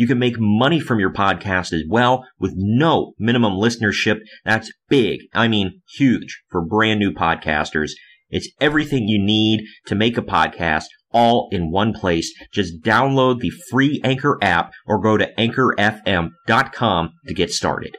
[0.00, 4.20] You can make money from your podcast as well with no minimum listenership.
[4.46, 5.20] That's big.
[5.34, 7.90] I mean, huge for brand new podcasters.
[8.30, 12.32] It's everything you need to make a podcast all in one place.
[12.50, 17.98] Just download the free Anchor app or go to anchorfm.com to get started.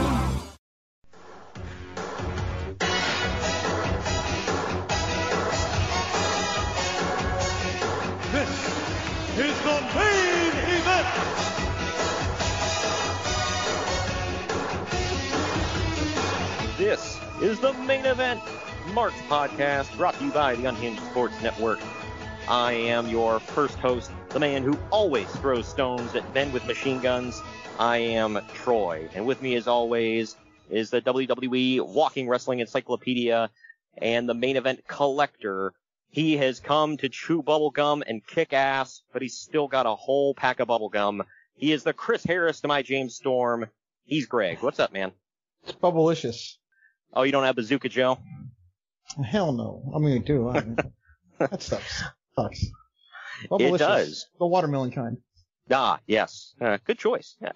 [9.43, 11.07] Is the main event.
[16.77, 18.39] This is the main event,
[18.93, 21.79] Mark's podcast, brought to you by the Unhinged Sports Network.
[22.47, 26.99] I am your first host, the man who always throws stones at men with machine
[26.99, 27.41] guns.
[27.79, 30.35] I am Troy, and with me, as always,
[30.69, 33.49] is the WWE Walking Wrestling Encyclopedia
[33.97, 35.73] and the main event collector.
[36.11, 40.35] He has come to chew bubblegum and kick ass, but he's still got a whole
[40.35, 41.21] pack of bubblegum.
[41.55, 43.67] He is the Chris Harris to my James Storm.
[44.03, 44.57] He's Greg.
[44.61, 45.13] What's up, man?
[45.63, 46.55] It's bubblicious.
[47.13, 48.17] Oh, you don't have Bazooka Joe?
[49.23, 49.89] Hell no.
[49.95, 50.49] I mean, I do.
[50.49, 50.63] I
[51.39, 52.65] that stuff sucks.
[53.49, 54.27] It does.
[54.37, 55.17] The watermelon kind.
[55.71, 56.53] Ah, yes.
[56.59, 57.37] Uh, good choice.
[57.41, 57.51] Yeah.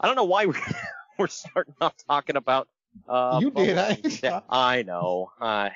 [0.00, 0.60] I don't know why we're,
[1.16, 2.68] we're starting off talking about.
[3.08, 4.42] Uh, you did, I.
[4.48, 5.30] I know.
[5.40, 5.70] Uh,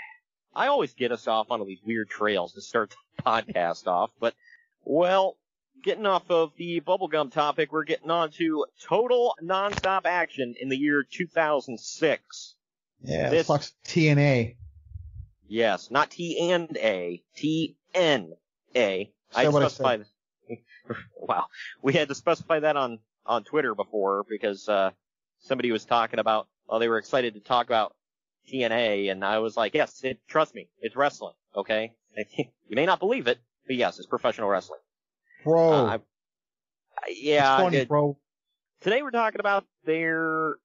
[0.56, 4.10] I always get us off on all these weird trails to start the podcast off,
[4.20, 4.34] but
[4.84, 5.37] well,
[5.82, 10.76] getting off of the bubblegum topic, we're getting on to total nonstop action in the
[10.76, 12.54] year 2006.
[13.03, 14.56] Yeah, This- fucks TNA.
[15.47, 18.32] Yes, not T and A, T N
[18.75, 19.12] A.
[19.34, 20.06] I Say I specified.
[21.16, 21.47] wow,
[21.82, 24.91] we had to specify that on on Twitter before because uh,
[25.41, 26.48] somebody was talking about.
[26.66, 27.94] Well, they were excited to talk about
[28.52, 31.35] TNA, and I was like, yes, it, trust me, it's wrestling.
[31.56, 31.93] Okay,
[32.37, 34.81] you may not believe it, but yes, it's professional wrestling.
[35.44, 35.73] Bro.
[35.73, 35.94] Uh, I-
[37.06, 38.19] I- yeah, funny, it- bro.
[38.81, 40.56] today we're talking about their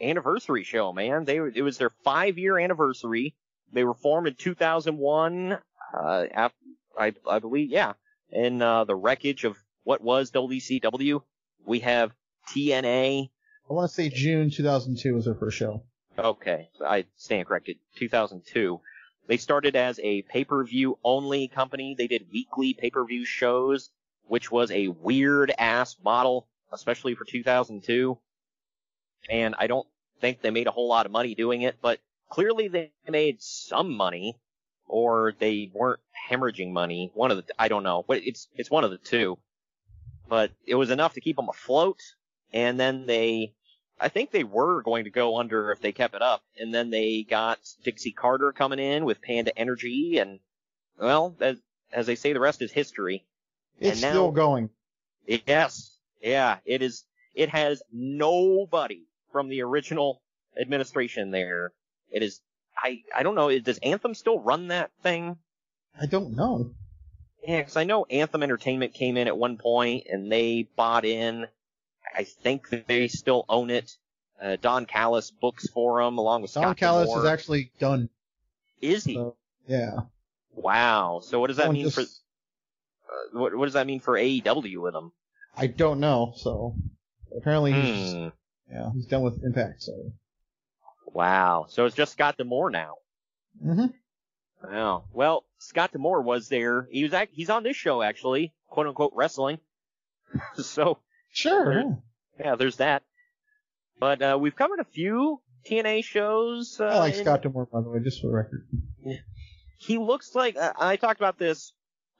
[0.00, 1.24] anniversary show, man.
[1.24, 3.34] They it was their five year anniversary.
[3.72, 5.58] They were formed in 2001.
[5.94, 6.56] Uh, after,
[6.98, 7.94] I I believe, yeah,
[8.30, 11.22] in uh, the wreckage of what was WCW.
[11.66, 12.12] We have
[12.50, 13.28] TNA.
[13.68, 15.82] I want to say June 2002 was their first show.
[16.18, 17.78] Okay, I stand corrected.
[17.96, 18.80] 2002.
[19.28, 21.94] They started as a pay-per-view only company.
[21.96, 23.90] They did weekly pay-per-view shows,
[24.26, 28.18] which was a weird ass model, especially for 2002.
[29.30, 29.86] And I don't
[30.20, 32.00] think they made a whole lot of money doing it, but
[32.30, 34.36] clearly they made some money,
[34.86, 36.00] or they weren't
[36.30, 37.10] hemorrhaging money.
[37.14, 39.38] One of the, I don't know, but it's it's one of the two.
[40.28, 42.00] But it was enough to keep them afloat,
[42.52, 43.54] and then they,
[44.00, 46.90] I think they were going to go under if they kept it up, and then
[46.90, 50.38] they got Dixie Carter coming in with Panda Energy, and
[50.98, 51.56] well, as,
[51.92, 53.24] as they say, the rest is history.
[53.80, 54.70] It's and now, still going.
[55.26, 57.04] Yes, yeah, it is.
[57.34, 59.02] It has nobody
[59.32, 60.22] from the original
[60.60, 61.72] administration there.
[62.10, 62.40] It is.
[62.76, 63.56] I I don't know.
[63.58, 65.36] Does Anthem still run that thing?
[66.00, 66.74] I don't know.
[67.46, 71.46] Yeah, because I know Anthem Entertainment came in at one point and they bought in.
[72.16, 73.96] I think that they still own it.
[74.40, 77.24] Uh, Don Callis books for them along with Don Scott Callis D'Amore.
[77.24, 78.08] is actually done.
[78.80, 79.14] Is he?
[79.14, 79.96] So, yeah.
[80.54, 81.20] Wow.
[81.24, 82.02] So what does that Someone mean just- for?
[82.02, 85.12] Uh, what what does that mean for AEW with him?
[85.56, 86.34] I don't know.
[86.36, 86.74] So
[87.36, 88.28] apparently he's Hmm.
[88.70, 89.82] yeah he's done with Impact.
[89.82, 90.12] So
[91.06, 91.66] Wow.
[91.68, 92.96] So it's just Scott D'Amore now.
[93.62, 93.86] hmm
[94.62, 95.04] Wow.
[95.12, 96.86] Well, Scott D'Amore was there.
[96.90, 99.58] He was act- he's on this show actually, quote unquote wrestling.
[100.56, 100.98] so
[101.32, 101.72] sure.
[101.72, 101.90] yeah.
[102.38, 103.02] yeah, there's that.
[104.00, 106.78] But uh, we've covered a few TNA shows.
[106.80, 108.66] Uh, I like in- Scott D'Amore by the way, just for the record.
[109.78, 111.72] he looks like uh, I talked about this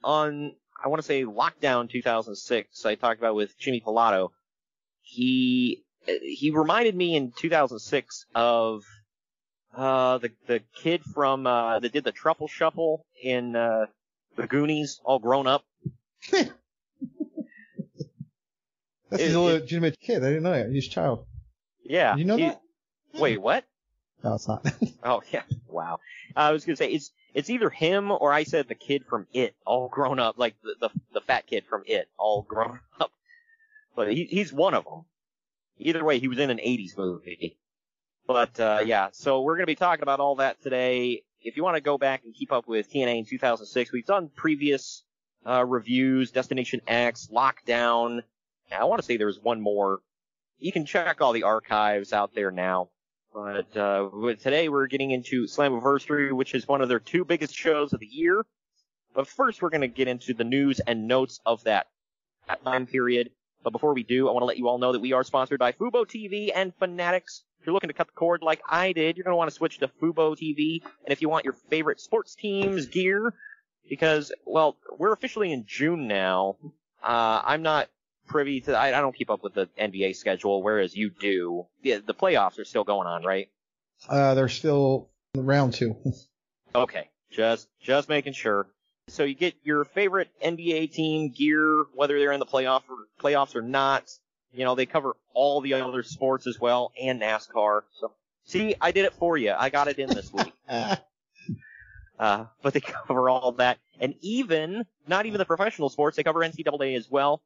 [0.03, 0.53] on
[0.83, 2.85] I want to say Lockdown 2006.
[2.85, 4.29] I talked about with Jimmy Pilato.
[5.01, 8.83] He he reminded me in 2006 of
[9.75, 13.85] uh the the kid from uh that did the Truffle Shuffle in uh
[14.35, 15.65] the Goonies, all grown up.
[19.09, 20.23] That's It- his it- legitimate kid.
[20.23, 20.69] I didn't know that.
[20.71, 21.25] He's child.
[21.83, 22.15] Yeah.
[22.15, 22.61] You know he- that?
[23.15, 23.65] Wait, what?
[24.23, 24.65] No, it's not.
[25.03, 25.99] Oh yeah, wow.
[26.35, 29.55] I was gonna say it's it's either him or I said the kid from It,
[29.65, 33.11] all grown up, like the the, the fat kid from It, all grown up.
[33.95, 35.05] But he, he's one of them.
[35.77, 37.57] Either way, he was in an '80s movie.
[38.27, 41.23] But uh, yeah, so we're gonna be talking about all that today.
[41.41, 44.29] If you want to go back and keep up with TNA in 2006, we've done
[44.35, 45.03] previous
[45.45, 48.21] uh, reviews, Destination X, Lockdown.
[48.71, 49.99] I want to say there's one more.
[50.57, 52.89] You can check all the archives out there now.
[53.33, 57.93] But uh, today we're getting into Slammiversary, which is one of their two biggest shows
[57.93, 58.45] of the year.
[59.13, 61.87] But first we're going to get into the news and notes of that,
[62.47, 63.31] that time period.
[63.63, 65.59] But before we do, I want to let you all know that we are sponsored
[65.59, 67.43] by Fubo TV and Fanatics.
[67.59, 69.55] If you're looking to cut the cord like I did, you're going to want to
[69.55, 70.81] switch to Fubo TV.
[71.03, 73.33] And if you want your favorite sports teams gear,
[73.89, 76.55] because, well, we're officially in June now.
[77.03, 77.89] Uh, I'm not
[78.29, 81.65] privy to, I, I don't keep up with the NBA schedule, whereas you do.
[81.83, 83.49] The, the playoffs are still going on, right?
[84.07, 85.95] Uh, they're still round two.
[86.75, 88.67] Okay, just just making sure.
[89.07, 93.55] So you get your favorite NBA team gear, whether they're in the playoff or playoffs
[93.55, 94.07] or not.
[94.53, 97.81] You know they cover all the other sports as well and NASCAR.
[97.99, 98.11] So
[98.45, 99.51] see, I did it for you.
[99.57, 100.53] I got it in this week.
[102.19, 106.41] Uh, but they cover all that, and even not even the professional sports, they cover
[106.41, 107.41] NCAA as well.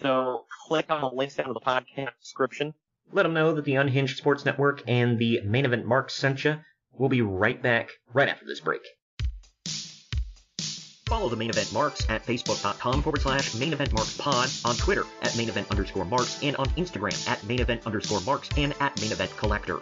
[0.00, 2.74] So click on the links down to the podcast description.
[3.12, 6.58] Let them know that the Unhinged Sports Network and the main event Mark sent you.
[6.92, 8.80] We'll be right back right after this break.
[11.06, 15.04] Follow the main event marks at facebook.com forward slash main event marks pod, on Twitter
[15.22, 18.98] at main event underscore marks, and on Instagram at main event underscore marks and at
[19.00, 19.80] main event collector.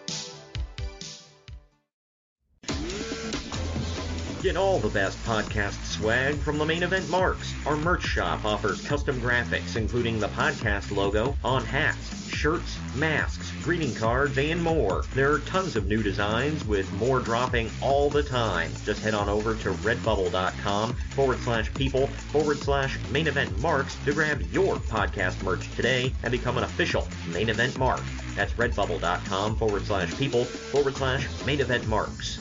[4.42, 7.54] Get all the best podcast swag from the main event marks.
[7.64, 13.94] Our merch shop offers custom graphics, including the podcast logo, on hats, shirts, masks, greeting
[13.94, 15.04] cards, and more.
[15.14, 18.72] There are tons of new designs with more dropping all the time.
[18.84, 24.12] Just head on over to redbubble.com forward slash people forward slash main event marks to
[24.12, 28.02] grab your podcast merch today and become an official main event mark.
[28.34, 32.40] That's redbubble.com forward slash people forward slash main event marks.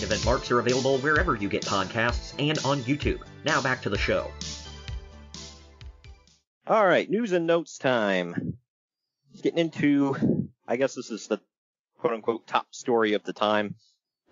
[0.00, 3.20] Main event marks are available wherever you get podcasts and on YouTube.
[3.44, 4.30] Now back to the show.
[6.66, 8.56] All right, news and notes time.
[9.42, 11.38] Getting into, I guess this is the
[11.98, 13.74] quote unquote top story of the time.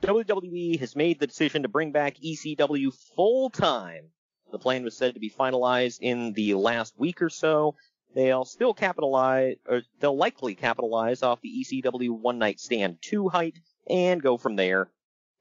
[0.01, 4.05] WWE has made the decision to bring back ECW full time.
[4.51, 7.75] The plan was said to be finalized in the last week or so,
[8.15, 13.57] they'll still capitalize, or they'll likely capitalize off the ECW One Night Stand 2 hype
[13.91, 14.89] and go from there.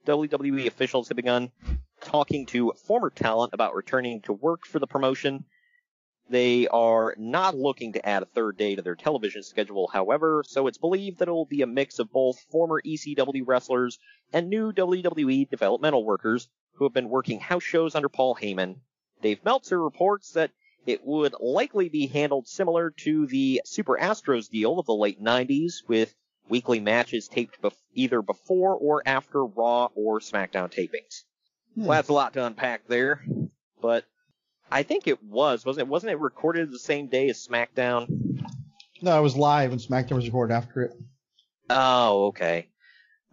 [0.08, 1.50] WWE officials have begun
[2.00, 5.44] talking to former talent about returning to work for the promotion.
[6.30, 10.66] They are not looking to add a third day to their television schedule, however, so
[10.66, 13.98] it's believed that it will be a mix of both former ECW wrestlers
[14.32, 18.76] and new WWE developmental workers who have been working house shows under Paul Heyman.
[19.20, 20.52] Dave Meltzer reports that
[20.86, 25.86] it would likely be handled similar to the Super Astros deal of the late 90s
[25.86, 26.14] with
[26.48, 31.22] weekly matches taped bef- either before or after Raw or SmackDown tapings.
[31.74, 31.82] Hmm.
[31.86, 33.24] Well, that's a lot to unpack there,
[33.80, 34.04] but
[34.70, 35.90] I think it was, wasn't it?
[35.90, 38.08] Wasn't it recorded the same day as SmackDown?
[39.00, 40.92] No, it was live and SmackDown was recorded after it.
[41.70, 42.68] Oh, okay.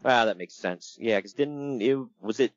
[0.03, 0.97] Ah, that makes sense.
[0.99, 2.51] Yeah, 'cause didn't it was it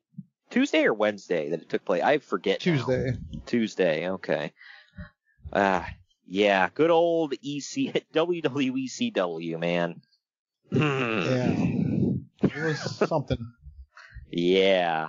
[0.51, 2.03] Tuesday or Wednesday that it took place?
[2.03, 2.63] I forget.
[2.65, 2.75] now.
[2.75, 3.17] Tuesday.
[3.47, 4.09] Tuesday.
[4.09, 4.51] Okay.
[5.51, 5.89] Ah,
[6.27, 6.69] yeah.
[6.73, 10.01] Good old EC WWE CW man.
[10.71, 11.55] Yeah.
[12.41, 13.37] It was something.
[14.31, 15.07] Yeah.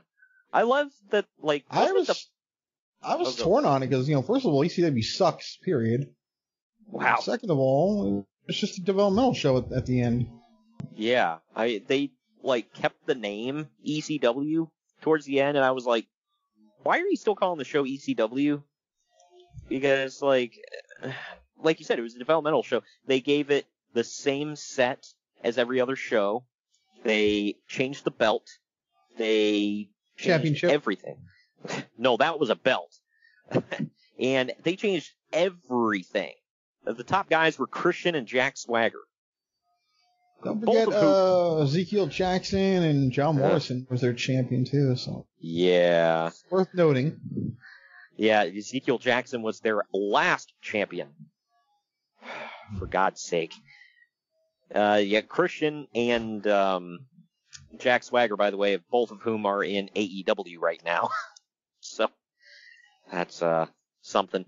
[0.52, 1.26] I love that.
[1.40, 2.24] Like I wasn't the
[3.02, 5.56] I was Oh, torn on it because you know, first of all, ECW sucks.
[5.58, 6.06] Period.
[6.86, 7.18] Wow.
[7.20, 10.28] Second of all, it's just a developmental show at, at the end.
[10.94, 12.10] Yeah, I they
[12.42, 14.68] like kept the name ECW
[15.02, 16.06] towards the end, and I was like,
[16.82, 18.62] why are you still calling the show ECW?
[19.68, 20.58] Because like,
[21.62, 22.82] like you said, it was a developmental show.
[23.06, 25.06] They gave it the same set
[25.42, 26.44] as every other show.
[27.04, 28.48] They changed the belt.
[29.16, 30.70] They changed Championship?
[30.70, 31.16] everything.
[31.98, 32.94] no, that was a belt.
[34.18, 36.32] and they changed everything.
[36.84, 39.00] The top guys were Christian and Jack Swagger.
[40.42, 43.36] Don't Both forget uh, Ezekiel Jackson and John.
[43.36, 44.96] Morrison was their champion too.
[44.96, 46.30] So Yeah.
[46.50, 47.20] worth noting.
[48.16, 51.08] Yeah, Ezekiel Jackson was their last champion.
[52.78, 53.52] For God's sake.
[54.74, 57.00] Uh, yeah, Christian and um,
[57.78, 61.10] Jack Swagger, by the way, both of whom are in AEW right now.
[61.80, 62.08] so
[63.10, 63.66] that's uh,
[64.02, 64.44] something.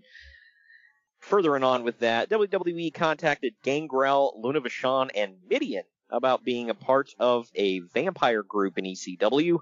[1.21, 7.11] Furthering on with that, WWE contacted Gangrel, Luna Vachon, and Mideon about being a part
[7.19, 9.59] of a vampire group in ECW.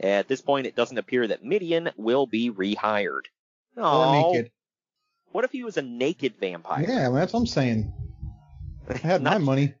[0.00, 3.22] At this point, it doesn't appear that Mideon will be rehired.
[3.76, 4.50] Oh, naked.
[5.32, 6.84] What if he was a naked vampire?
[6.86, 7.92] Yeah, that's what I'm saying.
[8.88, 9.74] I had my money.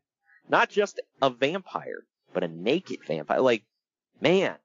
[0.48, 3.40] Not just a vampire, but a naked vampire.
[3.40, 3.64] Like,
[4.20, 4.56] man,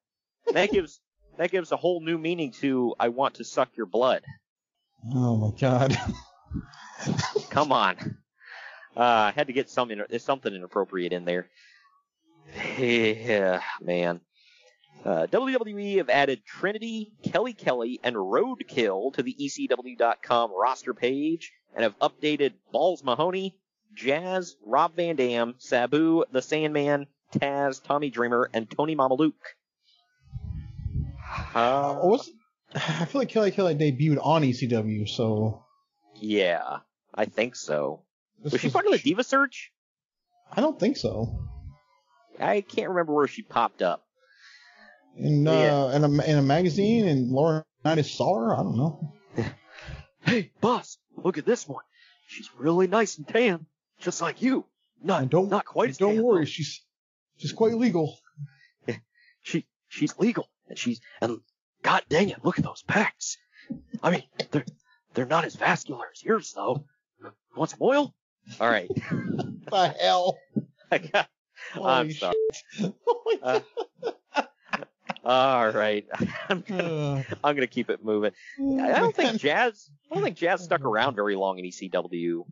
[0.54, 1.00] that gives
[1.38, 4.24] that gives a whole new meaning to "I want to suck your blood."
[5.14, 5.98] Oh my god.
[7.50, 8.18] Come on.
[8.96, 11.48] Uh, I had to get some there's something inappropriate in there.
[12.78, 14.22] Yeah, man.
[15.06, 21.84] Uh, WWE have added Trinity, Kelly Kelly, and Roadkill to the ECW.com roster page and
[21.84, 23.56] have updated Balls Mahoney,
[23.94, 29.34] Jazz, Rob Van Dam, Sabu, The Sandman, Taz, Tommy Dreamer, and Tony Mamaluke.
[31.54, 32.18] Uh,
[32.76, 35.64] I feel like Kelly Kelly debuted on ECW, so
[36.16, 36.80] yeah,
[37.14, 38.04] I think so.
[38.44, 39.72] This was she part of the Diva Search?
[40.52, 41.40] I don't think so.
[42.40, 44.06] I can't remember where she popped up.
[45.18, 45.96] In uh, Yeah.
[45.96, 48.54] in a in a magazine, and Lauren Unitas saw her.
[48.54, 49.14] I don't know.
[50.22, 51.84] Hey, boss, look at this one.
[52.28, 53.66] She's really nice and tan,
[54.00, 54.66] just like you.
[55.02, 56.82] Not, don't, not quite as Don't worry, she's
[57.38, 58.18] she's quite legal.
[59.42, 61.40] She, she's legal, and she's, and
[61.82, 63.38] god dang it, look at those pecs.
[64.04, 64.66] I mean, they're,
[65.14, 66.84] they're not as vascular as yours, though.
[67.56, 68.14] Want some oil?
[68.60, 68.90] All right.
[69.12, 70.38] the hell?
[70.92, 71.02] I'm
[71.74, 72.36] Holy sorry.
[72.72, 72.94] shit.
[73.08, 73.64] Oh my
[74.36, 74.44] Uh,
[75.24, 76.06] all right.
[76.50, 78.32] I'm gonna, Uh, I'm gonna keep it moving.
[78.60, 79.90] I don't think Jazz.
[80.12, 82.46] I don't think Jazz stuck around very long in ECW.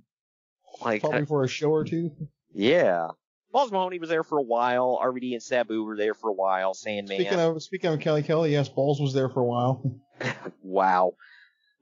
[0.82, 2.12] Like, Probably for a show or two.
[2.54, 3.10] yeah.
[3.52, 5.00] Balls Mahoney was there for a while.
[5.02, 6.74] RVD and Sabu were there for a while.
[6.74, 7.18] Sandman.
[7.18, 10.00] Speaking of speaking of Kelly Kelly, yes, Balls was there for a while.
[10.62, 11.14] wow.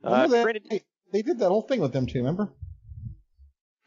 [0.04, 2.20] Uh, They, they did that whole thing with them too.
[2.20, 2.54] Remember?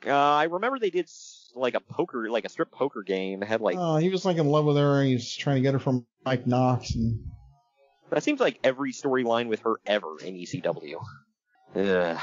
[0.06, 1.08] uh, I remember they did
[1.54, 3.42] like a poker, like a strip poker game.
[3.42, 5.62] It had like oh, he was like in love with her, and he's trying to
[5.62, 7.24] get her from Mike Knox, and
[8.10, 10.96] that seems like every storyline with her ever in ECW.
[11.76, 12.20] Ugh,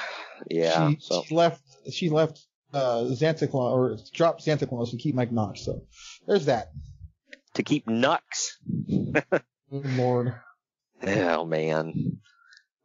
[0.49, 0.89] yeah.
[0.89, 1.61] she, so she left.
[1.91, 5.61] She left uh, Santa Claus or dropped Santa Claus to keep Mike Knox.
[5.61, 5.83] So
[6.27, 6.71] there's that.
[7.55, 8.19] to keep Nux.
[8.87, 9.23] Good
[9.71, 10.35] lord.
[11.03, 12.19] Oh man.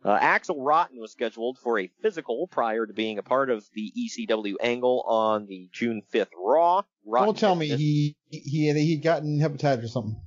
[0.03, 3.93] Uh, Axl Rotten was scheduled for a physical prior to being a part of the
[3.99, 6.83] ECW angle on the June 5th Raw.
[7.05, 10.21] Rotten Don't tell me he he had he'd gotten hepatitis or something.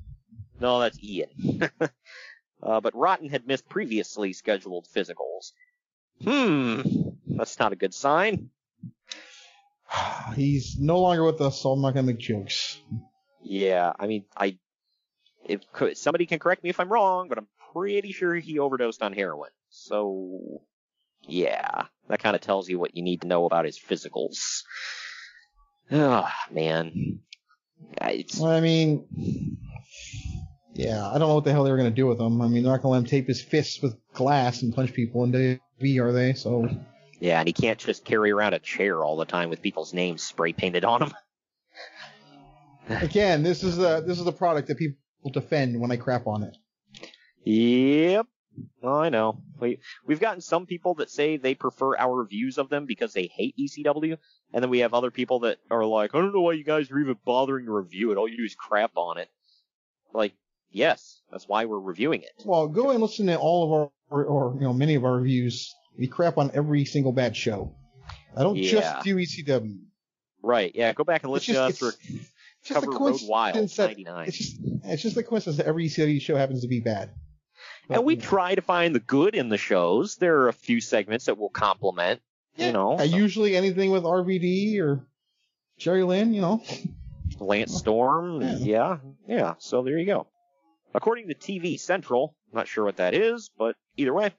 [0.60, 1.70] No, that's Ian.
[2.62, 5.54] uh, but Rotten had missed previously scheduled physicals.
[6.24, 6.82] Hmm,
[7.26, 8.52] that's not a good sign.
[10.36, 12.80] He's no longer with us, so I'm not gonna make jokes.
[13.42, 14.58] Yeah, I mean, I
[15.46, 15.62] if
[15.96, 19.52] somebody can correct me if I'm wrong, but I'm pretty sure he overdosed on heroin.
[19.70, 20.62] So
[21.28, 24.64] yeah, that kind of tells you what you need to know about his physicals.
[25.92, 27.20] Oh man,
[28.02, 29.58] it's, I mean,
[30.74, 32.42] yeah, I don't know what the hell they were gonna do with him.
[32.42, 35.24] I mean, they're not gonna let him tape his fists with glass and punch people
[35.24, 36.34] in WWE, are they?
[36.34, 36.70] So
[37.24, 40.22] yeah, and he can't just carry around a chair all the time with people's names
[40.22, 41.14] spray painted on him.
[43.02, 44.98] again, this is the this is the product that people
[45.32, 46.58] defend when I crap on it.
[47.46, 48.28] Yep.
[48.84, 49.42] Oh, I know.
[49.58, 53.28] We we've gotten some people that say they prefer our reviews of them because they
[53.34, 54.18] hate ECW,
[54.54, 56.92] and then we have other people that are like, I don't know why you guys
[56.92, 58.18] are even bothering to review it.
[58.18, 59.30] All you do is crap on it.
[60.14, 60.34] Like,
[60.72, 62.44] yes, that's why we're reviewing it.
[62.44, 65.16] Well, go and listen to all of our or, or you know many of our
[65.16, 65.74] reviews.
[65.98, 67.76] We crap on every single bad show.
[68.36, 68.72] I don't Yeah.
[68.72, 69.80] just do ECW.
[70.42, 70.72] Right?
[70.76, 70.92] Yeah.
[70.94, 71.94] Go back and listen just- to us
[72.66, 74.28] for cover a Road Wild '99.
[74.28, 77.12] it's just it's just a coincidence that every ECW show happens to be bad.
[77.90, 80.16] And we try to find the good in the shows.
[80.16, 82.22] There are a few segments that will complement.
[82.56, 85.06] You know, so- usually anything with RVD or
[85.78, 86.64] Jerry Lynn, you know.
[87.40, 88.42] Lance Storm.
[88.60, 89.00] Yeah.
[89.28, 90.28] yeah, So there you go.
[90.94, 94.32] According to TV Central, I'm not sure what that is, but either way,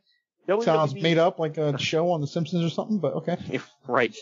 [0.62, 3.60] Sounds made up like a show on The Simpsons or something, but okay.
[3.86, 4.14] right.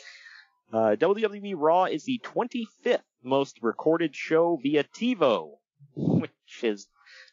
[0.73, 5.51] Uh, WWE Raw is the 25th most recorded show via TiVo,
[5.95, 6.31] which
[6.63, 6.87] is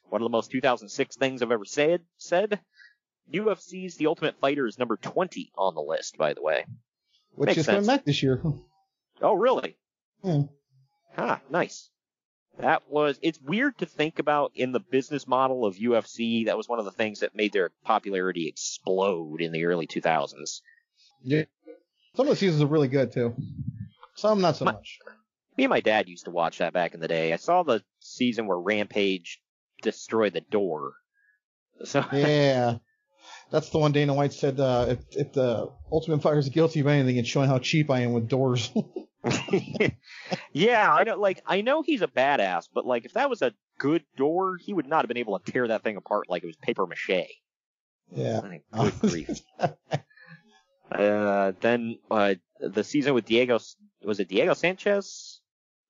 [0.10, 2.02] one of the most 2006 things I've ever said.
[2.18, 2.60] Said.
[3.34, 6.66] UFC's The Ultimate Fighter is number 20 on the list, by the way.
[7.36, 7.88] Which Makes is coming sense.
[7.88, 8.42] back this year.
[9.22, 9.76] Oh, really?
[10.24, 10.44] Hmm.
[11.18, 11.90] Ah, nice.
[12.60, 16.46] That was, it's weird to think about in the business model of UFC.
[16.46, 20.62] That was one of the things that made their popularity explode in the early 2000s.
[21.24, 21.44] Yeah.
[22.16, 23.34] Some of the seasons are really good too.
[24.16, 25.00] Some not so much.
[25.58, 27.32] Me and my dad used to watch that back in the day.
[27.32, 29.42] I saw the season where Rampage
[29.82, 30.94] destroyed the door.
[31.86, 32.78] So, Yeah.
[33.52, 36.88] That's the one Dana White said, uh, if, if the Ultimate Fighter is guilty of
[36.88, 38.72] anything, it's showing how cheap I am with doors.
[40.54, 43.54] yeah, I know, like, I know he's a badass, but like, if that was a
[43.78, 46.48] good door, he would not have been able to tear that thing apart like it
[46.48, 47.28] was paper mache.
[48.12, 48.42] yeah.
[48.74, 49.42] Good grief.
[50.92, 53.60] Uh, then uh, the season with Diego
[54.04, 55.42] was it Diego Sanchez?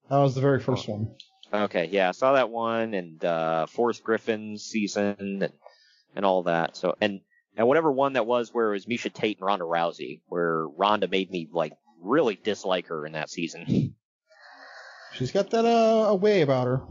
[0.10, 1.16] That was the very first one.
[1.54, 5.50] Okay, yeah, I saw that one and uh, Forrest Griffin's season and
[6.16, 6.76] and all that.
[6.76, 7.22] So and
[7.56, 11.08] and whatever one that was where it was Miesha Tate and Ronda Rousey, where Ronda
[11.08, 13.96] made me like really dislike her in that season.
[15.14, 16.82] She's got that uh, a way about her.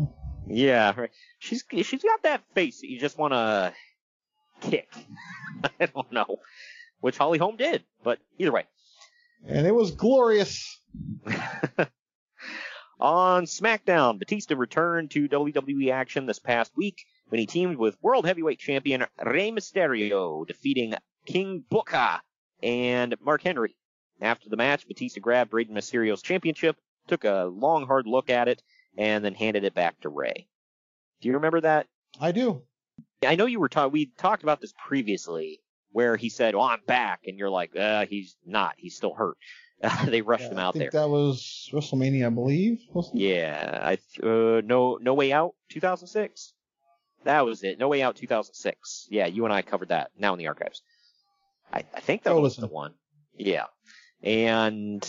[0.46, 1.10] yeah, right.
[1.38, 3.72] She's she's got that face that you just want to
[4.60, 4.88] kick.
[5.80, 6.38] I don't know,
[7.00, 8.64] which Holly Holm did, but either way.
[9.46, 10.80] And it was glorious.
[13.00, 18.26] On SmackDown, Batista returned to WWE action this past week when he teamed with World
[18.26, 20.94] Heavyweight Champion Rey Mysterio, defeating
[21.24, 22.20] King Booker
[22.60, 23.76] and Mark Henry.
[24.20, 26.76] After the match, Batista grabbed Rey Mysterio's championship,
[27.06, 28.62] took a long, hard look at it,
[28.96, 30.48] and then handed it back to Rey.
[31.20, 31.86] Do you remember that?
[32.20, 32.62] I do.
[33.26, 33.92] I know you were talking.
[33.92, 35.60] We talked about this previously,
[35.92, 38.74] where he said, "Oh, I'm back," and you're like, uh, "He's not.
[38.76, 39.36] He's still hurt."
[40.06, 41.02] they rushed him out I think there.
[41.02, 42.80] that was WrestleMania, I believe.
[43.14, 46.52] Yeah, I th- uh, no no way out 2006.
[47.24, 47.78] That was it.
[47.78, 49.06] No way out 2006.
[49.10, 50.10] Yeah, you and I covered that.
[50.18, 50.82] Now in the archives.
[51.72, 52.62] I, I think that Oh, was listen.
[52.62, 52.94] the one.
[53.36, 53.64] Yeah,
[54.22, 55.02] and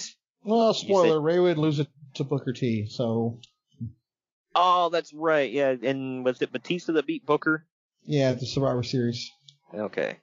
[0.44, 2.88] Well, said- spoiler, Rey would lose it to Booker T.
[2.88, 3.40] So
[4.56, 5.52] oh, that's right.
[5.52, 7.66] Yeah, and was it Batista that beat Booker?
[8.06, 9.30] yeah, the Survivor Series.
[9.74, 10.18] Okay,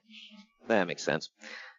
[0.67, 1.29] that makes sense.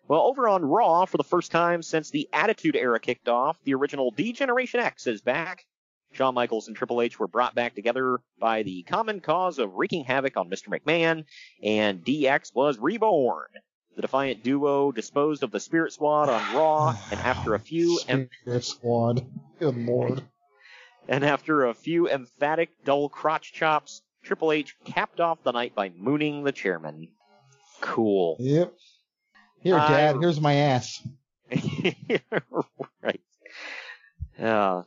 [0.07, 3.75] Well, over on Raw, for the first time since the Attitude Era kicked off, the
[3.75, 5.67] original D Generation X is back.
[6.13, 10.05] Shawn Michaels and Triple H were brought back together by the common cause of wreaking
[10.05, 10.69] havoc on Mr.
[10.69, 11.25] McMahon,
[11.63, 13.49] and DX was reborn.
[13.97, 18.29] The Defiant duo disposed of the Spirit Squad on Raw, and after a few em-
[18.43, 19.27] Spirit Squad.
[19.59, 20.23] Good lord.
[21.09, 25.89] and after a few emphatic dull crotch chops, Triple H capped off the night by
[25.97, 27.09] mooning the chairman.
[27.81, 28.37] Cool.
[28.39, 28.73] Yep.
[29.63, 30.17] Here, I- Dad.
[30.21, 31.03] Here's my ass.
[33.03, 33.21] right.
[34.39, 34.83] Uh,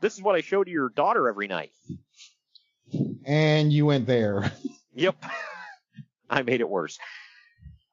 [0.00, 1.70] this is what I show to your daughter every night.
[3.24, 4.52] And you went there.
[4.94, 5.16] Yep.
[6.30, 6.98] I made it worse.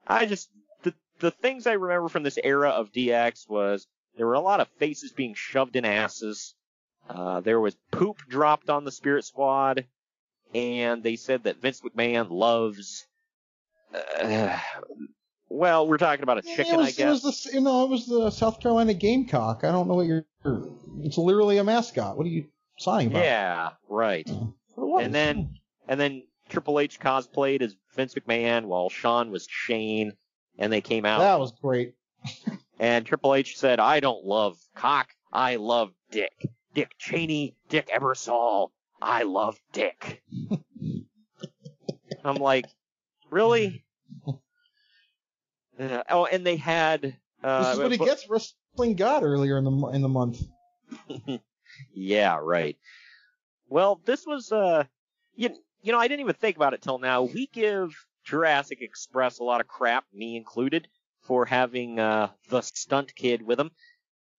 [0.08, 0.50] I just
[0.84, 3.88] the the things I remember from this era of DX was
[4.18, 6.54] there were a lot of faces being shoved in asses.
[7.10, 9.86] Uh, there was poop dropped on the Spirit Squad,
[10.54, 13.06] and they said that Vince McMahon loves
[13.94, 14.58] uh,
[15.50, 17.24] Well, we're talking about a chicken, it was, I It guess.
[17.24, 19.64] was the, you know, it was the South Carolina Gamecock.
[19.64, 20.26] I don't know what you're.
[21.02, 22.18] It's literally a mascot.
[22.18, 22.46] What are you
[22.78, 23.24] sighing about?
[23.24, 24.30] Yeah, right.
[24.78, 25.56] And then
[25.88, 30.14] and then Triple H cosplayed as Vince McMahon while Shawn was Shane,
[30.60, 31.20] and they came out.
[31.20, 31.96] That was great.
[32.80, 36.34] And Triple H said, "I don't love cock, I love Dick.
[36.74, 38.70] Dick Cheney, Dick Ebersol,
[39.02, 40.22] I love Dick."
[42.24, 42.66] I'm like,
[43.30, 43.84] really?
[45.80, 47.18] Uh, oh, and they had.
[47.44, 50.44] Uh, this is what he but- gets wrestling God earlier in the in the month.
[51.94, 52.78] yeah, right.
[53.70, 54.84] Well, this was uh
[55.36, 55.50] you,
[55.82, 57.24] you know, I didn't even think about it till now.
[57.24, 60.88] We give Jurassic Express a lot of crap, me included,
[61.22, 63.72] for having uh the stunt kid with them.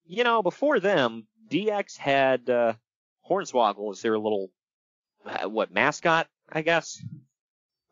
[0.05, 2.74] You know, before them, DX had uh
[3.28, 4.50] Hornswoggle as their little
[5.24, 7.00] uh, what mascot, I guess.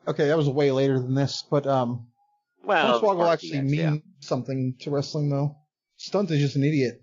[0.08, 2.08] Okay, that was way later than this, but um,
[2.64, 3.96] Well, Hornswoggle actually DX, mean yeah.
[4.20, 5.56] something to wrestling though.
[5.96, 7.00] Stunt is just an idiot.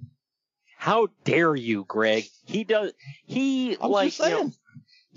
[0.77, 2.25] How dare you, Greg?
[2.45, 2.93] He does.
[3.25, 4.51] He I'm like you know.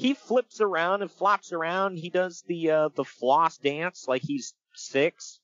[0.00, 1.96] He flips around and flops around.
[1.98, 5.40] He does the uh the floss dance like he's six.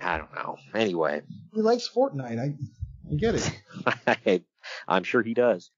[0.00, 0.56] I don't know.
[0.74, 1.22] Anyway,
[1.54, 2.38] He likes Fortnite.
[2.38, 2.54] I,
[3.10, 3.34] I get
[4.24, 4.44] it.
[4.88, 5.70] I'm sure he does.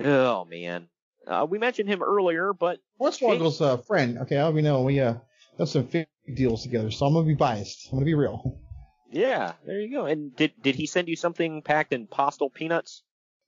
[0.00, 0.88] Oh man,
[1.26, 4.18] uh, we mentioned him earlier, but Hornswoggle's a friend.
[4.18, 5.14] Okay, I'll be know we uh
[5.58, 5.88] have some
[6.34, 7.88] deals together, so I'm gonna be biased.
[7.90, 8.58] I'm gonna be real.
[9.12, 10.06] yeah, there you go.
[10.06, 13.02] And did did he send you something packed in postal peanuts?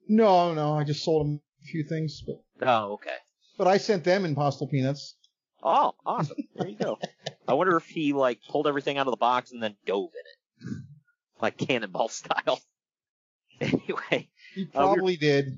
[0.09, 3.17] No, no, I just sold him a few things, but Oh, okay.
[3.57, 5.17] But I sent them in postal peanuts.
[5.63, 6.37] Oh, awesome.
[6.55, 6.99] There you go.
[7.49, 10.69] I wonder if he like pulled everything out of the box and then dove in
[10.69, 10.83] it,
[11.41, 12.61] like cannonball style.
[13.59, 15.57] Anyway, He Uh, we're- probably did.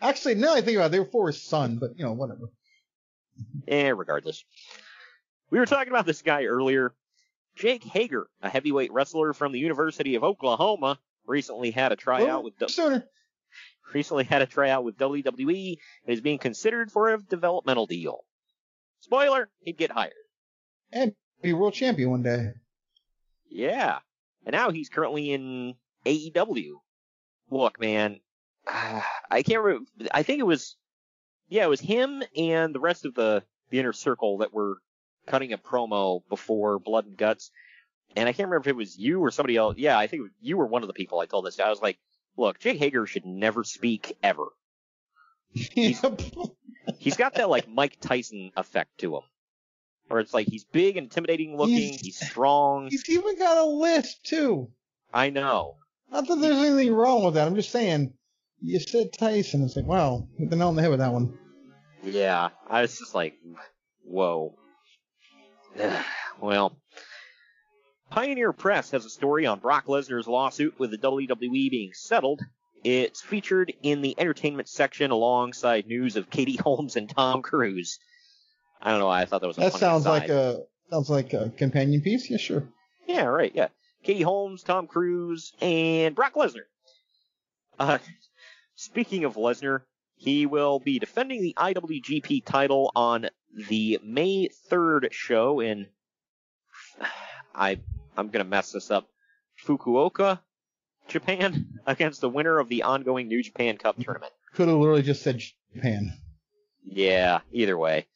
[0.00, 2.48] Actually, now I think about it, they were for his son, but you know, whatever.
[3.66, 4.44] eh, regardless,
[5.50, 6.94] we were talking about this guy earlier.
[7.56, 12.54] Jake Hager, a heavyweight wrestler from the University of Oklahoma, recently had a tryout with
[12.70, 13.04] sooner.
[13.94, 18.24] Recently had a tryout with WWE and is being considered for a developmental deal.
[19.00, 20.12] Spoiler: he'd get hired.
[20.92, 22.52] And be world champion one day.
[23.48, 23.98] Yeah.
[24.46, 25.74] And now he's currently in
[26.06, 26.72] AEW.
[27.50, 28.20] Look, man,
[28.66, 29.90] ah, I can't remember.
[30.12, 30.76] I think it was,
[31.48, 34.78] yeah, it was him and the rest of the, the inner circle that were
[35.26, 37.50] cutting a promo before Blood and Guts.
[38.16, 39.76] And I can't remember if it was you or somebody else.
[39.78, 41.64] Yeah, I think you were one of the people I told this to.
[41.64, 41.98] I was like,
[42.40, 44.46] look, Jake Hager should never speak ever.
[45.52, 46.02] He's,
[46.98, 49.22] he's got that like Mike Tyson effect to him.
[50.08, 52.88] Where it's like he's big, intimidating looking, He's- he's strong.
[52.90, 54.70] He's even got a list too.
[55.14, 55.76] I know.
[56.10, 57.46] Not that there's anything wrong with that.
[57.46, 58.12] I'm just saying.
[58.62, 59.62] You said Tyson.
[59.64, 61.38] It's like, wow, hit the nail on the head with that one.
[62.02, 63.34] Yeah, I was just like,
[64.04, 64.54] whoa.
[66.40, 66.76] well,
[68.10, 72.42] Pioneer Press has a story on Brock Lesnar's lawsuit with the WWE being settled.
[72.82, 77.98] It's featured in the entertainment section alongside news of Katie Holmes and Tom Cruise.
[78.82, 80.20] I don't know why I thought that was a That sounds aside.
[80.22, 82.28] like a sounds like a companion piece.
[82.30, 82.64] Yeah, sure.
[83.06, 83.68] Yeah, right, yeah.
[84.02, 86.64] Katie Holmes, Tom Cruise, and Brock Lesnar.
[87.78, 87.98] Uh,
[88.74, 89.82] speaking of Lesnar,
[90.16, 93.28] he will be defending the IWGP title on
[93.68, 95.86] the May 3rd show in,
[97.54, 97.78] I,
[98.20, 99.08] I'm gonna mess this up,
[99.66, 100.40] Fukuoka,
[101.08, 104.32] Japan, against the winner of the ongoing New Japan Cup tournament.
[104.54, 105.42] Could have literally just said
[105.74, 106.12] Japan.
[106.84, 108.06] Yeah, either way.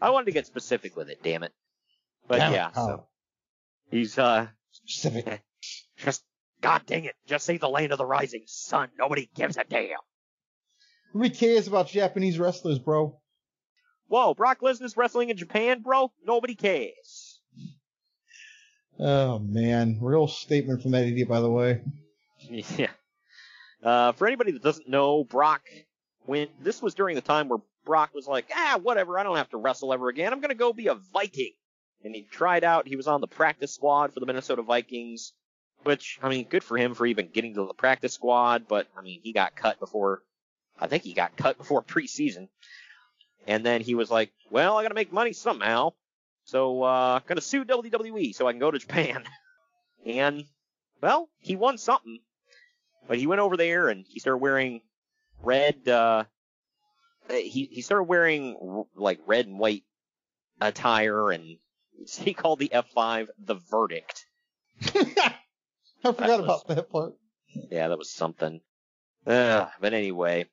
[0.00, 1.52] I wanted to get specific with it, damn it.
[2.28, 2.86] But Damn it, yeah, Kyle.
[2.86, 3.06] so
[3.90, 5.42] he's uh specific.
[5.96, 6.24] Just
[6.60, 8.88] God dang it, just say the land of the rising sun.
[8.98, 9.98] Nobody gives a damn.
[11.12, 13.20] Nobody cares about Japanese wrestlers, bro.
[14.08, 16.12] Whoa, Brock Lesnar's wrestling in Japan, bro?
[16.24, 17.21] Nobody cares.
[18.98, 21.80] Oh man, real statement from that idiot, by the way.
[22.50, 22.90] Yeah.
[23.84, 25.62] Uh, for anybody that doesn't know, Brock,
[26.26, 29.50] when this was during the time where Brock was like, ah, whatever, I don't have
[29.50, 30.32] to wrestle ever again.
[30.32, 31.52] I'm gonna go be a Viking.
[32.04, 32.88] And he tried out.
[32.88, 35.32] He was on the practice squad for the Minnesota Vikings,
[35.84, 38.66] which I mean, good for him for even getting to the practice squad.
[38.68, 40.22] But I mean, he got cut before.
[40.80, 42.48] I think he got cut before preseason.
[43.46, 45.92] And then he was like, well, I gotta make money somehow.
[46.52, 49.24] So, uh, gonna sue WWE so I can go to Japan.
[50.04, 50.46] And,
[51.00, 52.18] well, he won something.
[53.06, 54.80] But he went over there and he started wearing
[55.40, 56.24] red, uh,
[57.30, 59.84] he, he started wearing like red and white
[60.60, 61.58] attire and
[62.18, 64.26] he called the F5 the verdict.
[64.82, 65.36] I
[66.02, 67.14] forgot about that part.
[67.70, 68.60] Yeah, that was something.
[69.24, 70.46] Uh, but anyway,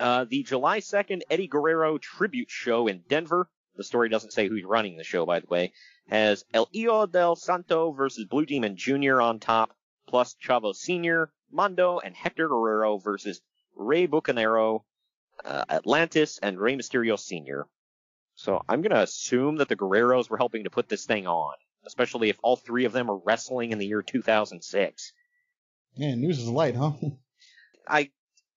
[0.00, 4.64] uh, the July 2nd Eddie Guerrero tribute show in Denver the story doesn't say who's
[4.64, 5.72] running the show, by the way,
[6.08, 9.20] has El Hijo del Santo versus Blue Demon Jr.
[9.20, 9.74] on top,
[10.06, 13.40] plus Chavo Sr., Mando, and Hector Guerrero versus
[13.74, 14.82] Rey Bucanero,
[15.44, 17.66] uh, Atlantis, and Rey Mysterio Sr.
[18.34, 21.54] So I'm gonna assume that the Guerreros were helping to put this thing on,
[21.84, 25.12] especially if all three of them are wrestling in the year 2006.
[25.94, 26.92] Yeah, news is light, huh?
[27.86, 28.10] I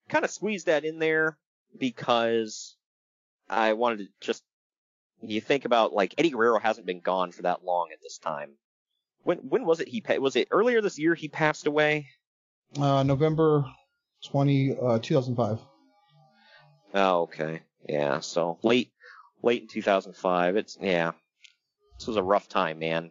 [0.08, 1.36] kind of squeezed that in there
[1.78, 2.76] because
[3.48, 4.42] I wanted to just
[5.22, 8.50] you think about like Eddie Guerrero hasn't been gone for that long at this time.
[9.22, 12.08] When when was it he pa- was it earlier this year he passed away?
[12.78, 13.64] Uh, November
[14.26, 15.60] 20, uh, 2005.
[16.94, 17.62] Oh, okay.
[17.88, 18.90] Yeah, so late
[19.42, 20.56] late in 2005.
[20.56, 21.12] It's yeah.
[21.98, 23.10] This was a rough time, man.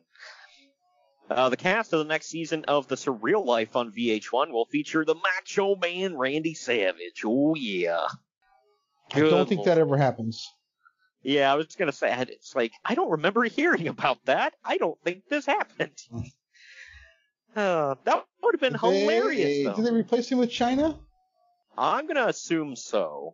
[1.29, 5.03] Uh, the cast of the next season of The Surreal Life on VH1 will feature
[5.03, 7.23] the Macho Man Randy Savage.
[7.25, 8.05] Oh yeah.
[9.11, 10.47] I don't think that ever happens.
[11.25, 14.53] Yeah, I was gonna say it's like I don't remember hearing about that.
[14.63, 15.97] I don't think this happened.
[17.55, 19.43] Uh, that would have been Did hilarious.
[19.43, 19.75] They, though.
[19.75, 20.99] did they replace him with Chyna?
[21.75, 23.33] I'm gonna assume so.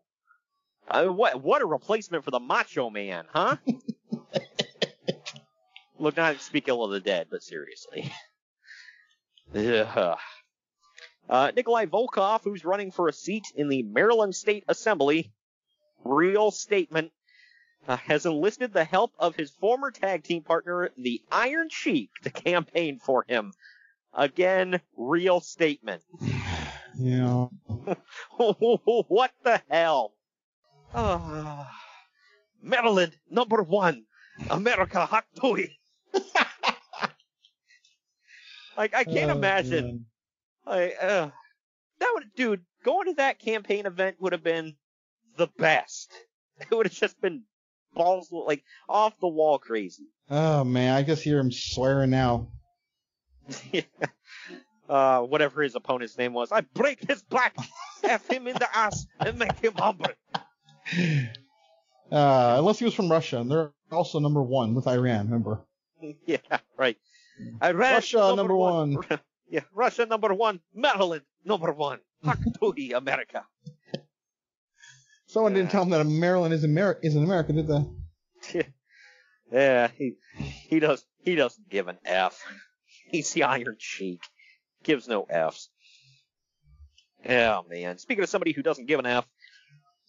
[0.87, 3.57] Uh, what what a replacement for the Macho Man, huh?
[5.99, 8.09] Look, not to speak ill of the dead, but seriously.
[11.29, 15.33] Uh, Nikolai Volkov, who's running for a seat in the Maryland State Assembly,
[16.05, 17.11] real statement,
[17.87, 22.29] uh, has enlisted the help of his former tag team partner, the Iron Sheik, to
[22.29, 23.53] campaign for him.
[24.13, 26.03] Again, real statement.
[26.99, 27.47] Yeah.
[28.37, 30.13] what the hell?
[30.93, 31.65] Uh,
[32.61, 34.03] Maryland, number one.
[34.49, 35.69] America, hot toy.
[38.77, 40.05] like, I can't Oh, imagine.
[40.65, 41.29] Like, uh,
[41.99, 44.75] that would, dude, going to that campaign event would have been
[45.37, 46.11] the best.
[46.59, 47.43] It would have just been
[47.93, 50.05] balls, like, off the wall crazy.
[50.29, 52.47] Oh man, I just hear him swearing now.
[54.89, 56.51] uh, whatever his opponent's name was.
[56.51, 57.55] I break his back,
[58.03, 60.11] F him in the ass, and make him humble.
[62.11, 65.25] Uh, unless he was from Russia, and they're also number one with Iran.
[65.25, 65.61] Remember?
[66.25, 66.37] yeah,
[66.77, 66.97] right.
[67.63, 68.97] Iran, Russia number one.
[69.49, 73.45] Yeah, Russia number one, Maryland number one, Hakatui, America.
[75.31, 78.65] Someone didn't tell him that Maryland is America, is in America, did they?
[79.51, 82.41] Yeah, he he does he doesn't give an F.
[83.09, 84.21] He's the Iron Sheik.
[84.83, 85.67] Gives no Fs.
[87.27, 87.97] Oh man.
[87.97, 89.27] Speaking of somebody who doesn't give an F,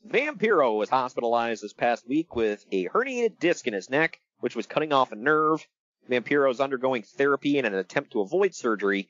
[0.08, 4.66] Vampiro was hospitalized this past week with a herniated disc in his neck, which was
[4.66, 5.66] cutting off a nerve.
[6.08, 9.08] Vampiro is undergoing therapy in an attempt to avoid surgery.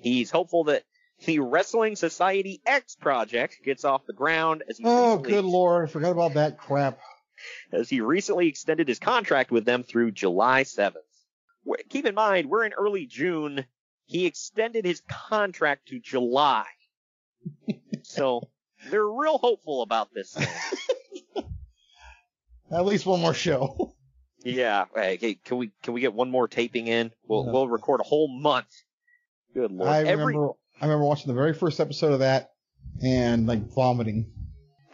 [0.00, 0.84] He's hopeful that
[1.24, 5.88] the Wrestling Society X project gets off the ground as he Oh, recently- good lord,
[5.88, 6.98] I forgot about that crap.
[7.72, 10.96] as he recently extended his contract with them through July 7th.
[11.88, 13.64] Keep in mind, we're in early June.
[14.06, 16.66] He extended his contract to July.
[18.02, 18.48] so
[18.90, 20.48] they're real hopeful about this thing.
[22.70, 23.94] At least one more show.
[24.44, 24.86] yeah.
[24.94, 27.12] Hey, can we can we get one more taping in?
[27.26, 28.68] We'll we'll record a whole month.
[29.54, 29.90] Good lord.
[29.90, 32.50] I Every remember, I remember watching the very first episode of that
[33.00, 34.32] and like vomiting.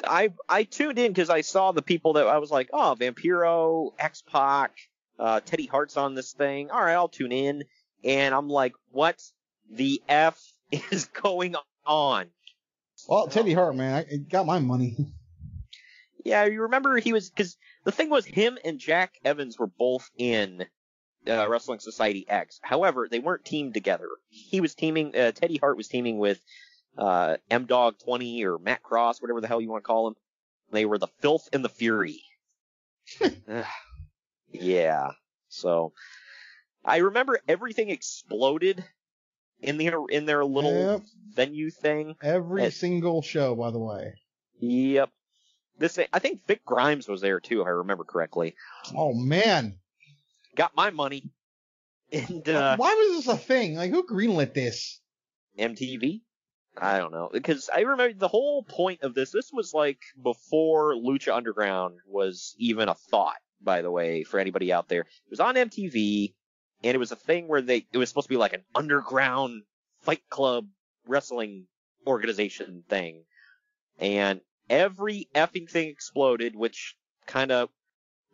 [0.05, 3.92] I I tuned in because I saw the people that I was like, oh, Vampiro,
[3.98, 4.77] X Pac,
[5.18, 6.70] uh, Teddy Hart's on this thing.
[6.70, 7.64] All right, I'll tune in.
[8.05, 9.18] And I'm like, what
[9.70, 10.38] the f
[10.90, 12.27] is going on?
[13.09, 14.94] Well, Teddy Hart, man, I, it got my money.
[16.24, 20.11] Yeah, you remember he was because the thing was him and Jack Evans were both
[20.18, 20.66] in
[21.29, 22.59] uh, Wrestling Society X.
[22.62, 24.09] However, they weren't teamed together.
[24.29, 25.14] He was teaming.
[25.17, 26.41] Uh, Teddy Hart was teaming with
[26.97, 30.14] uh, M Dog 20 or Matt Cross, whatever the hell you want to call him.
[30.71, 32.21] They were the Filth and the Fury.
[34.51, 35.11] Yeah.
[35.49, 35.93] So
[36.85, 38.85] I remember everything exploded
[39.61, 41.03] in the in their little Yep.
[41.35, 42.17] venue thing.
[42.23, 44.14] Every And- single show, by the way.
[44.61, 45.11] Yep.
[45.79, 48.57] This I think Vic Grimes was there too, if I remember correctly.
[48.97, 49.79] Oh man,
[50.57, 51.31] Got my money.
[52.13, 53.77] And uh, why was this a thing?
[53.77, 55.01] Like, who greenlit this?
[55.59, 56.23] MTV?
[56.81, 57.29] I don't know.
[57.33, 62.55] Because I remember the whole point of this, this was like before Lucha Underground was
[62.59, 65.01] even a thought, by the way, for anybody out there.
[65.03, 66.35] It was on MTV,
[66.85, 69.63] and it was a thing where they, it was supposed to be like an underground
[70.03, 70.67] fight club
[71.07, 71.67] wrestling
[72.07, 73.25] organization thing.
[73.99, 76.95] And every effing thing exploded, which
[77.27, 77.71] kind of,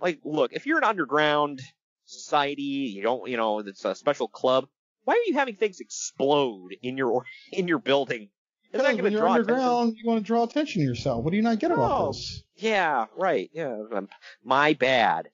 [0.01, 1.63] like, look, if you're an underground
[2.05, 4.67] society, you don't, you know, it's a special club,
[5.05, 8.29] why are you having things explode in your in your building?
[8.73, 9.55] Is that going to you're draw attention?
[9.55, 11.23] underground, you want to draw attention to yourself.
[11.23, 12.43] What do you not get about Oh, this?
[12.57, 13.49] Yeah, right.
[13.53, 14.09] Yeah, um,
[14.43, 15.29] my bad.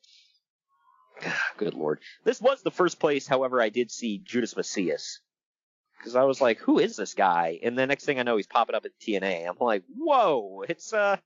[1.56, 2.00] Good lord.
[2.24, 5.20] This was the first place, however, I did see Judas Mesias.
[5.98, 7.58] Because I was like, who is this guy?
[7.62, 9.46] And the next thing I know, he's popping up at TNA.
[9.48, 11.16] I'm like, whoa, it's, uh,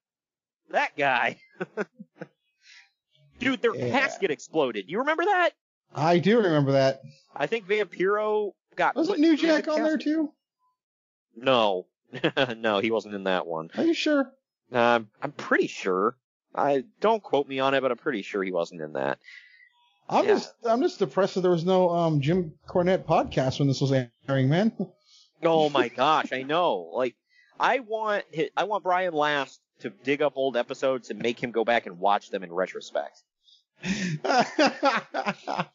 [0.70, 1.38] that guy.
[3.38, 3.90] Dude, their Yeah.
[3.90, 4.87] casket exploded.
[4.88, 5.51] You remember that?
[5.94, 7.03] I do remember that.
[7.35, 8.97] I think Vampiro got.
[8.97, 10.33] Wasn't New in the Jack on there too?
[11.37, 11.87] No.
[12.57, 13.70] no, he wasn't in that one.
[13.77, 14.31] Are you sure?
[14.73, 16.16] Um, I'm pretty sure.
[16.55, 19.18] I don't quote me on it, but I'm pretty sure he wasn't in that.
[20.09, 20.35] I'm Yeah.
[20.35, 23.92] just I'm just depressed that there was no um Jim Cornette podcast when this was
[24.29, 24.73] airing, man.
[25.42, 26.90] Oh my gosh, I know.
[26.94, 27.16] Like,
[27.59, 28.25] I want
[28.57, 31.99] I want Brian Last to dig up old episodes and make him go back and
[31.99, 33.23] watch them in retrospect.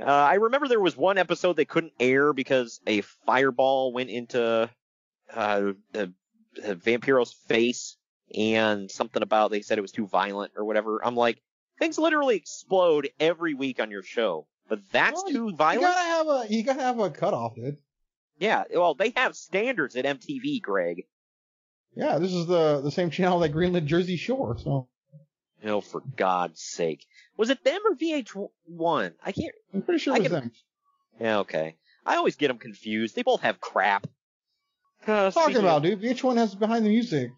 [0.00, 4.68] Uh, I remember there was one episode they couldn't air because a fireball went into
[5.32, 6.12] uh, the,
[6.56, 7.96] the Vampiro's face
[8.36, 11.04] and something about they said it was too violent or whatever.
[11.04, 11.40] I'm like,
[11.78, 15.82] things literally explode every week on your show, but that's Well, too violent.
[15.82, 17.78] You gotta have a you gotta have a cutoff, dude.
[18.38, 21.04] Yeah, well, they have standards at MTV, Greg.
[21.96, 24.88] Yeah, this is the the same channel that greenlit Jersey Shore, so
[25.66, 27.06] Oh, for God's sake.
[27.38, 29.14] Was it them or VH1?
[29.24, 29.54] I can't.
[29.72, 30.52] I'm pretty sure I it was can- them.
[31.20, 31.76] Yeah, okay.
[32.04, 33.14] I always get them confused.
[33.16, 34.06] They both have crap.
[35.06, 37.30] Uh, Talking about, of- dude, VH1 has behind the music.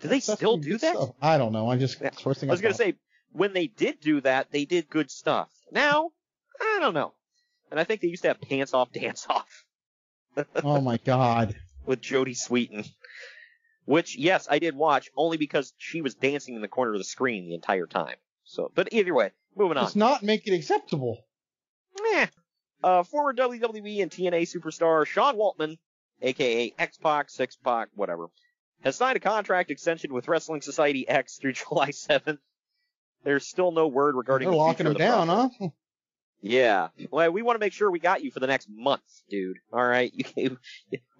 [0.00, 0.96] Do they That's still do that?
[0.96, 1.10] stuff.
[1.22, 1.68] I don't know.
[1.70, 2.10] I just Yeah.
[2.10, 2.94] first thing I was gonna say
[3.32, 5.48] when they did do that, they did good stuff.
[5.70, 6.10] Now,
[6.60, 7.12] I don't know.
[7.70, 9.64] And I think they used to have pants off, dance off
[10.64, 11.54] oh my god.
[11.86, 12.88] with Jodie Sweetin.
[13.88, 17.04] Which, yes, I did watch only because she was dancing in the corner of the
[17.04, 18.16] screen the entire time.
[18.44, 19.84] So, but either way, moving on.
[19.84, 21.24] Does not make it acceptable.
[22.12, 22.26] Meh.
[22.84, 25.78] Uh, former WWE and TNA superstar Sean Waltman,
[26.20, 28.26] aka X-Pac, Six-Pac, whatever,
[28.82, 32.38] has signed a contract extension with Wrestling Society X through July 7th.
[33.24, 35.54] There's still no word regarding They're the locking him the down, project.
[35.60, 35.68] huh?
[36.40, 36.88] Yeah.
[37.10, 39.58] Well, we want to make sure we got you for the next month, dude.
[39.72, 40.12] All right.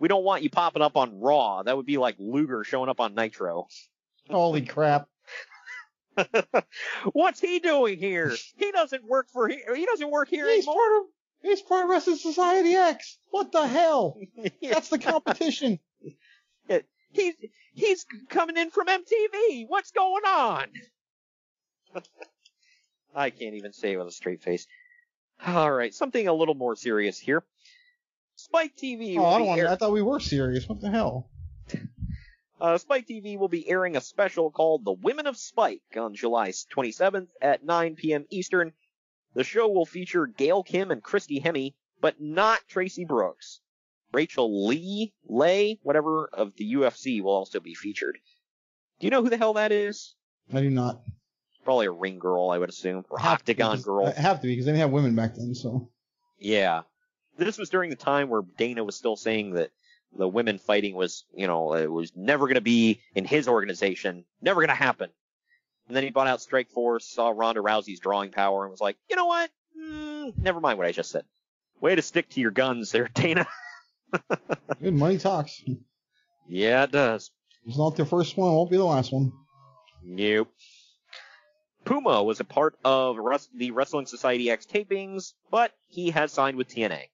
[0.00, 1.64] We don't want you popping up on Raw.
[1.64, 3.66] That would be like Luger showing up on Nitro.
[4.30, 5.08] Holy crap.
[7.12, 8.32] What's he doing here?
[8.56, 9.74] He doesn't work for here.
[9.74, 10.74] He doesn't work here He's anymore.
[10.76, 11.06] part of
[11.42, 13.18] he's part of Wrestling Society X.
[13.30, 14.20] What the hell?
[14.62, 15.80] That's the competition.
[17.10, 17.34] He's
[17.72, 19.64] he's coming in from MTV.
[19.66, 20.66] What's going on?
[23.14, 24.66] I can't even say it with a straight face.
[25.46, 27.42] All right, something a little more serious here.
[28.36, 29.16] Spike TV.
[29.18, 29.60] Oh, I don't want.
[29.60, 30.68] air- I thought we were serious.
[30.68, 31.30] What the hell?
[32.60, 36.48] Uh, Spike TV will be airing a special called The Women of Spike on July
[36.48, 38.24] 27th at 9 p.m.
[38.30, 38.72] Eastern.
[39.34, 43.60] The show will feature Gail Kim and Christy Hemme, but not Tracy Brooks.
[44.12, 48.18] Rachel Lee, Lay, whatever, of the UFC will also be featured.
[48.98, 50.16] Do you know who the hell that is?
[50.52, 51.00] I do not.
[51.68, 54.10] Probably a ring girl, I would assume, or Have to be, girl.
[54.10, 55.54] Have to be because they didn't have women back then.
[55.54, 55.90] So
[56.38, 56.84] Yeah.
[57.36, 59.68] This was during the time where Dana was still saying that
[60.16, 64.24] the women fighting was, you know, it was never going to be in his organization,
[64.40, 65.10] never going to happen.
[65.88, 69.16] And then he bought out Strikeforce, saw Ronda Rousey's drawing power, and was like, you
[69.16, 69.50] know what?
[69.78, 71.24] Mm, never mind what I just said.
[71.82, 73.46] Way to stick to your guns there, Dana.
[74.82, 75.62] good money talks.
[76.48, 77.30] yeah, it does.
[77.66, 78.52] It's not the first one.
[78.52, 79.32] It won't be the last one.
[80.02, 80.48] Nope.
[81.88, 83.16] Puma was a part of
[83.54, 87.04] the Wrestling Society X tapings, but he has signed with TNA.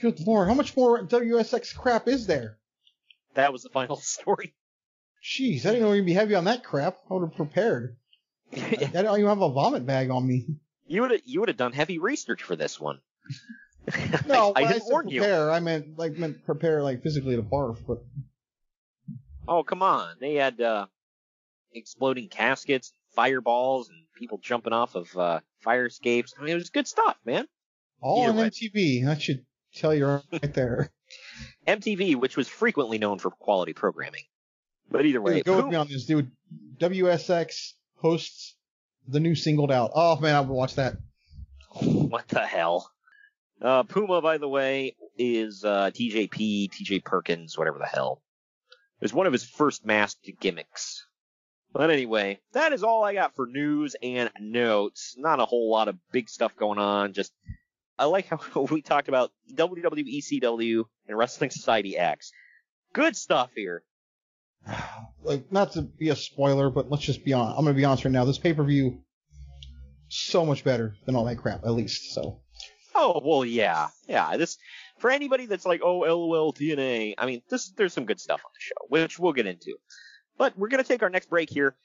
[0.00, 2.58] Good lord, how much more WSX crap is there?
[3.34, 4.54] That was the final story.
[5.24, 6.98] Jeez, I didn't know you'd be heavy on that crap.
[7.10, 7.96] I would have prepared.
[8.56, 10.46] I don't even have a vomit bag on me.
[10.86, 13.00] You would have you would have done heavy research for this one.
[14.26, 15.24] No, I when didn't warn you.
[15.24, 17.98] I meant like meant prepare like physically to barf, but
[19.46, 20.86] Oh come on, they had uh,
[21.72, 26.34] exploding caskets, fireballs, and people jumping off of uh, fire escapes.
[26.38, 27.46] I mean, it was good stuff, man.
[28.00, 28.50] all Either on.
[28.50, 29.04] MTV.
[29.04, 30.90] That should tell you right there.
[31.66, 34.24] MTV, which was frequently known for quality programming.
[34.90, 36.30] But either way, Dude, go with me on this, dude.
[36.78, 38.56] WSX hosts
[39.08, 39.90] the new singled out.
[39.94, 40.96] Oh man, I would watch that.
[41.80, 42.90] what the hell?
[43.60, 48.20] Uh, Puma, by the way, is uh, TJP, TJ Perkins, whatever the hell.
[49.00, 51.06] It was one of his first masked gimmicks.
[51.74, 55.16] But anyway, that is all I got for news and notes.
[55.18, 57.12] Not a whole lot of big stuff going on.
[57.14, 57.32] Just
[57.98, 62.30] I like how we talked about WWE ECW and Wrestling Society X.
[62.94, 63.82] Good stuff here.
[65.22, 67.48] Like, not to be a spoiler, but let's just be on.
[67.56, 68.26] I'm gonna be honest right now.
[68.26, 69.00] This pay per view,
[70.08, 72.12] so much better than all that crap, at least.
[72.12, 72.42] So
[72.94, 74.36] Oh well, yeah, yeah.
[74.36, 74.58] This
[74.98, 77.14] for anybody that's like, oh, LOL TNA.
[77.18, 79.76] I mean, this there's some good stuff on the show, which we'll get into.
[80.38, 81.76] But we're gonna take our next break here.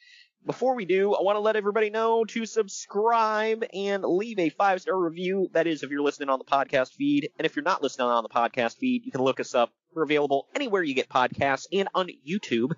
[0.46, 4.82] Before we do, I want to let everybody know to subscribe and leave a five
[4.82, 5.50] star review.
[5.54, 7.30] That is, if you're listening on the podcast feed.
[7.38, 9.74] And if you're not listening on the podcast feed, you can look us up.
[9.94, 12.72] We're available anywhere you get podcasts and on YouTube.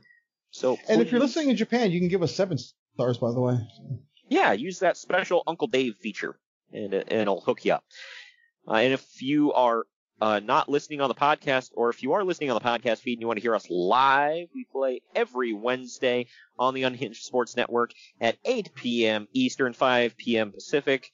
[0.50, 3.40] So, And if you're listening in Japan, you can give us seven stars, by the
[3.40, 3.58] way.
[4.28, 6.40] yeah, use that special Uncle Dave feature,
[6.74, 7.84] and, and it'll hook you up.
[8.68, 9.84] Uh, and if you are
[10.22, 13.14] uh, not listening on the podcast, or if you are listening on the podcast feed
[13.14, 16.28] and you want to hear us live, we play every Wednesday
[16.60, 17.92] on the Unhinged Sports Network
[18.22, 19.28] at 8 p.m.
[19.34, 20.52] Eastern, 5 p.m.
[20.52, 21.10] Pacific.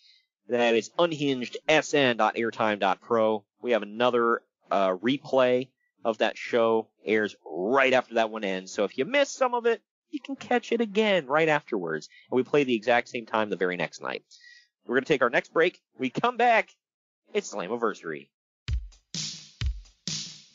[0.49, 3.45] That is unhingedsn.airtime.pro.
[3.61, 5.69] We have another uh, replay
[6.03, 8.73] of that show airs right after that one ends.
[8.73, 12.09] So if you missed some of it, you can catch it again right afterwards.
[12.29, 14.23] And we play the exact same time the very next night.
[14.85, 15.79] We're going to take our next break.
[15.97, 16.69] We come back.
[17.33, 18.27] It's Slammiversary.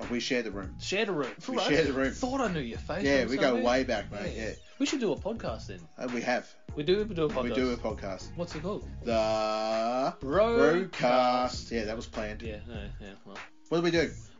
[0.00, 0.74] Oh, we share the room.
[0.80, 1.30] shared the room.
[1.48, 2.12] We share the room.
[2.12, 3.04] Thought I knew your face.
[3.04, 4.34] Yeah, we go way back, mate.
[4.36, 4.50] Yeah.
[4.78, 5.80] We should do a podcast then.
[5.98, 6.46] Uh, we have.
[6.76, 7.42] We do we do a podcast.
[7.42, 8.28] We do a podcast.
[8.36, 8.88] What's it called?
[9.02, 10.20] The Broadcast.
[10.20, 11.72] broadcast.
[11.72, 12.42] Yeah, that was planned.
[12.42, 13.08] Yeah, yeah, yeah.
[13.24, 13.36] Well.
[13.70, 14.10] What do we do?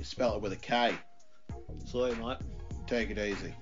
[0.00, 0.94] We spell it with a K.
[1.84, 2.38] Sorry, mate.
[2.86, 3.54] Take it easy.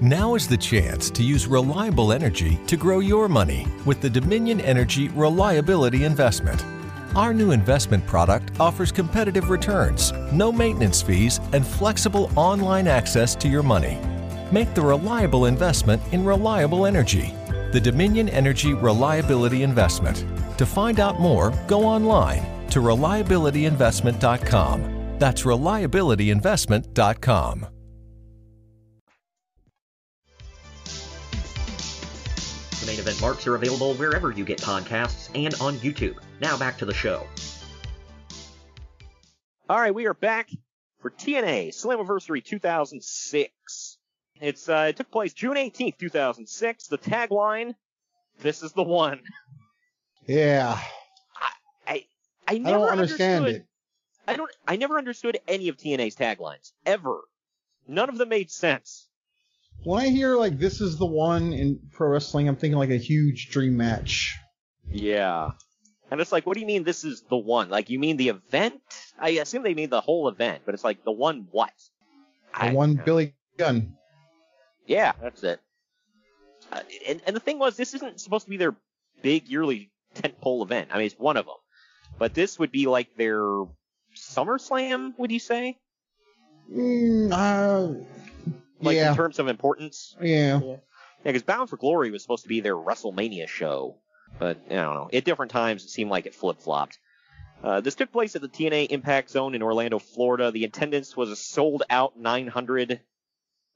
[0.00, 4.60] Now is the chance to use reliable energy to grow your money with the Dominion
[4.60, 6.64] Energy Reliability Investment.
[7.16, 13.48] Our new investment product offers competitive returns, no maintenance fees, and flexible online access to
[13.48, 13.98] your money.
[14.52, 17.34] Make the reliable investment in reliable energy.
[17.72, 20.24] The Dominion Energy Reliability Investment.
[20.56, 25.18] To find out more, go online to reliabilityinvestment.com.
[25.18, 27.66] That's reliabilityinvestment.com.
[32.80, 36.16] The main event marks are available wherever you get podcasts and on YouTube.
[36.40, 37.26] Now back to the show.
[39.68, 40.48] All right, we are back
[40.98, 43.98] for TNA Slammiversary 2006.
[44.40, 46.86] It's uh, it took place June 18th, 2006.
[46.86, 47.74] The tagline:
[48.40, 49.20] "This is the one."
[50.26, 50.80] Yeah.
[52.48, 53.66] I I I never don't understand understood- it.
[54.26, 54.50] I don't.
[54.66, 57.20] I never understood any of TNA's taglines ever.
[57.86, 59.08] None of them made sense.
[59.84, 62.96] When I hear like this is the one in pro wrestling, I'm thinking like a
[62.98, 64.36] huge dream match.
[64.90, 65.52] Yeah.
[66.10, 67.68] And it's like, what do you mean this is the one?
[67.68, 68.80] Like, you mean the event?
[69.18, 71.72] I assume they mean the whole event, but it's like the one what?
[72.58, 73.94] The one Billy Gunn.
[74.86, 75.60] Yeah, that's it.
[76.72, 78.74] Uh, and, and the thing was, this isn't supposed to be their
[79.22, 80.88] big yearly tentpole event.
[80.92, 81.54] I mean, it's one of them.
[82.18, 83.40] But this would be like their
[84.16, 85.78] SummerSlam, would you say?
[86.72, 88.00] Mm, uh,
[88.80, 89.10] Like yeah.
[89.10, 90.16] in terms of importance?
[90.20, 90.60] Yeah.
[90.60, 90.76] Yeah,
[91.24, 93.96] because Bound for Glory was supposed to be their WrestleMania show,
[94.38, 95.10] but I don't know.
[95.12, 96.98] At different times, it seemed like it flip flopped.
[97.62, 100.52] Uh, this took place at the TNA Impact Zone in Orlando, Florida.
[100.52, 103.00] The attendance was a sold out 900.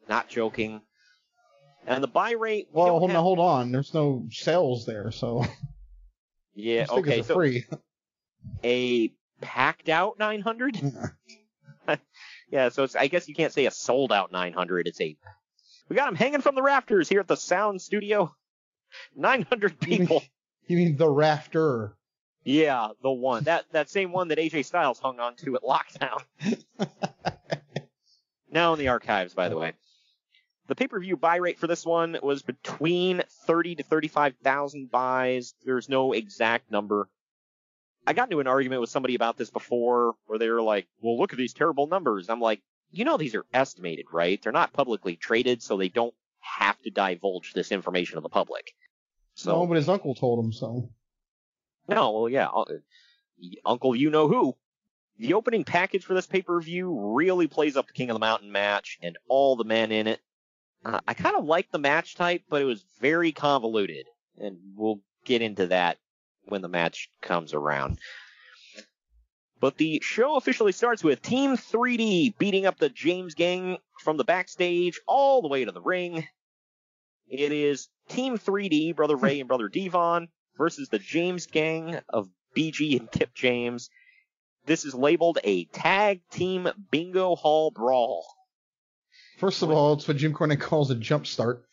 [0.08, 0.82] Not joking.
[1.86, 2.68] And the buy rate.
[2.72, 3.72] Well, hold have- on, hold on.
[3.72, 5.44] There's no sales there, so
[6.54, 7.20] Yeah, okay.
[7.20, 7.64] are So free.
[8.64, 10.80] A packed out 900.
[12.50, 14.86] yeah, so it's, I guess you can't say a sold out 900.
[14.86, 15.16] It's a.
[15.88, 18.34] We got them hanging from the rafters here at the Sound Studio.
[19.16, 20.22] 900 people.
[20.68, 21.96] You mean the rafter?
[22.44, 23.42] Yeah, the one.
[23.44, 26.22] That that same one that AJ Styles hung on to at Lockdown.
[28.50, 29.72] now in the archives, by the way.
[30.68, 35.54] The pay-per-view buy rate for this one was between 30 to 35,000 buys.
[35.64, 37.08] There's no exact number.
[38.06, 41.18] I got into an argument with somebody about this before where they were like, well,
[41.18, 42.28] look at these terrible numbers.
[42.28, 44.40] I'm like, you know, these are estimated, right?
[44.42, 48.72] They're not publicly traded, so they don't have to divulge this information to the public.
[49.34, 50.90] So, No, but his uncle told him so.
[51.88, 52.64] no, well, yeah, uh,
[53.64, 54.56] Uncle, you know who.
[55.18, 58.98] The opening package for this pay-per-view really plays up the King of the Mountain match
[59.00, 60.20] and all the men in it.
[60.84, 64.06] Uh, I kind of like the match type, but it was very convoluted,
[64.38, 65.98] and we'll get into that
[66.44, 67.98] when the match comes around.
[69.60, 74.24] But the show officially starts with Team 3D beating up the James Gang from the
[74.24, 76.26] backstage all the way to the ring.
[77.28, 80.28] It is Team 3D, Brother Ray and Brother Devon,
[80.58, 83.88] versus the James Gang of BG and Kip James.
[84.66, 88.26] This is labeled a tag team bingo hall brawl.
[89.38, 91.64] First of all, it's what Jim Cornette calls a jump start.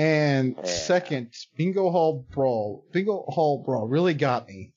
[0.00, 0.64] And Yeah.
[0.64, 2.86] second, Bingo Hall Brawl.
[2.90, 4.72] Bingo Hall Brawl really got me.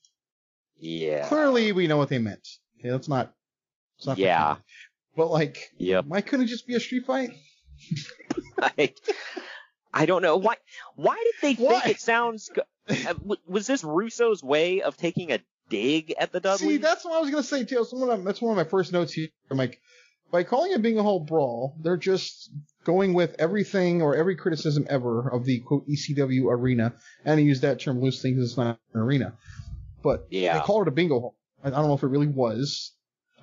[0.76, 1.26] Yeah.
[1.28, 2.46] Clearly, we know what they meant.
[2.78, 3.32] Okay, let's not.
[4.04, 4.56] Not Yeah.
[5.16, 6.04] But like, Yep.
[6.06, 7.30] why couldn't it just be a street fight?
[8.58, 8.92] I,
[9.94, 10.56] I don't know why.
[10.94, 11.80] Why did they Why?
[11.80, 12.50] think it sounds?
[12.88, 13.14] uh,
[13.46, 15.38] Was this Russo's way of taking a
[15.70, 16.68] dig at the Dudleys?
[16.68, 17.82] See, that's what I was gonna say too.
[17.84, 19.28] So one of, that's one of my first notes here.
[19.50, 19.80] I'm like,
[20.30, 22.50] by calling it Bingo Hall Brawl, they're just
[22.84, 27.60] going with everything or every criticism ever of the quote ECW arena, and I use
[27.62, 29.34] that term loosely because it's not an arena.
[30.02, 30.54] But Yeah.
[30.58, 31.36] they call it a bingo hall.
[31.62, 32.92] I don't know if it really was,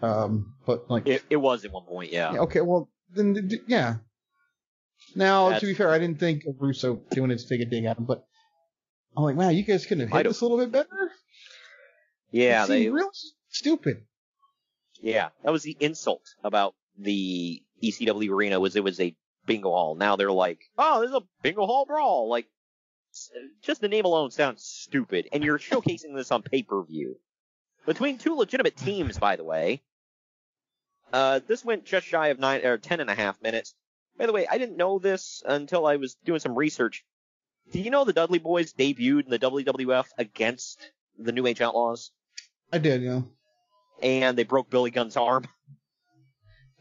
[0.04, 2.34] um, but like, It, it was at one point, yeah.
[2.34, 3.96] yeah, okay, well then, yeah.
[5.16, 7.66] Now, That's- to be fair, I didn't think of Russo doing it to take a
[7.66, 8.24] dig at him, but
[9.18, 11.12] I'm like, wow, you guys couldn't have hit this a little bit better.
[12.32, 12.90] Yeah, they.
[12.90, 13.10] real
[13.50, 14.06] stupid.
[15.02, 19.16] Yeah, that was the insult about the ECW arena was it was a
[19.46, 19.96] bingo hall.
[19.96, 22.30] Now they're like, oh, this is a bingo hall brawl.
[22.30, 22.48] Like,
[23.62, 27.18] just the name alone sounds stupid, and you're showcasing this on pay per view
[27.86, 29.82] between two legitimate teams, by the way.
[31.12, 33.74] Uh, this went just shy of nine or ten and a half minutes.
[34.18, 37.04] By the way, I didn't know this until I was doing some research.
[37.72, 42.12] Do you know the Dudley Boys debuted in the WWF against the New Age Outlaws,
[42.72, 43.22] I did, yeah.
[44.02, 45.46] and they broke Billy Gunn's arm?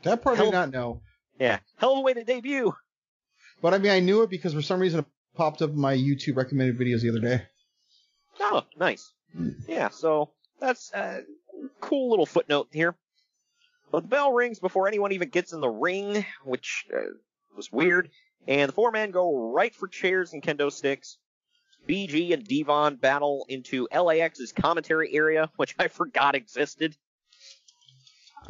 [0.02, 1.02] That part I did not know.
[1.40, 2.74] Yeah, hell of a way to debut.
[3.62, 5.96] But I mean, I knew it because for some reason it popped up in my
[5.96, 7.42] YouTube recommended videos the other day.
[8.40, 9.10] Oh, nice.
[9.66, 10.30] Yeah, so
[10.60, 11.22] that's a
[11.80, 12.94] cool little footnote here.
[13.90, 17.00] But the bell rings before anyone even gets in the ring, which uh,
[17.56, 18.10] was weird.
[18.46, 21.18] And the four men go right for chairs and kendo sticks.
[21.88, 26.96] BG and Devon battle into LAX's commentary area, which I forgot existed.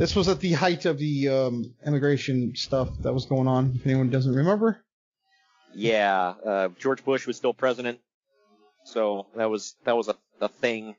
[0.01, 3.75] This was at the height of the um, immigration stuff that was going on.
[3.75, 4.83] If anyone doesn't remember,
[5.75, 8.01] Yeah, uh, George Bush was still president,
[8.85, 10.97] so that was that was a, a thing.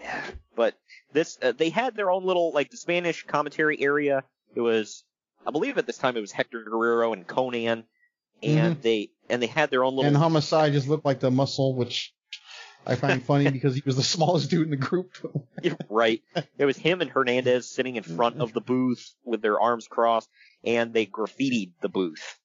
[0.54, 0.74] But
[1.12, 4.22] this, uh, they had their own little like the Spanish commentary area.
[4.54, 5.04] It was,
[5.46, 7.84] I believe at this time it was Hector Guerrero and Konnan,
[8.42, 10.06] and they and they had their own little.
[10.06, 12.12] and Homicide just looked like the muscle, which
[12.86, 15.12] I find funny because he was the smallest dude in the group.
[15.88, 16.22] right.
[16.58, 18.42] It was him and Hernandez sitting in front mm-hmm.
[18.42, 20.28] of the booth with their arms crossed,
[20.64, 22.38] and they graffitied the booth.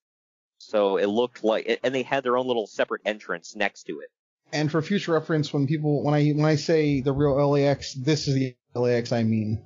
[0.57, 4.09] So it looked like, and they had their own little separate entrance next to it.
[4.51, 8.27] and for future reference, when people when I when I say the real LAX, this
[8.27, 9.63] is the LAX I mean.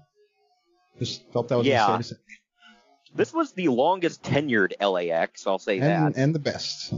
[1.00, 1.88] Just felt that was Yeah.
[1.96, 3.18] necessary to.
[3.18, 6.22] This was the longest tenured LAX, I'll say and that.
[6.22, 6.94] and the best.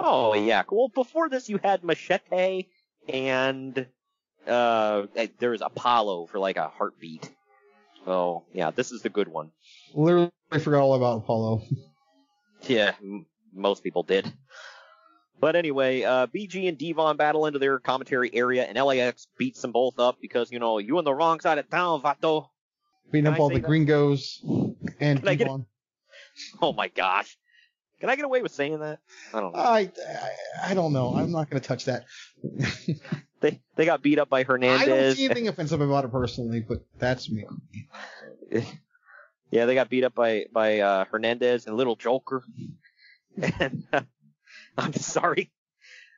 [0.00, 0.62] Oh yeah.
[0.70, 2.66] Well, before this, you had Machete
[3.08, 3.86] and
[4.46, 5.06] uh,
[5.38, 7.30] there was Apolo for like a heartbeat.
[8.06, 9.50] Oh yeah, this is the good one.
[9.94, 10.30] Literally
[10.60, 11.62] forgot all about Apolo.
[12.66, 14.30] Yeah, m- most people did.
[15.40, 19.72] But anyway, uh, BG and Devon battle into their commentary area, and LAX beats them
[19.72, 22.48] both up because you know you on the wrong side of town, Vato.
[23.10, 23.66] Beating Can up I all the that?
[23.66, 24.40] gringos
[25.00, 25.66] and Can Devon.
[26.62, 27.36] Oh my gosh,
[28.04, 28.98] can I get away with saying that?
[29.32, 29.58] I don't know.
[29.58, 31.14] I, I I don't know.
[31.16, 32.04] I'm not going to touch that.
[33.40, 34.80] They they got beat up by Hernandez.
[34.80, 37.44] I don't see anything offensive about it personally, but that's me.
[39.50, 42.42] Yeah, they got beat up by by uh, Hernandez and Little Joker.
[43.36, 44.00] and uh,
[44.78, 45.50] I'm sorry,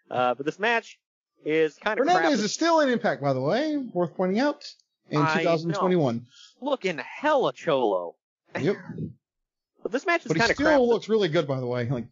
[0.08, 1.00] uh, but this match
[1.44, 2.44] is kind of Hernandez crap.
[2.44, 3.76] is still in Impact, by the way.
[3.76, 4.64] Worth pointing out
[5.10, 6.26] in I 2021.
[6.60, 8.14] looking hella cholo.
[8.56, 8.76] Yep.
[9.86, 11.88] But this match is kind of still looks really good, by the way.
[11.88, 12.06] Like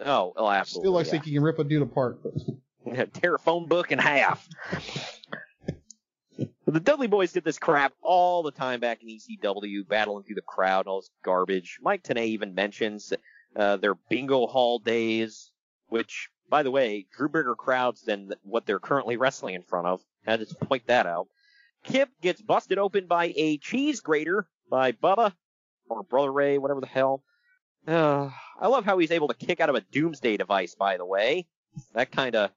[0.00, 0.86] Oh, oh, absolutely.
[0.86, 1.14] still looks yeah.
[1.16, 2.18] like he can rip a dude apart.
[3.12, 4.48] tear a phone book in half.
[6.64, 10.40] The Dudley Boys did this crap all the time back in ECW, battling through the
[10.40, 11.78] crowd, all this garbage.
[11.82, 13.12] Mike Tenay even mentions
[13.54, 15.52] uh, their bingo hall days,
[15.88, 20.00] which, by the way, drew bigger crowds than what they're currently wrestling in front of.
[20.24, 21.28] Had to point that out.
[21.84, 25.34] Kip gets busted open by a cheese grater by Bubba,
[25.90, 27.22] or Brother Ray, whatever the hell.
[27.86, 28.30] Uh,
[28.60, 31.46] I love how he's able to kick out of a doomsday device, by the way.
[31.94, 32.50] That kind of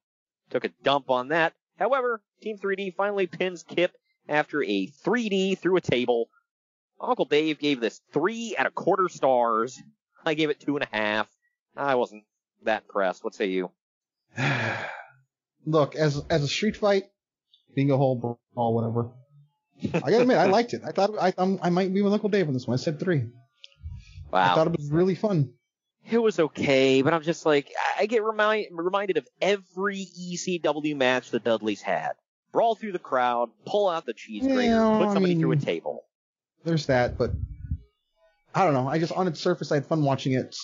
[0.49, 1.53] took a dump on that.
[1.77, 3.93] However, Team 3D finally pins Kip
[4.27, 6.29] after a 3D through a table.
[6.99, 9.81] Uncle Dave gave this three and a quarter stars.
[10.25, 11.27] I gave it two and a half.
[11.75, 12.23] I wasn't
[12.63, 13.23] that impressed.
[13.23, 13.71] What say you?
[15.65, 17.05] Look, as as a street fight,
[17.75, 19.11] Bingo Hole Brawl, whatever.
[19.93, 20.81] I gotta admit, I liked it.
[20.85, 22.73] I thought I I might be with Uncle Dave on this one.
[22.73, 23.23] I said three.
[24.31, 24.51] Wow.
[24.51, 25.53] I thought it was really fun.
[26.09, 31.29] It was okay, but I'm just like I get remind, reminded of every ECW match
[31.31, 32.11] the Dudleys had.
[32.51, 35.51] Brawl through the crowd, pull out the cheese grater, Yeah, put I somebody mean- through
[35.53, 36.03] a table.
[36.63, 37.31] There's that, but
[38.53, 38.87] I don't know.
[38.87, 40.55] I just on its surface, I had fun watching it.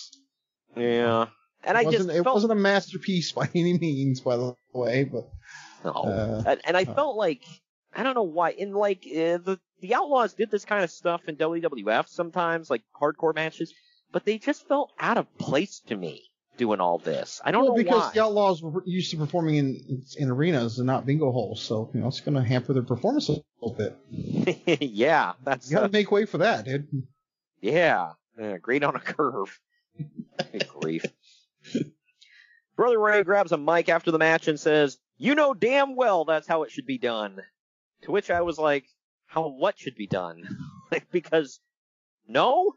[0.76, 1.26] Yeah.
[1.64, 5.04] And I it just it felt wasn't a masterpiece by any means, by the way,
[5.04, 5.28] but
[5.84, 5.90] No.
[5.92, 6.94] Uh, and, and I uh.
[6.94, 7.42] felt like
[7.98, 8.50] I don't know why.
[8.52, 12.82] In like uh, the the Outlaws did this kind of stuff in WWF sometimes, like
[12.98, 13.74] hardcore matches,
[14.12, 16.22] but they just felt out of place to me
[16.56, 17.40] doing all this.
[17.44, 18.10] I don't well, know because why.
[18.14, 22.00] the Outlaws were used to performing in in arenas and not bingo halls, so you
[22.00, 23.98] know it's going to hamper their performance a little bit.
[24.80, 26.86] yeah, that's You got uh, to make way for that, dude.
[27.60, 29.58] yeah, yeah, great on a curve.
[30.52, 31.04] Good grief.
[32.76, 36.46] Brother Ray grabs a mic after the match and says, "You know damn well that's
[36.46, 37.42] how it should be done."
[38.02, 38.84] To which I was like,
[39.26, 40.44] "How what should be done?"
[40.92, 41.60] like because
[42.26, 42.76] no.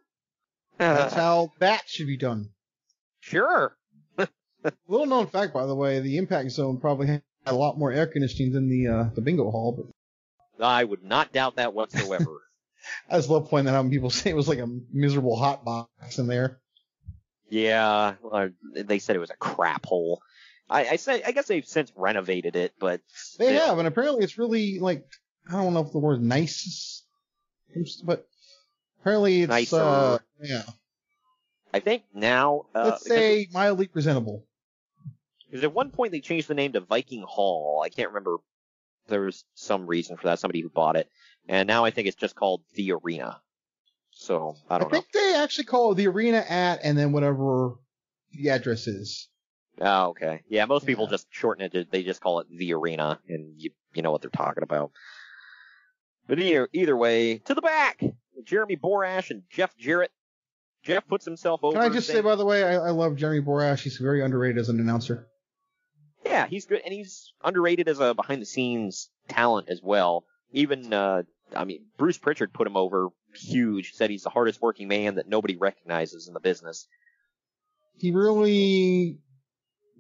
[0.78, 2.49] That's how that should be done.
[3.19, 3.78] Sure.
[4.88, 8.07] Little known fact, by the way, the Impact Zone probably had a lot more air
[8.07, 9.91] conditioning than the uh, the bingo hall,
[10.57, 12.41] but I would not doubt that whatsoever.
[13.09, 15.63] I just love pointing that out when people say it was like a miserable hot
[15.63, 16.59] box in there.
[17.49, 18.15] yeah,
[18.76, 20.22] they said it was a crap hole.
[20.72, 23.01] I, I say I guess they've since renovated it, but
[23.38, 25.05] They have, and apparently it's really like
[25.49, 27.03] I don't know if the word nice,
[27.76, 28.26] is- but
[29.01, 29.82] apparently it's Nicer.
[29.84, 30.63] uh yeah,
[31.74, 32.65] I think now.
[32.74, 34.45] Uh, let's say mildly presentable.
[35.49, 37.82] Because at one point they changed the name to Viking Hall.
[37.86, 38.38] I can't remember.
[39.07, 40.39] There was some reason for that.
[40.39, 41.09] Somebody who bought it,
[41.49, 43.41] and now I think it's just called the Arena.
[44.11, 44.97] So I I don't know.
[44.97, 47.74] I think they actually call it the arena at and then whatever
[48.32, 49.28] the address is.
[49.80, 50.41] Oh, okay.
[50.49, 51.72] Yeah, most people just shorten it.
[51.74, 54.91] to- They just call it the Arena, and you you know what they're talking about.
[56.28, 58.01] But either either way, to the back,
[58.43, 60.11] Jeremy Borash and Jeff Jarrett.
[60.84, 61.80] Jeff puts himself over.
[61.80, 63.82] Can I just say, by the way, I, I love Jeremy Borash.
[63.84, 65.28] He's very underrated as an announcer.
[66.26, 70.26] Yeah, he's good, and he's underrated as a behind the scenes talent as well.
[70.51, 71.22] Even, uh,
[71.55, 73.93] I mean, Bruce Pritchard put him over huge.
[73.93, 76.88] Said he's the hardest working man that nobody recognizes in the business.
[77.97, 79.19] He really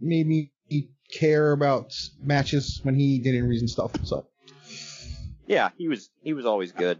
[0.01, 0.51] made me
[1.11, 3.91] care about matches when he did in reason stuff.
[4.03, 4.27] So
[5.47, 6.99] Yeah, he was he was always good.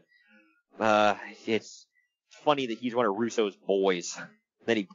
[0.80, 1.86] Uh, it's
[2.44, 4.18] funny that he's one of Russo's boys
[4.66, 4.88] that he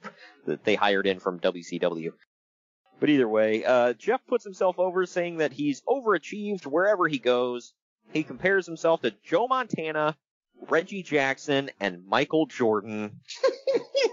[0.47, 2.13] that they hired in from WCW.
[2.99, 7.75] But either way, uh, Jeff puts himself over saying that he's overachieved wherever he goes.
[8.13, 10.17] He compares himself to Joe Montana,
[10.69, 13.21] Reggie Jackson, and Michael Jordan.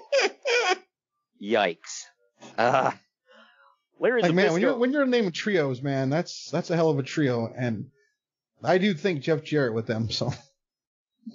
[1.41, 2.03] Yikes.
[2.57, 2.91] Uh,
[3.99, 6.99] Larry like man, when you're when you're naming trios, man, that's that's a hell of
[6.99, 7.89] a trio, and
[8.63, 10.09] I do think Jeff Jarrett with them.
[10.09, 10.31] So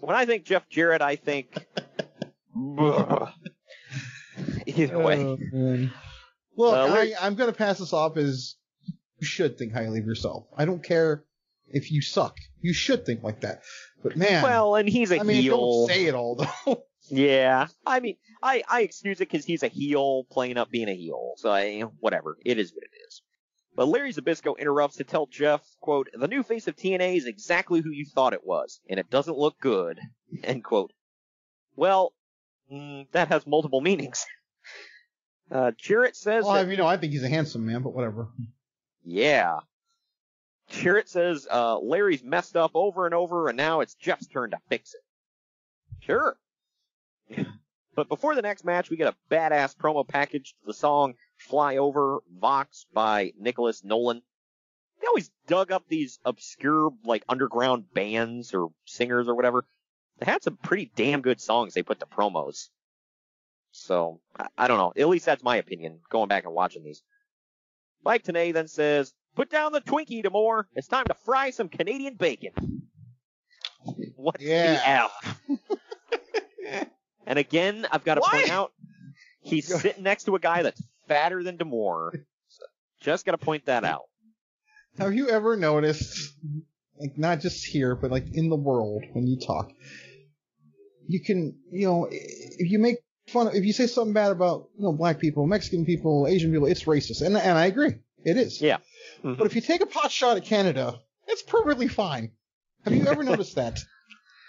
[0.00, 1.54] When I think Jeff Jarrett, I think.
[4.66, 5.24] Either way.
[5.24, 5.92] Oh, man.
[6.56, 8.56] Look, Uh, I, I'm going to pass this off as
[9.18, 10.46] you should think highly of yourself.
[10.56, 11.24] I don't care
[11.68, 12.36] if you suck.
[12.60, 13.62] You should think like that.
[14.02, 15.56] But man, Well, and he's a I mean, heel.
[15.56, 16.82] don't say it all though.
[17.10, 20.94] Yeah, I mean, I I excuse it because he's a heel playing up being a
[20.94, 21.34] heel.
[21.36, 23.22] So I whatever, it is what it is.
[23.74, 27.80] But Larry Zbyszko interrupts to tell Jeff, "quote The new face of TNA is exactly
[27.80, 30.00] who you thought it was, and it doesn't look good."
[30.44, 30.92] End quote.
[31.76, 32.12] Well,
[32.72, 34.24] mm, that has multiple meanings.
[35.50, 38.28] Uh, Jarrett says well, that you know, I think he's a handsome man, but whatever.
[39.02, 39.60] Yeah.
[40.68, 44.58] Jarrett says uh, Larry's messed up over and over, and now it's Jeff's turn to
[44.68, 45.00] fix it.
[46.04, 46.36] Sure.
[47.94, 51.78] But before the next match, we get a badass promo package to the song Fly
[51.78, 54.22] Over Vox by Nicholas Nolan.
[55.00, 59.64] They always dug up these obscure, like, underground bands or singers or whatever.
[60.20, 62.68] They had some pretty damn good songs they put to promos.
[63.72, 64.92] So, I, I don't know.
[64.96, 67.02] At least that's my opinion, going back and watching these.
[68.04, 70.68] Mike Tenay then says, Put down the Twinkie, D'Amore.
[70.76, 72.52] It's time to fry some Canadian bacon.
[74.14, 74.74] What's Yeah.
[74.74, 75.40] the F?
[77.28, 78.72] and again, I've got to point out,
[79.40, 82.24] he's sitting next to a guy that's fatter than D'Amore.
[83.00, 84.02] Just got to point that out.
[84.98, 86.32] Have you ever noticed,
[86.98, 89.70] like not just here, but like in the world when you talk,
[91.06, 92.96] you can, you know, if you make
[93.28, 96.50] fun, of if you say something bad about, you know, black people, Mexican people, Asian
[96.50, 98.60] people, it's racist, and and I agree, it is.
[98.60, 98.78] Yeah.
[99.22, 100.98] But if you take a pot shot at Canada,
[101.28, 102.32] it's perfectly fine.
[102.84, 103.78] Have you ever noticed that?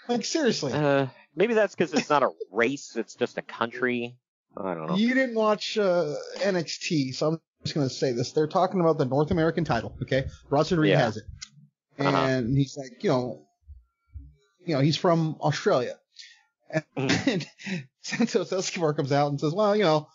[0.08, 1.06] Like seriously, Uh,
[1.40, 4.16] maybe that's because it's not a race, it's just a country.
[4.56, 4.94] I don't know.
[4.96, 8.32] you didn't watch uh, NXT, so I'm just gonna say this.
[8.32, 10.26] They're talking about the North American title, okay?
[10.48, 10.98] Bronson Reed Yeah.
[11.04, 11.24] has it,
[11.98, 12.42] and Uh-huh.
[12.54, 13.46] he's like, you know,
[14.66, 15.96] you know, he's from Australia.
[16.68, 17.46] And, Mm.
[18.02, 20.08] Santos Escobar comes out and says, well, you know,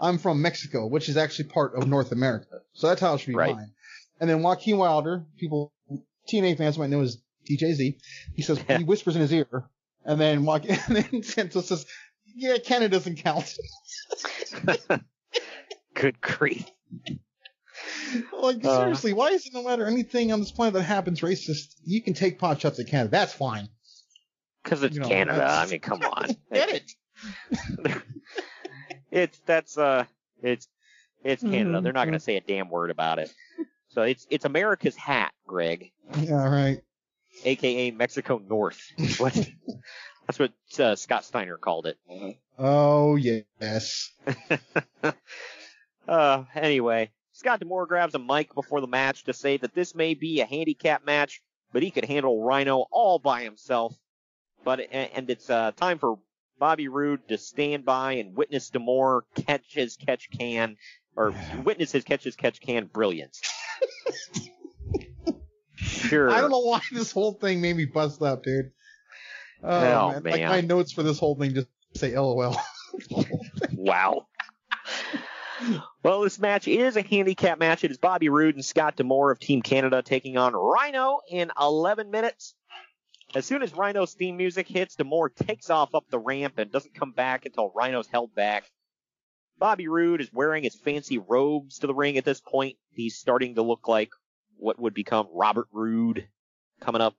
[0.00, 2.60] I'm from Mexico, which is actually part of North America.
[2.74, 3.54] So that's how it should be Right.
[3.54, 3.70] mine.
[4.20, 5.72] And then Joaquin Wilder, people,
[6.28, 7.18] TNA fans might know as
[7.48, 7.96] DJZ,
[8.34, 9.64] he says, he whispers in his ear,
[10.04, 11.86] and then Joaquin, and then Santos says,
[12.36, 13.54] yeah, Canada doesn't count.
[15.94, 16.66] Good grief.
[18.32, 18.80] like, Uh.
[18.80, 22.14] seriously, why is it no matter anything on this planet that happens racist, you can
[22.14, 23.10] take pot shots at Canada?
[23.10, 23.68] That's fine.
[24.62, 25.44] Because it's You know, Canada.
[25.46, 26.28] I mean, come on.
[26.52, 26.92] Get it?
[29.10, 30.04] it's that's uh
[30.42, 30.68] it's
[31.22, 31.78] it's Canada.
[31.78, 31.82] Mhm.
[31.82, 33.32] They're not going to say a damn word about it.
[33.90, 36.78] So it's it's America's hat, Greg, Yeah, right.
[37.44, 38.80] Aka Mexico North.
[39.18, 39.34] What?
[40.26, 41.98] that's what uh, Scott Steiner called it.
[42.58, 44.10] Oh, yes.
[46.06, 50.14] Uh, anyway, Scott D'Amore grabs a mic before the match to say that this may
[50.14, 51.42] be a handicap match,
[51.72, 53.94] but he could handle Rhino all by himself.
[54.64, 56.18] But and it's uh, time for
[56.58, 60.76] Bobby Roode to stand by and witness D'Amore catch his catch can,
[61.16, 61.34] or
[61.64, 63.40] witness his catch his catch can brilliance.
[66.08, 66.30] sure.
[66.30, 68.70] I don't know why this whole thing made me bust up, dude.
[69.62, 70.32] Oh, Oh, man.
[70.32, 72.56] Like my notes for this whole thing just say LOL.
[73.72, 74.26] Wow.
[76.02, 77.84] Well, this match is a handicap match.
[77.84, 82.10] It is Bobby Roode and Scott D'Amore of Team Canada taking on Rhino in 11
[82.10, 82.54] minutes.
[83.34, 86.94] As soon as Rhino's theme music hits, D'Amore takes off up the ramp and doesn't
[86.94, 88.64] come back until Rhino's held back.
[89.58, 92.76] Bobby Roode is wearing his fancy robes to the ring at this point.
[92.92, 94.10] He's starting to look like
[94.58, 96.26] what would become Robert Roode
[96.80, 97.14] coming up.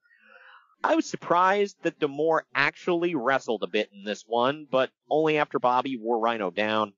[0.83, 5.57] I was surprised that D'Amore actually wrestled a bit in this one, but only after
[5.57, 6.93] Bobby wore Rhino down.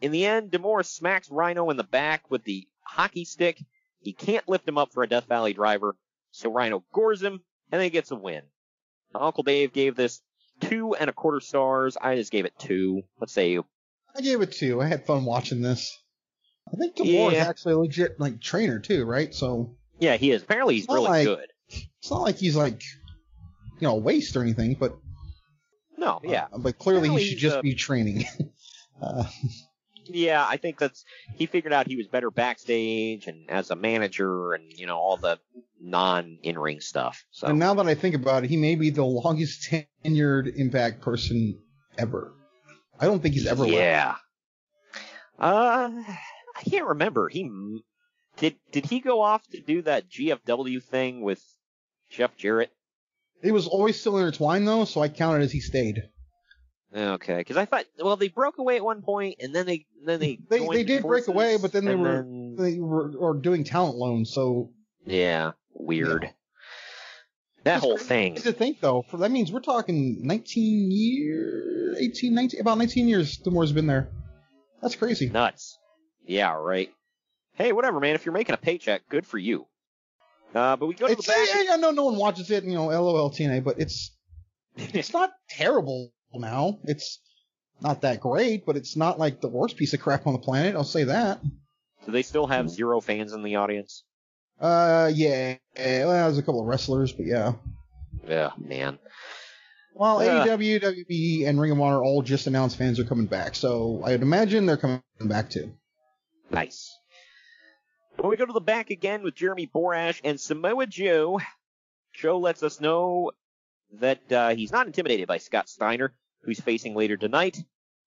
[0.00, 3.60] In the end, D'Amore smacks Rhino in the back with the hockey stick.
[4.00, 5.96] He can't lift him up for a Death Valley driver,
[6.30, 8.42] so Rhino gores him and then gets a win.
[9.14, 10.20] Uncle Dave gave this
[10.60, 11.96] two and a quarter stars.
[12.00, 13.02] I just gave it two.
[13.18, 13.58] Let's say
[14.14, 14.80] I gave it two.
[14.80, 15.98] I had fun watching this.
[16.74, 19.32] I think D'Amore is actually a legit like trainer too, right?
[19.34, 20.42] So yeah, he is.
[20.42, 21.46] Apparently, he's really like- good.
[21.68, 22.82] it's not like he's like
[23.80, 24.96] you know waste or anything, but
[25.96, 28.24] No, yeah, but clearly Apparently he should just uh, be training.
[29.02, 29.24] uh,
[30.06, 30.44] yeah.
[30.46, 31.04] I think that's
[31.36, 35.16] he figured out he was better backstage and as a manager and you know all
[35.16, 35.38] the
[35.80, 37.24] non-in-ring stuff.
[37.30, 39.70] So And now that I think about it, he may be the longest
[40.04, 41.58] tenured Impact person
[41.98, 42.32] ever.
[42.98, 43.74] I don't think he's ever left.
[43.74, 44.14] Yeah.
[45.38, 45.90] Uh,
[46.56, 47.28] I can't remember.
[47.28, 47.50] He
[48.36, 48.56] did.
[48.72, 51.42] Did he go off to do that GFW thing with
[52.10, 52.70] Jeff Jarrett?
[53.42, 56.02] He was always still intertwined though, so I counted as he stayed.
[56.96, 60.20] Okay, because I thought, well, they broke away at one point, and then they then
[60.20, 63.64] they They they did break away, but then they were then- they were or doing
[63.64, 64.32] talent loans.
[64.32, 64.70] So
[65.04, 66.30] yeah, weird.
[67.64, 68.36] That whole thing.
[68.36, 73.38] to think though, for that means we're talking 19 years, 18, 19, about 19 years.
[73.38, 74.10] D'Amore's been there.
[74.82, 75.30] That's crazy.
[75.30, 75.78] Nuts.
[76.26, 76.92] Yeah, right.
[77.54, 78.14] Hey, whatever, man.
[78.14, 79.66] If you're making a paycheck, good for you.
[80.54, 81.48] Uh, but we go to It's, the back.
[81.66, 84.12] yeah, I know no one watches it, you know, LOL TNA, but it's
[84.76, 86.78] it's not terrible now.
[86.84, 87.20] It's
[87.80, 90.74] not that great, but it's not like the worst piece of crap on the planet.
[90.76, 91.40] I'll say that.
[92.06, 94.04] Do they still have zero fans in the audience?
[94.60, 95.56] Uh, yeah.
[95.76, 97.54] Well, there's a couple of wrestlers, but yeah.
[98.28, 98.98] Yeah, man.
[99.94, 100.46] Well, Yeah.
[100.46, 104.02] AEW, WB, E, and Ring of Honor all just announced fans are coming back, so
[104.04, 105.72] I'd imagine they're coming back too.
[106.50, 106.96] Nice.
[108.16, 111.40] When we go to the back again with Jeremy Borash and Samoa Joe,
[112.12, 113.32] Joe lets us know
[113.94, 117.58] that uh, he's not intimidated by Scott Steiner, who he's facing later tonight.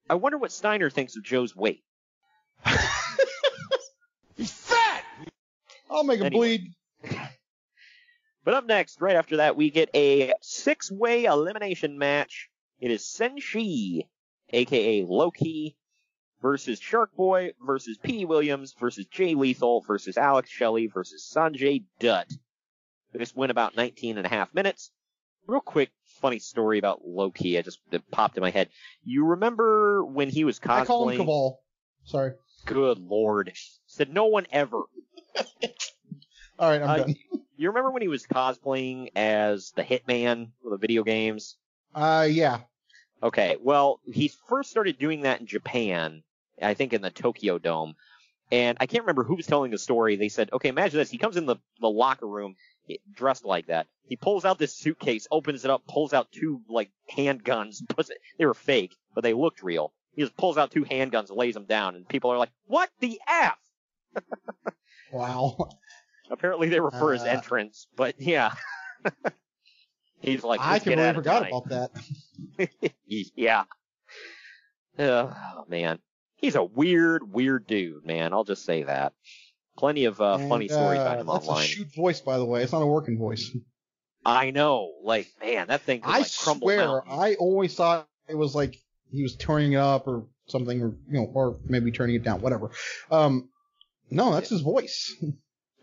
[0.10, 1.84] I wonder what Steiner thinks of Joe's weight.
[4.38, 5.04] He's fat!
[5.90, 6.58] I'll make him Anyway.
[7.04, 7.20] bleed.
[8.44, 12.48] But up next, right after that, we get a six-way elimination match.
[12.80, 14.08] It is Senshi,
[14.54, 15.76] aka Low Ki,
[16.42, 18.26] versus Shark Boy versus P.
[18.26, 22.32] Williams versus Jay Lethal versus Alex Shelley versus Sanjay Dutt.
[23.14, 24.92] This went about 19 and a half minutes.
[25.48, 27.58] Real quick, funny story about Low Ki.
[27.58, 28.70] I just it popped in my head.
[29.04, 30.82] You remember when he was cosplaying?
[30.82, 31.56] I call him Kaval.
[32.04, 32.34] Sorry.
[32.66, 33.54] Good lord.
[33.86, 34.82] Said no one ever.
[36.60, 37.16] All right, I'm Uh, done.
[37.56, 41.58] You remember when he was cosplaying as the Hitman for the video games?
[41.96, 42.60] Uh, yeah.
[43.24, 46.22] Okay, well, he first started doing that in Japan,
[46.62, 47.96] I think in the Tokyo Dome.
[48.52, 50.16] And I can't remember who was telling the story.
[50.16, 51.10] They said, okay, imagine this.
[51.12, 52.56] He comes in the, the locker room
[53.14, 53.88] dressed like that.
[54.08, 58.18] He pulls out this suitcase, opens it up, pulls out two, like, handguns, puts it,
[58.40, 59.92] they were fake, but they looked real.
[60.16, 63.20] He just pulls out two handguns lays them down, and people are like, what the
[63.28, 63.58] F?
[65.14, 65.70] Wow.
[66.30, 68.54] Apparently they refer his Uh, entrance, but yeah.
[70.20, 71.92] He's like, I completely forgot tonight." about
[72.58, 72.92] that.
[73.36, 73.64] yeah.
[75.00, 76.00] Oh man,
[76.38, 78.34] he's a weird, weird dude, man.
[78.34, 79.14] I'll just say that.
[79.78, 81.64] Plenty of uh, funny And, stories uh, about him that's online.
[81.64, 82.64] a shoot voice, by the way.
[82.64, 83.52] It's not a working voice.
[84.26, 87.04] I know, like man, that thing could I like swear, mountains.
[87.10, 88.76] I always thought it was like
[89.12, 92.42] he was turning it up or something, or you know, or maybe turning it down,
[92.42, 92.72] whatever.
[93.12, 93.50] Um,
[94.10, 95.16] no, that's his voice.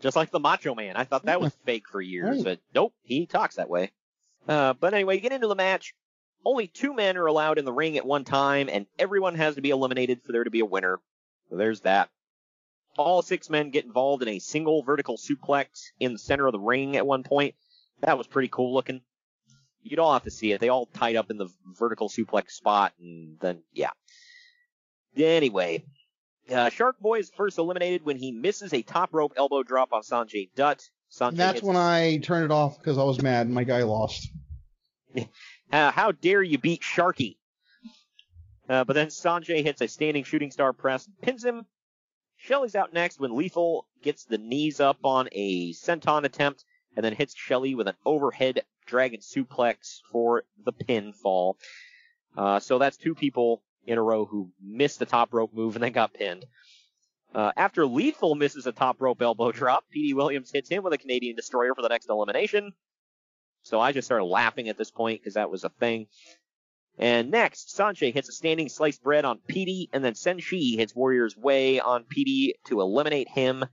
[0.01, 0.95] Just like the Macho Man.
[0.97, 2.43] I thought that was fake for years, Right.
[2.43, 3.91] but nope, he talks that way.
[4.47, 5.95] Uh, but anyway, you get into the match.
[6.45, 9.61] Only two men are allowed in the ring at one time, and everyone has to
[9.61, 10.99] be eliminated for there to be a winner.
[11.49, 12.09] So there's that.
[12.97, 16.59] All six men get involved in a single vertical suplex in the center of the
[16.59, 17.55] ring at one point.
[18.01, 19.01] That was pretty cool looking.
[19.81, 20.61] You'd all have to see it.
[20.61, 23.91] They all tied up in the vertical suplex spot, and then, yeah.
[25.17, 25.83] Anyway,
[26.51, 30.01] uh, Shark Boy is first eliminated when he misses a top rope elbow drop on
[30.01, 30.89] Sanjay Dutt.
[31.11, 33.45] Sanjay that's hits- when I turned it off because I was mad.
[33.47, 34.29] and My guy lost.
[35.75, 37.35] Uh, how dare you beat Sharky?
[38.69, 41.65] Uh, but then Sanjay hits a standing shooting star press, pins him.
[42.37, 46.63] Shelley's out next when Lethal gets the knees up on a senton attempt,
[46.95, 51.55] and then hits Shelley with an overhead dragon suplex for the pinfall.
[52.37, 55.83] Uh, so that's two people in a row who missed the top rope move and
[55.83, 56.45] then got pinned.
[57.33, 60.97] Uh, after Lethal misses a top rope elbow drop, Petey Williams hits him with a
[60.97, 62.71] Canadian Destroyer for the next elimination.
[63.65, 66.05] So I just started laughing at this point because that was a thing.
[66.99, 71.35] And next, Sanjay hits a standing sliced bread on Petey, and then Senshi hits Warrior's
[71.35, 73.65] Way on Petey to eliminate him.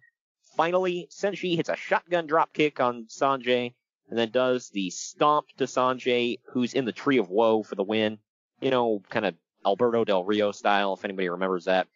[0.56, 3.74] Finally, Senshi hits a shotgun drop kick on Sanjay,
[4.08, 7.84] and then does the stomp to Sanjay, who's in the Tree of Woe for the
[7.84, 8.18] win.
[8.62, 9.34] You know, kind of
[9.64, 11.86] Alberto Del Rio style, if anybody remembers that.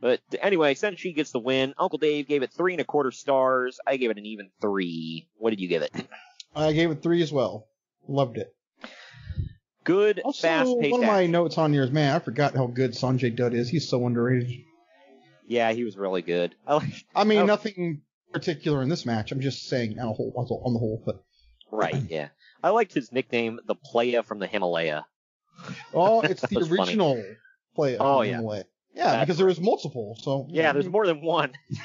[0.00, 1.74] But anyway, Senshi gets the win.
[1.78, 3.78] Uncle Dave gave it three and a quarter stars.
[3.86, 5.28] I gave it an even three.
[5.36, 5.92] What did you give it?
[6.54, 7.68] I gave it three as well.
[8.08, 8.54] Loved it.
[9.84, 11.32] Good, Also, fast-paced one of my action.
[11.32, 13.68] notes on yours, man, I forgot how good Sanjay Dutt is.
[13.68, 14.50] He's so underrated.
[15.46, 16.54] Yeah, he was really good.
[16.66, 17.04] I like.
[17.14, 18.00] I mean, nothing
[18.32, 19.30] particular in this match.
[19.30, 20.32] I'm just saying on, a whole,
[20.64, 21.02] on the whole.
[21.04, 21.22] But
[21.70, 22.28] Right, yeah.
[22.62, 25.04] I liked his nickname, the Playa from the Himalaya.
[25.92, 26.80] oh, it's the was funny.
[26.80, 27.22] original
[27.74, 27.98] play.
[27.98, 28.40] Oh, yeah.
[28.40, 28.64] Way.
[28.94, 30.16] Yeah, That's because there was multiple.
[30.22, 31.52] So Yeah, there's more than one.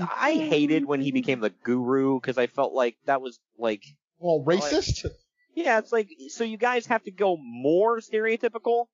[0.00, 3.84] I hated when he became the guru because I felt like that was like
[4.18, 5.06] well racist.
[5.54, 8.86] yeah, it's like so you guys have to go more stereotypical.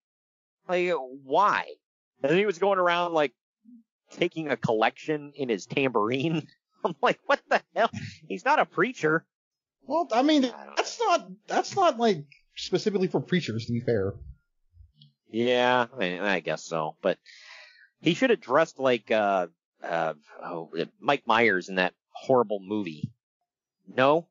[0.69, 0.93] Like
[1.25, 1.67] why?
[2.23, 3.33] And then he was going around like
[4.11, 6.47] taking a collection in his tambourine.
[6.85, 7.91] I'm like, what the hell?
[8.29, 9.25] He's not a preacher.
[9.83, 10.43] Well, I mean,
[10.77, 12.25] that's not that's not like
[12.57, 13.67] specifically for preachers.
[13.67, 14.15] To be fair.
[15.29, 16.97] Yeah, I, mean, I guess so.
[17.03, 17.19] But
[18.01, 19.49] he should have dressed like uh,
[19.83, 20.71] uh, oh,
[21.01, 23.11] Mike Myers in that horrible movie.
[23.95, 24.27] No,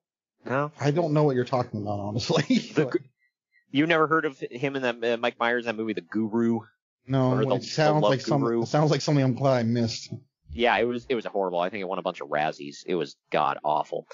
[0.45, 0.71] no.
[0.79, 2.71] I don't know what you're talking about, honestly.
[2.75, 2.95] But
[3.71, 6.61] You never heard of him in that uh, Mike Myers in that movie, The Guru?
[7.07, 8.45] no, Or the- it sounds the like some.
[8.61, 10.13] It sounds like something I'm glad I missed.
[10.51, 11.59] Yeah, it was it was horrible.
[11.59, 12.83] I think it won a bunch of Razzies.
[12.85, 14.07] It was god awful.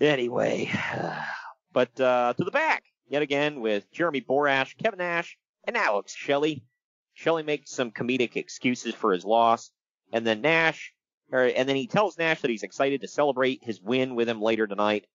[0.00, 0.70] Anyway,
[1.72, 6.64] but uh, to the back yet again with Jeremy Borash, Kevin Nash, and Alex Shelley.
[7.14, 9.70] Shelley makes some comedic excuses for his loss,
[10.14, 10.94] and then Nash,
[11.32, 14.40] or, and then he tells Nash that he's excited to celebrate his win with him
[14.40, 15.06] later tonight.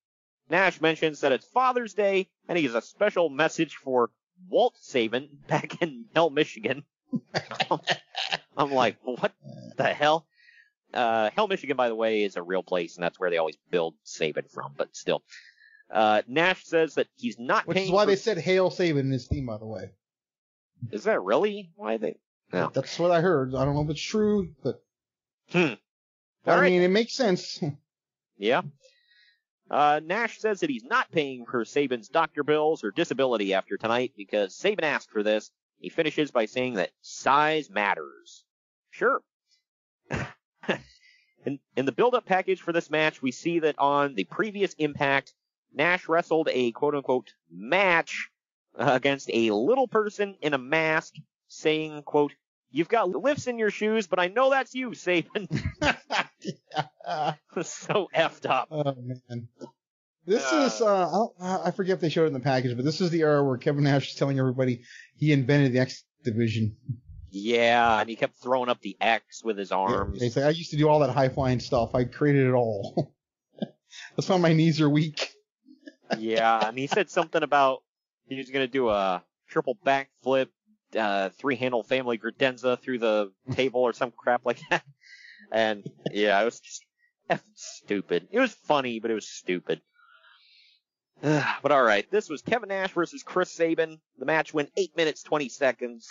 [0.50, 4.12] Nash mentions that it's Father's Day, and he has a special message for
[4.50, 6.84] Walt Sabin back in Hell, Michigan.
[8.58, 9.34] I'm like, what
[9.78, 10.28] the hell?
[10.93, 13.58] Uh, Hell, Michigan, by the way, is a real place, and that's where they always
[13.72, 14.74] build Sabin from.
[14.76, 15.24] But still,
[15.91, 19.12] uh, Nash says that he's not Which is why for- they said "Hail Sabin" in
[19.12, 19.91] his theme, by the way.
[20.91, 22.18] Is that really why they?
[22.52, 22.72] No.
[22.74, 23.54] That's what I heard.
[23.54, 24.82] I don't know if it's true, but
[25.52, 25.74] Hmm.
[26.45, 26.72] I All right.
[26.72, 27.60] mean, it makes sense.
[28.41, 28.62] Yeah.
[29.70, 34.14] Uh, Nash says that he's not paying for Sabin's doctor bills or disability after tonight
[34.16, 35.52] because Saban asked for this.
[35.80, 38.45] He finishes by saying that size matters.
[38.91, 39.22] Sure.
[41.45, 45.34] in, in the build-up package for this match, we see that on the previous Impact,
[45.74, 48.30] Nash wrestled a quote-unquote match
[48.78, 51.16] uh, against a little person in a mask,
[51.50, 52.32] saying, quote,
[52.72, 55.47] You've got lifts in your shoes, but I know that's you, Sabin.
[57.63, 58.67] so effed up.
[58.72, 59.47] Oh man.
[60.26, 63.09] This is uh, I, forget if they showed it in the package, but this is
[63.09, 64.84] the era where Kevin Nash is telling everybody
[65.15, 66.76] he invented the X division.
[67.32, 70.20] Yeah, and he kept throwing up the X with his arms.
[70.20, 71.95] They say I used to do all that high flying stuff.
[71.95, 73.15] I created it all.
[74.15, 75.32] That's why my knees are weak.
[76.20, 77.82] yeah, and he said something about
[78.28, 80.49] he was going to do a triple backflip,
[80.96, 84.84] uh, three handle family credenza through the table or some crap like that.
[85.52, 86.86] And yeah, it was just
[87.56, 88.28] stupid.
[88.30, 89.82] It was funny, but it was stupid.
[91.22, 94.00] but all right, this was Kevin Nash versus Chris Sabin.
[94.20, 96.08] The match went eight minutes twenty seconds.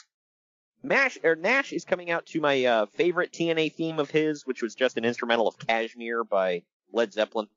[0.83, 4.63] Nash or Nash is coming out to my uh, favorite TNA theme of his, which
[4.63, 6.63] was just an instrumental of Kashmir by
[6.93, 7.49] Led Zeppelin.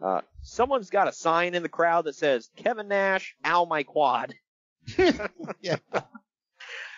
[0.00, 4.34] Uh, someone's got a sign in the crowd that says Kevin Nash, ow my quad.
[5.60, 5.76] yeah.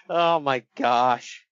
[0.09, 1.45] Oh my gosh.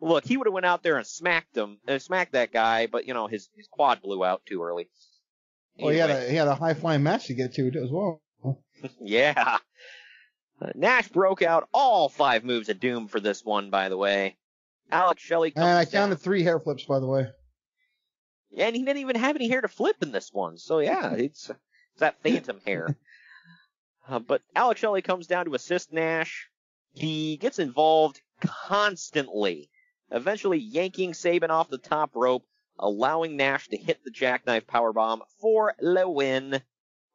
[0.00, 3.06] Look, he would have went out there and smacked him, uh, smacked that guy, but
[3.06, 4.88] you know his his quad blew out too early.
[5.78, 8.22] Well, he had a he had a high flying match to get to as well.
[9.00, 9.58] yeah.
[10.60, 14.36] Uh, Nash broke out all five moves of Doom for this one, by the way.
[14.90, 17.26] Alex Shelley And I down- counted three hair flips, by the way.
[18.56, 20.56] and he didn't even have any hair to flip in this one.
[20.58, 22.96] So yeah, it's, it's that phantom hair.
[24.08, 26.48] Uh, but Alex Shelley comes down to assist Nash.
[26.92, 29.70] He gets involved constantly,
[30.10, 32.44] eventually yanking Sabin off the top rope,
[32.78, 36.62] allowing Nash to hit the jackknife powerbomb for the win.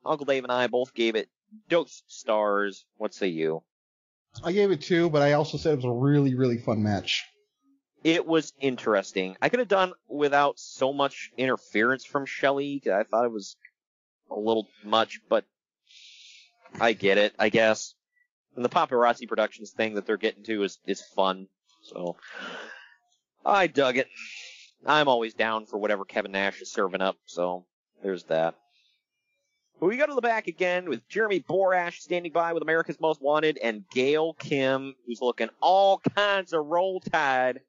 [0.05, 1.29] Uncle Dave and I both gave it
[1.69, 2.85] dose stars.
[2.97, 3.63] What say you?
[4.43, 7.23] I gave it two, but I also said it was a really, really fun match.
[8.03, 9.35] It was interesting.
[9.41, 12.81] I could have done without so much interference from Shelley.
[12.85, 13.55] I thought it was
[14.31, 15.45] a little much, but
[16.79, 17.93] I get it, I guess.
[18.55, 21.47] And the paparazzi productions thing that they're getting to is, is fun.
[21.83, 22.17] So
[23.45, 24.07] I dug it.
[24.85, 27.65] I'm always down for whatever Kevin Nash is serving up, so
[28.03, 28.55] there's that.
[29.79, 33.21] But we go to the back again with Jeremy Borash standing by with America's Most
[33.21, 37.61] Wanted and Gail Kim, who's looking all kinds of roll tide.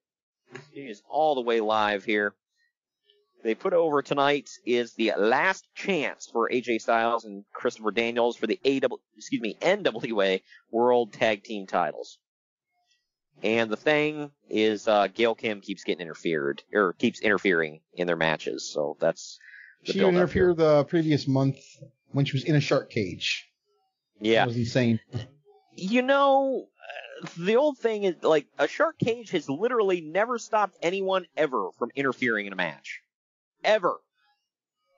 [0.74, 2.34] She is all the way live here.
[3.42, 8.46] They put over tonight is the last chance for AJ Styles and Christopher Daniels for
[8.46, 12.18] the AW, excuse me, NWA World Tag Team titles.
[13.42, 18.16] And the thing is, uh, Gail Kim keeps getting interfered, or keeps interfering in their
[18.16, 19.38] matches, so that's
[19.84, 21.58] the She interfered the previous month
[22.12, 23.48] when she was in a shark cage.
[24.20, 24.42] Yeah.
[24.42, 25.00] That was insane.
[25.74, 26.68] You know,
[27.36, 31.90] the old thing is like a shark cage has literally never stopped anyone ever from
[31.96, 33.01] interfering in a match.
[33.64, 33.96] Ever.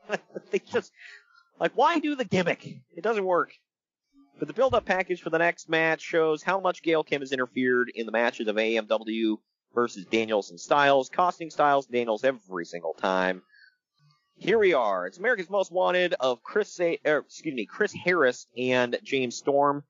[0.50, 0.92] they just
[1.58, 2.66] like why do the gimmick?
[2.96, 3.52] It doesn't work.
[4.38, 7.92] But the build-up package for the next match shows how much Gail Kim has interfered
[7.94, 9.36] in the matches of AMW
[9.74, 13.42] versus Daniels and Styles, costing Styles and Daniels every single time.
[14.36, 15.06] Here we are.
[15.06, 19.84] It's America's Most Wanted of Chris, er, excuse me, Chris Harris and James Storm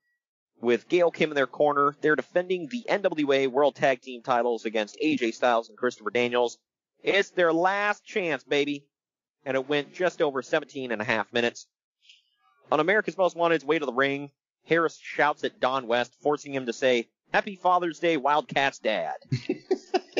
[0.61, 1.95] with Gail Kim in their corner.
[2.01, 6.59] They're defending the NWA World Tag Team titles against AJ Styles and Christopher Daniels.
[7.05, 8.85] It's their last chance, baby.
[9.45, 11.67] And it went just over 17 and a half minutes.
[12.71, 14.31] On America's Most Wanted's way to the ring,
[14.65, 19.13] Harris shouts at Don West, forcing him to say, Happy Father's Day, Wildcats Dad.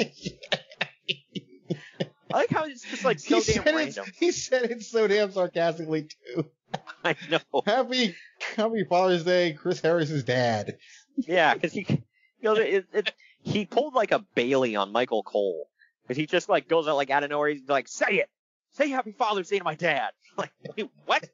[2.33, 4.05] I like how it's just like so he, damn said random.
[4.07, 6.45] it, he said it so damn sarcastically too.
[7.03, 7.39] I know.
[7.65, 8.15] Happy
[8.55, 10.77] Happy Father's Day, Chris Harris's dad.
[11.15, 12.03] Yeah, because he, you
[12.41, 15.69] know, it, it, he pulled like a Bailey on Michael Cole.
[16.05, 17.49] Because he just like goes out like out of nowhere.
[17.49, 18.29] He's like, say it,
[18.73, 20.11] say Happy Father's Day to my dad.
[20.37, 21.29] Like, wait, what?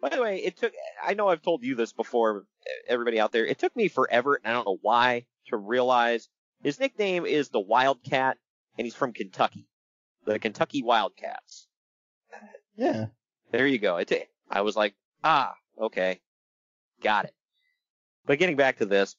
[0.00, 0.72] By the way, it took.
[1.04, 2.44] I know I've told you this before,
[2.86, 3.44] everybody out there.
[3.44, 6.28] It took me forever, and I don't know why, to realize
[6.62, 8.38] his nickname is the Wildcat,
[8.78, 9.66] and he's from Kentucky,
[10.26, 11.66] the Kentucky Wildcats.
[12.76, 13.06] Yeah.
[13.50, 13.96] There you go.
[13.96, 14.94] It, I was like,
[15.24, 16.20] ah, okay,
[17.02, 17.34] got it.
[18.26, 19.16] But getting back to this,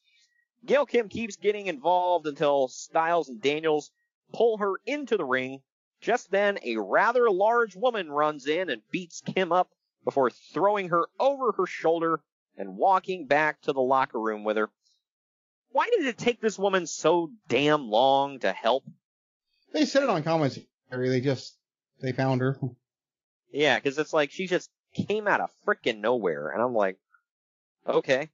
[0.66, 3.92] Gail Kim keeps getting involved until Styles and Daniels
[4.34, 5.62] pull her into the ring.
[6.02, 9.70] Just then, a rather large woman runs in and beats Kim up
[10.04, 12.22] before throwing her over her shoulder
[12.58, 14.70] and walking back to the locker room with her.
[15.72, 18.84] Why did it take this woman so damn long to help?
[19.74, 20.68] They said it on commentary.
[20.90, 21.56] They just
[22.02, 22.60] they found her.
[23.52, 26.98] Yeah, because it's like she just came out of frickin' nowhere, and I'm like,
[27.88, 28.30] okay.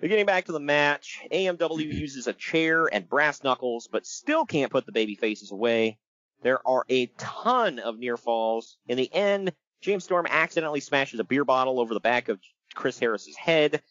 [0.00, 4.44] But getting back to the match, AMW uses a chair and brass knuckles, but still
[4.44, 5.98] can't put the baby faces away.
[6.42, 8.76] There are a ton of near falls.
[8.86, 12.40] In the end, James Storm accidentally smashes a beer bottle over the back of
[12.74, 13.82] Chris Harris's head.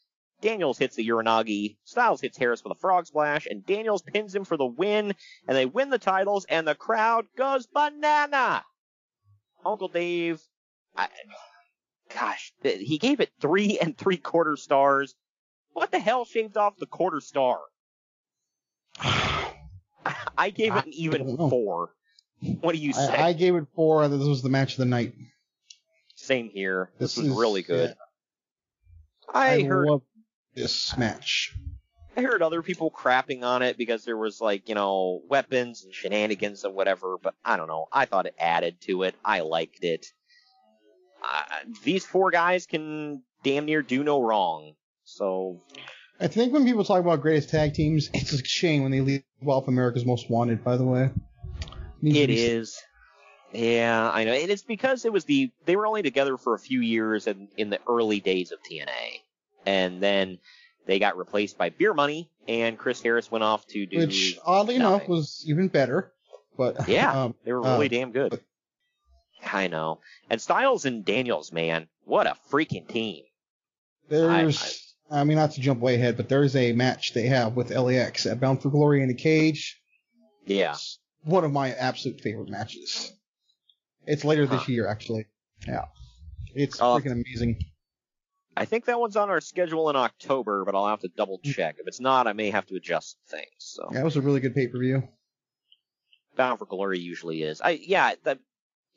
[0.42, 1.78] Daniels hits the Uranage.
[1.86, 5.16] Styles hits Harris with a frog splash, and Daniels pins him for the win,
[5.48, 8.64] and they win the titles, and the crowd goes banana.
[9.66, 10.42] Uncle Dave,
[10.98, 11.08] I,
[12.14, 15.16] gosh, he gave it three and three quarter stars.
[15.74, 17.60] What the hell shaved off the quarter star?
[20.38, 21.92] I gave it an even four.
[22.62, 23.08] What do you say?
[23.16, 24.08] I, I gave it four.
[24.08, 25.14] This was the match of the night.
[26.16, 26.92] Same here.
[27.00, 27.90] This, This was is- really good.
[27.90, 27.96] yeah.
[29.34, 30.02] I, I heard love
[30.54, 31.56] this match.
[32.16, 35.94] I heard other people crapping on it because there was like, you know, weapons and
[35.94, 37.88] shenanigans and whatever, but I don't know.
[37.92, 39.16] I thought it added to it.
[39.26, 40.06] I liked it.
[41.24, 41.44] Uh,
[41.84, 44.74] these four guys can damn near do no wrong.
[45.16, 45.62] So
[46.20, 49.24] I think when people talk about greatest tag teams, it's a shame when they leave
[49.46, 50.64] off America's Most Wanted.
[50.64, 51.10] By the way,
[52.04, 52.82] it is.
[53.52, 54.34] Yeah, I know.
[54.34, 57.50] And it's because it was the they were only together for a few years in,
[57.56, 59.22] in the early days of TNA.
[59.66, 60.40] And then
[60.86, 64.76] they got replaced by Beer Money and Chris Harris went off to do which oddly
[64.76, 66.12] enough was even better.
[66.58, 68.40] But Yeah, um, they were really uh, damn good.
[69.46, 70.00] I know.
[70.30, 73.24] And Styles and Daniels, man, what a freaking team.
[74.10, 74.83] There's, I,
[75.24, 78.40] mean, not to jump way ahead, but there's a match they have with LAX at
[78.40, 79.80] Bound for Glory in a cage.
[80.46, 80.76] Yeah.
[81.24, 83.12] One of my absolute favorite matches.
[84.06, 85.26] It's later this year, actually.
[85.68, 85.86] Yeah.
[86.56, 86.98] It's Oh.
[87.00, 87.60] freaking amazing.
[88.58, 91.78] I think that one's on our schedule in October, but I'll have to double check.
[91.80, 93.48] If it's not, I may have to adjust things.
[93.60, 95.08] So Yeah, it was a really good pay per view.
[96.36, 97.62] Bound for Glory usually is.
[97.62, 98.40] I yeah, that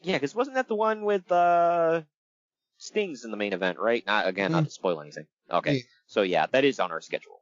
[0.02, 2.02] yeah, because wasn't that the one with uh
[2.78, 4.04] Stings in the main event, right?
[4.06, 5.26] Not again, not to spoil anything.
[5.50, 5.82] Okay, Yeah.
[6.06, 7.40] so yeah, that is on our schedule.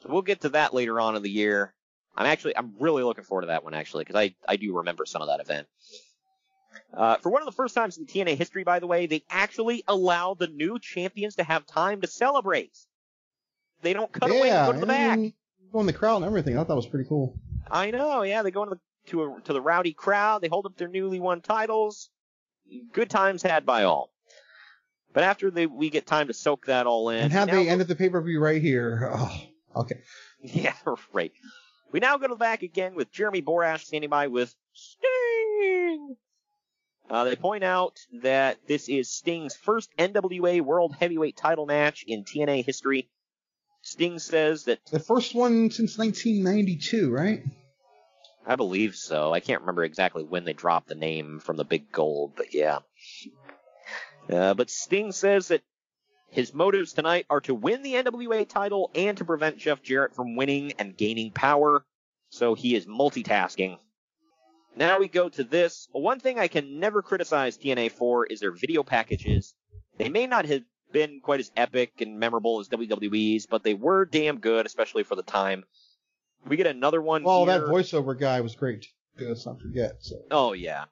[0.00, 1.74] So we'll get to that later on in the year.
[2.16, 5.04] I'm actually I'm really looking forward to that one actually because I I do remember
[5.06, 5.66] some of that event.
[6.92, 9.82] Uh, for one of the first times in TNA history, by the way, they actually
[9.86, 12.76] allow the new champions to have time to celebrate.
[13.82, 15.18] They don't cut away and yeah, go to the back.
[15.72, 16.54] go in the crowd and everything.
[16.54, 17.36] I thought that was pretty cool.
[17.70, 18.42] I know, yeah.
[18.42, 18.80] They go into the
[19.10, 20.40] to a, to the rowdy crowd.
[20.42, 22.10] They hold up their newly won titles.
[22.92, 24.10] Good times had by all.
[25.14, 27.20] But after they, we get time to soak that all in.
[27.22, 29.10] And have they ended the pay per view right here?
[29.14, 29.42] Oh,
[29.76, 30.00] okay.
[30.42, 30.74] Yeah,
[31.12, 31.32] right.
[31.92, 36.16] We now go to the back again with Jeremy Borash standing by with Sting.
[37.08, 42.24] Uh, they point out that this is Sting's first NWA World Heavyweight title match in
[42.24, 43.08] TNA history.
[43.82, 47.44] Sting says that The first one since 1992, right?
[48.46, 49.32] I believe so.
[49.32, 52.80] I can't remember exactly when they dropped the name from the big gold, but yeah.
[54.30, 55.62] Uh, but Sting says that
[56.30, 60.36] his motives tonight are to win the NWA title and to prevent Jeff Jarrett from
[60.36, 61.84] winning and gaining power.
[62.30, 63.78] So he is multitasking.
[64.76, 65.86] Now we go to this.
[65.92, 69.54] One thing I can never criticize TNA for is their video packages.
[69.98, 74.04] They may not have been quite as epic and memorable as WWE's, but they were
[74.04, 75.62] damn good, especially for the time.
[76.46, 77.60] We get another one Well, here.
[77.60, 78.86] that voiceover guy was great.
[79.20, 79.92] Let's not forget.
[80.00, 80.16] So.
[80.32, 80.86] Oh yeah.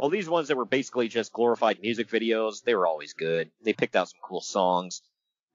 [0.00, 3.50] Well, these ones that were basically just glorified music videos, they were always good.
[3.64, 5.02] They picked out some cool songs.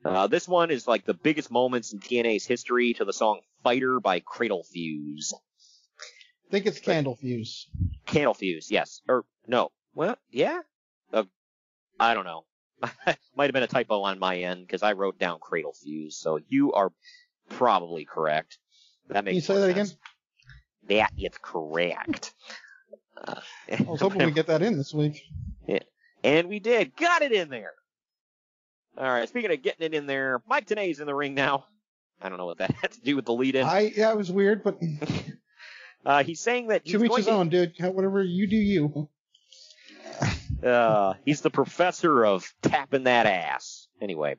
[0.03, 4.01] Uh, this one is like the biggest moments in TNA's history to the song Fighter
[4.01, 5.33] by Cradle Fuse.
[6.47, 7.67] I think it's Candle Fuse.
[8.05, 9.01] Candle Fuse, yes.
[9.07, 9.71] Or, no.
[9.95, 10.59] Well, yeah?
[11.13, 11.23] Uh,
[11.99, 12.43] I don't know.
[13.35, 16.39] Might have been a typo on my end because I wrote down Cradle Fuse, so
[16.49, 16.91] you are
[17.47, 18.57] probably correct.
[19.07, 19.91] That Can makes you say that sense.
[19.91, 19.97] again?
[20.89, 22.33] That is correct.
[23.23, 23.35] Uh,
[23.71, 25.23] I was hoping we'd get that in this week.
[25.67, 25.79] Yeah.
[26.23, 26.95] And we did.
[26.95, 27.73] Got it in there.
[28.97, 29.27] All right.
[29.27, 31.65] Speaking of getting it in there, Mike Tenay's in the ring now.
[32.21, 33.65] I don't know what that had to do with the lead in.
[33.65, 34.79] I yeah, it was weird, but
[36.05, 37.73] Uh, he's saying that he's to each his own, dude.
[37.79, 39.09] Whatever you do, you.
[40.63, 43.87] uh, he's the professor of tapping that ass.
[44.01, 44.35] Anyway,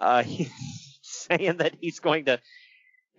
[0.00, 0.50] uh, he's
[1.02, 2.40] saying that he's going to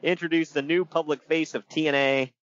[0.04, 2.34] introduce the new public face of TNA.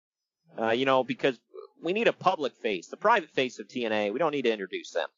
[0.59, 1.39] Uh, you know, because
[1.83, 4.13] we need a public face, the private face of TNA.
[4.13, 5.09] We don't need to introduce them.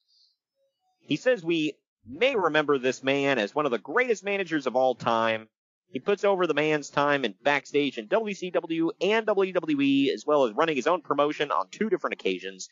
[1.01, 1.75] He says we
[2.07, 5.49] may remember this man as one of the greatest managers of all time.
[5.93, 10.55] He puts over the man's time in backstage in WCW and WWE, as well as
[10.55, 12.69] running his own promotion on two different occasions.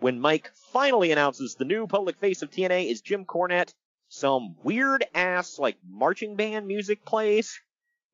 [0.00, 3.72] When Mike finally announces the new public face of TNA is Jim Cornette,
[4.08, 7.58] some weird ass like marching band music plays,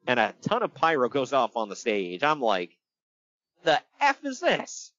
[0.06, 2.22] and a ton of pyro goes off on the stage.
[2.22, 2.76] I'm like,
[3.64, 4.92] the F is this?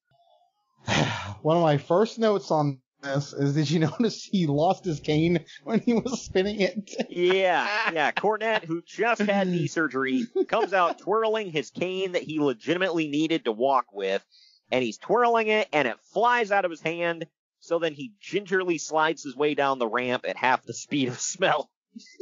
[1.42, 5.46] One of my first notes on this is did you notice he lost his cane
[5.64, 6.92] when he was spinning it?
[7.10, 8.12] Yeah, yeah.
[8.12, 13.46] Cornette, who just had knee surgery, comes out twirling his cane that he legitimately needed
[13.46, 14.24] to walk with,
[14.72, 17.28] and he's twirling it, and it flies out of his hand.
[17.60, 21.20] So then he gingerly slides his way down the ramp at half the speed of
[21.20, 21.70] smell.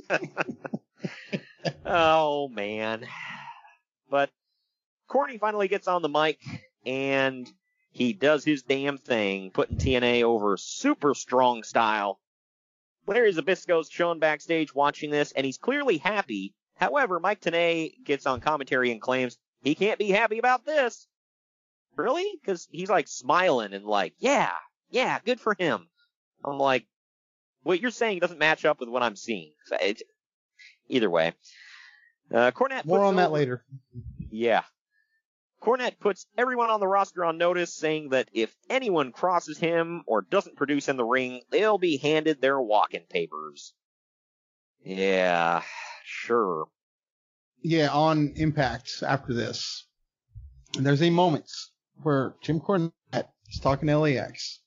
[1.85, 3.05] oh man.
[4.09, 4.29] But
[5.07, 6.39] Corny finally gets on the mic
[6.85, 7.51] and
[7.91, 12.19] he does his damn thing, putting TNA over super strong style.
[13.05, 16.53] Larry Zbyszko's shown backstage watching this, and he's clearly happy.
[16.75, 21.07] However, Mike Tenay gets on commentary and claims he can't be happy about this.
[21.95, 22.25] Really?
[22.41, 24.51] Because he's like smiling and like, yeah,
[24.89, 25.88] yeah, good for him.
[26.43, 26.88] I'm like,
[27.61, 29.53] what you're saying doesn't match up with what I'm seeing.
[29.65, 30.01] So it,
[30.89, 31.34] either way.
[32.34, 32.85] Uh, Cornette.
[32.85, 33.63] More on that later.
[34.31, 34.63] Yeah.
[35.64, 40.22] Cornette puts everyone on the roster on notice, saying that if anyone crosses him or
[40.22, 43.73] doesn't produce in the ring, they'll be handed their walk-in papers.
[44.84, 45.64] Yeah,
[46.03, 46.68] sure.
[47.61, 49.88] Yeah, on Impact after this,
[50.77, 51.49] there's a moment
[52.02, 52.91] where Jim Cornette
[53.49, 54.60] is talking to LAX.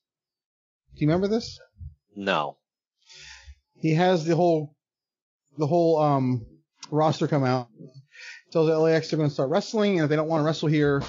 [0.94, 1.60] Do you remember this?
[2.14, 2.56] No.
[3.74, 4.74] He has the whole
[5.59, 6.47] the whole um
[6.90, 7.68] roster come out.
[8.56, 11.02] Tells LAX they're going to start wrestling, and if they don't want to wrestle here,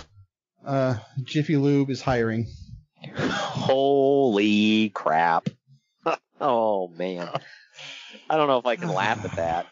[0.66, 2.46] uh, Jiffy Lube is hiring.
[3.16, 5.48] Holy crap.
[6.42, 7.30] oh man.
[8.30, 9.66] I don't know if I can laugh at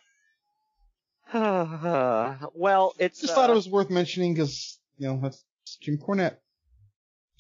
[1.33, 2.49] that.
[2.55, 5.43] well, it's Just uh, thought it was worth mentioning because you know that's
[5.81, 6.37] Jim Cornette.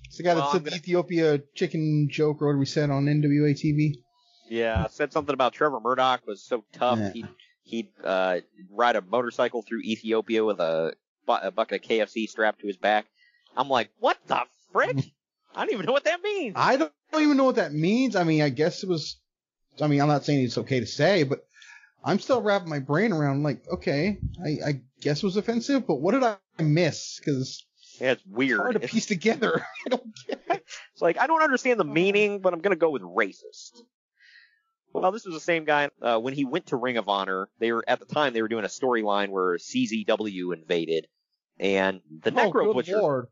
[0.07, 3.05] It's the guy Well, that said the Ethiopia chicken joke or what we said on
[3.05, 4.01] NWA TV.
[4.49, 7.11] Yeah, said something about Trevor Murdoch was so tough Yeah.
[7.13, 7.27] he'd
[7.65, 8.39] he'd uh,
[8.71, 10.93] ride a motorcycle through Ethiopia with a,
[11.27, 13.05] bu- a bucket of KFC strapped to his back.
[13.57, 14.97] I'm like, what the frick?
[15.55, 16.53] I don't even know what that means.
[16.55, 18.15] I don't, even know what that means.
[18.15, 19.17] I mean, I guess it was.
[19.81, 21.45] I mean, I'm not saying it's okay to say, but
[22.03, 23.43] I'm still wrapping my brain around.
[23.43, 27.19] Like, okay, I, I guess it was offensive, but what did I miss?
[27.19, 27.65] Because
[28.01, 28.59] Yeah, it's weird.
[28.59, 29.65] hard to It's- piece together.
[29.85, 30.63] I don't get it.
[30.93, 33.81] It's like I don't understand the meaning, but I'm gonna go with racist.
[35.01, 37.49] Well, this was the same guy uh, when he went to Ring of Honor.
[37.59, 41.07] They were at the time they were doing a storyline where CZW invaded,
[41.59, 42.97] and the oh, Necro Butcher.
[43.01, 43.27] Lord.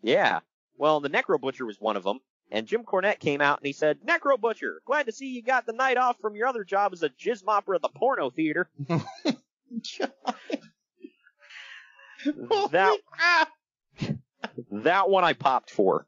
[0.00, 0.40] Yeah,
[0.76, 2.20] well, the Necro Butcher was one of them,
[2.52, 5.66] and Jim Cornette came out and he said, "Necro Butcher, glad to see you got
[5.66, 8.70] the night off from your other job as a jizz mopper at the porno theater."
[12.70, 12.96] that
[14.70, 16.06] that one I popped for.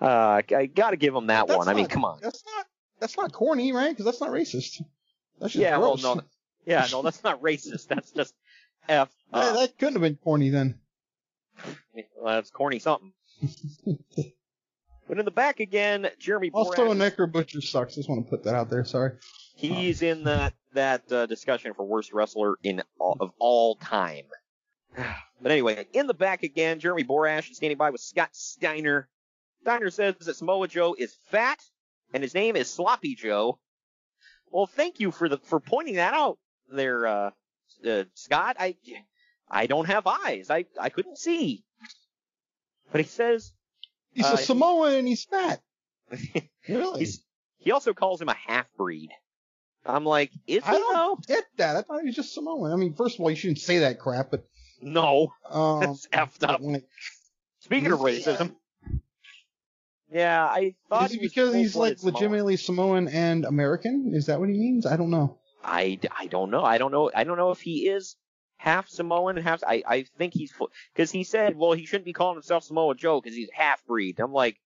[0.00, 1.68] Uh, I got to give him that That's one.
[1.68, 2.20] I mean, come on.
[2.22, 2.66] That's not
[3.00, 3.90] that's not corny, right?
[3.90, 4.82] Because that's not racist.
[5.40, 6.02] That's just Yeah, gross.
[6.02, 6.22] well, no,
[6.66, 7.88] yeah, no, that's not racist.
[7.88, 8.34] That's just
[8.88, 9.10] f.
[9.32, 10.78] that, that couldn't have been corny then.
[11.94, 13.12] Well, that's corny something.
[13.86, 16.78] but in the back again, Jeremy Borash.
[16.78, 17.94] Also, Necro Butcher sucks.
[17.94, 18.84] Just want to put that out there.
[18.84, 19.12] Sorry.
[19.54, 24.24] he's in that that uh, discussion for worst wrestler in all, of all time.
[25.40, 29.08] But anyway, in the back again, Jeremy Borash is standing by with Scott Steiner.
[29.60, 31.62] Steiner says that Samoa Joe is fat
[32.12, 33.58] and his name is Sloppy Joe.
[34.50, 36.38] Well, thank you for the for pointing that out
[36.70, 37.30] there, uh,
[37.86, 38.56] uh, Scott.
[38.58, 38.76] I
[39.50, 40.50] I don't have eyes.
[40.50, 41.64] I I couldn't see.
[42.92, 43.52] But he says
[44.12, 45.60] He's Uh, a Samoan and he's fat.
[46.68, 47.00] really?
[47.00, 47.22] he's
[47.58, 49.10] he also calls him a half breed.
[49.84, 51.18] I'm like, is he I don't though?
[51.34, 51.76] get that.
[51.76, 52.72] I thought he was just Samoan.
[52.72, 54.44] I mean, first of all, you shouldn't say that crap, but
[54.80, 56.60] No, um, that's effed up.
[56.62, 56.84] like,
[57.60, 58.54] Speaking of racism,
[60.12, 62.14] yeah, I thought is he because he's like Samoan.
[62.14, 64.12] legitimately Samoan and American?
[64.14, 64.86] Is that what he means?
[64.86, 65.38] I don't know.
[65.62, 66.62] I, I don't know.
[66.62, 67.10] I don't know.
[67.14, 68.16] I don't know if he is
[68.56, 69.62] half Samoan and half.
[69.66, 70.52] I I think he's
[70.94, 74.18] because he said, well, he shouldn't be calling himself Samoa Joe because he's half breed.
[74.20, 74.56] I'm like,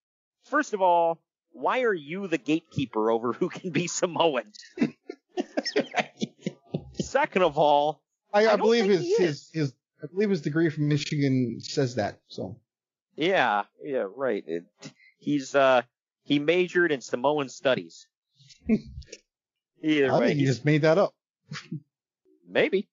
[0.45, 1.19] first of all,
[1.51, 4.51] why are you the gatekeeper over who can be Samoan?
[6.93, 8.01] Second of all,
[8.33, 12.19] I, I, don't believe his, his his I believe his degree from Michigan says that.
[12.27, 12.57] So
[13.15, 14.43] Yeah, yeah, right.
[14.47, 14.63] It,
[15.23, 15.81] he's uh
[16.23, 18.07] he majored in Samoan studies.
[19.83, 21.13] Either I way, think he just made that up.
[22.47, 22.87] maybe.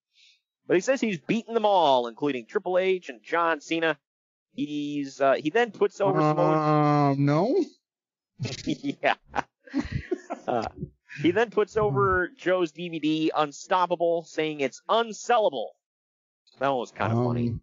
[0.66, 3.98] But he says he's beaten them all, including Triple H and John Cena.
[4.52, 7.64] He's uh he then puts over Samoa Um, no.
[8.64, 9.14] yeah.
[10.46, 10.66] Uh,
[11.22, 15.68] he then puts over Joe's DVD Unstoppable, saying it's unsellable.
[16.58, 17.48] That one was kind of funny.
[17.50, 17.60] Um,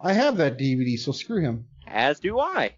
[0.00, 1.66] I have that DVD, so screw him.
[1.86, 2.76] As do I.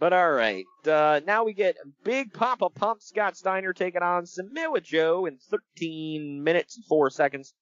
[0.00, 4.80] But all right, uh, now we get Big Papa Pump Scott Steiner taking on Samoa
[4.80, 7.52] Joe in 13 minutes and 4 seconds.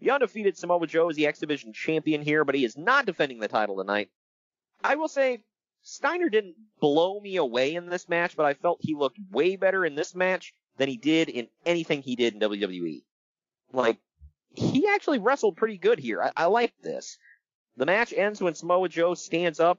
[0.00, 3.40] The undefeated Samoa Joe is the X Division champion here, but he is not defending
[3.40, 4.08] the title tonight.
[4.82, 5.44] I will say,
[5.82, 9.84] Steiner didn't blow me away in this match, but I felt he looked way better
[9.84, 13.02] in this match than he did in anything he did in WWE.
[13.74, 13.98] Like,
[14.54, 16.22] he actually wrestled pretty good here.
[16.22, 17.18] I, I like this.
[17.76, 19.78] The match ends when Samoa Joe stands up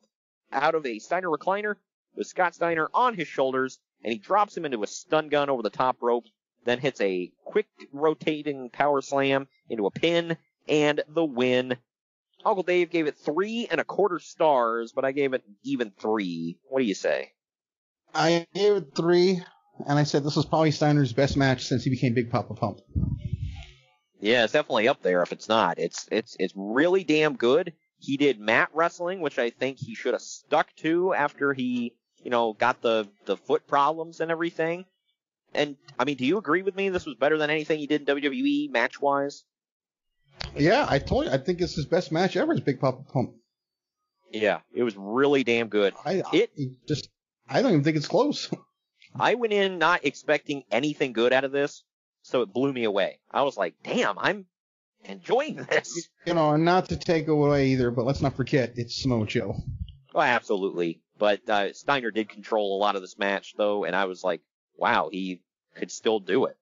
[0.52, 1.76] out of a Steiner recliner
[2.16, 5.62] with Scott Steiner on his shoulders, and he drops him into a stun gun over
[5.62, 6.26] the top rope,
[6.66, 10.38] then hits a quick rotating power slam into a pin,
[10.68, 11.78] and the win.
[12.44, 16.58] Uncle Dave gave it three and a quarter stars, but I gave it even three.
[16.70, 17.32] What do you say?
[18.14, 19.42] I gave it three,
[19.88, 22.80] and I said this was probably Steiner's best match since he became Big Papa Pump.
[24.20, 25.80] Yeah, it's definitely up there if it's not.
[25.80, 27.74] It's it's it's really damn good.
[28.02, 32.32] He did mat wrestling, which I think he should have stuck to after he, you
[32.32, 34.86] know, got the the foot problems and everything.
[35.54, 36.90] And I mean, do you agree with me?
[36.90, 39.44] This was better than anything he did in WWE match wise.
[40.56, 41.32] Yeah, I told you.
[41.32, 42.54] I think it's his best match ever.
[42.54, 43.36] Is Big Papa Pump.
[44.32, 45.94] Yeah, it was really damn good.
[46.04, 46.52] I, it
[46.88, 47.10] just
[47.48, 48.50] I don't even think it's close.
[49.20, 51.84] I went in not expecting anything good out of this,
[52.24, 53.20] so it blew me away.
[53.30, 54.46] I was like, damn, I'm
[55.06, 56.10] enjoying this.
[56.26, 59.56] You know, and not to take away either, but let's not forget it's Samoa Joe.
[60.14, 61.02] Oh, absolutely.
[61.18, 64.42] But uh, Steiner did control a lot of this match, though, and I was like,
[64.76, 65.42] wow, he
[65.76, 66.58] could still do it.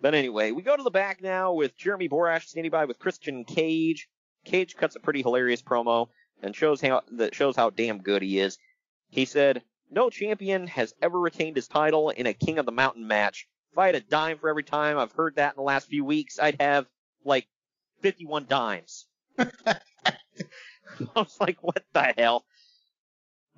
[0.00, 3.44] But anyway, we go to the back now with Jeremy Borash standing by with Christian
[3.44, 4.08] Cage.
[4.44, 6.08] Cage cuts a pretty hilarious promo
[6.42, 8.56] and shows how that shows how damn good he is.
[9.10, 13.06] He said, "No champion has ever retained his title in a King of the Mountain
[13.06, 13.46] match.
[13.72, 16.04] If I had a dime for every time I've heard that in the last few
[16.04, 16.86] weeks, I'd have
[17.24, 17.46] like
[18.00, 19.06] 51 dimes."
[19.38, 19.46] I
[21.14, 22.44] was like, "What the hell?"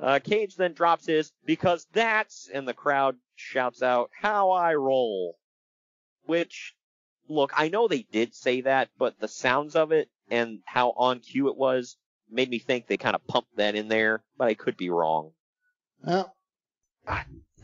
[0.01, 5.39] Uh, Cage then drops his because that's, and the crowd shouts out, "How I roll."
[6.25, 6.75] Which,
[7.29, 11.21] look, I know they did say that, but the sounds of it and how on
[11.21, 11.97] cue it was
[12.31, 15.33] made me think they kind of pumped that in there, but I could be wrong.
[16.03, 16.35] Well,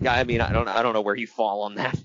[0.01, 1.99] yeah, I mean, I don't, I don't know where you fall on that.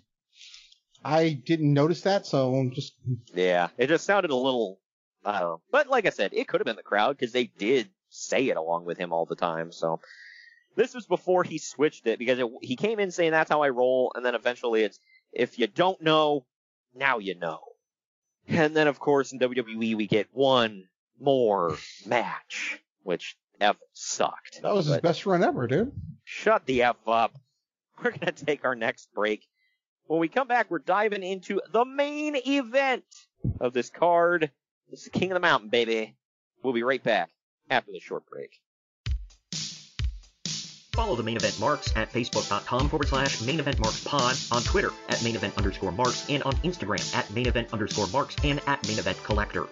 [1.04, 2.94] I didn't notice that, so I'm just.
[3.34, 4.80] Yeah, it just sounded a little,
[5.26, 5.62] I don't know.
[5.72, 8.58] But like I said, it could have been the crowd because they did say it
[8.58, 9.72] along with him all the time.
[9.72, 10.00] So
[10.76, 13.70] this was before he switched it because it, he came in saying that's how I
[13.70, 15.00] roll, and then eventually it's
[15.32, 16.46] if you don't know,
[16.96, 17.60] now you know.
[18.48, 20.86] And then of course in WWE we get one
[21.20, 24.62] more match, which F sucked.
[24.62, 25.92] That was his best run ever, dude.
[26.24, 27.34] Shut the F up.
[28.04, 29.48] We're gonna take our next break.
[30.14, 33.03] When we come back, we're diving into the main event
[33.60, 34.52] of this card.
[34.91, 36.14] This is King of the Mountain, baby.
[36.61, 37.31] We'll be right back
[37.68, 38.61] after the short break.
[40.91, 44.91] Follow the main event marks at facebook.com forward slash main event marks pod, on Twitter
[45.10, 48.88] at main event underscore marks, and on Instagram at main event underscore marks and at
[48.88, 49.68] main event collector.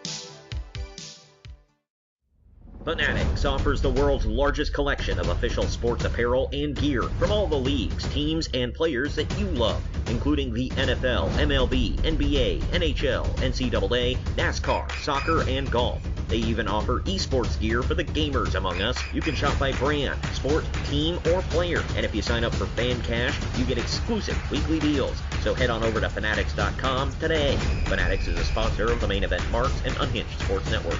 [2.83, 7.55] Fanatics offers the world's largest collection of official sports apparel and gear from all the
[7.55, 14.91] leagues, teams, and players that you love, including the NFL, MLB, NBA, NHL, NCAA, NASCAR,
[15.03, 16.01] soccer, and golf.
[16.27, 18.97] They even offer esports gear for the gamers among us.
[19.13, 21.83] You can shop by brand, sport, team, or player.
[21.95, 25.21] And if you sign up for Fan Cash, you get exclusive weekly deals.
[25.41, 27.57] So head on over to Fanatics.com today.
[27.85, 30.99] Fanatics is a sponsor of the main event Marks and Unhinged Sports Network.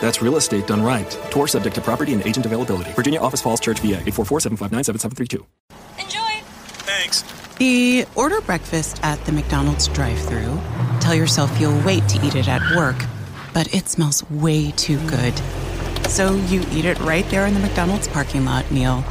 [0.00, 1.10] That's real estate done right.
[1.30, 2.92] Tour subject to property and agent availability.
[2.92, 5.46] Virginia Office Falls Church, VA 844 759 7732.
[6.86, 7.22] Thanks.
[7.58, 10.58] The order breakfast at the McDonald's drive through
[11.00, 12.96] Tell yourself you'll wait to eat it at work,
[13.54, 15.36] but it smells way too good.
[16.08, 19.02] So you eat it right there in the McDonald's parking lot meal.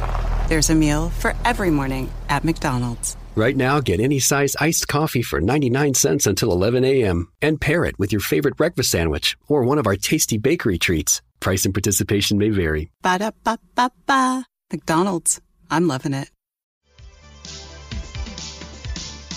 [0.48, 3.16] There's a meal for every morning at McDonald's.
[3.40, 7.32] Right now, get any size iced coffee for 99 cents until 11 a.m.
[7.40, 11.22] and pair it with your favorite breakfast sandwich or one of our tasty bakery treats.
[11.40, 12.90] Price and participation may vary.
[13.00, 14.44] Ba-da-ba-ba-ba.
[14.70, 15.40] McDonald's.
[15.70, 16.30] I'm loving it.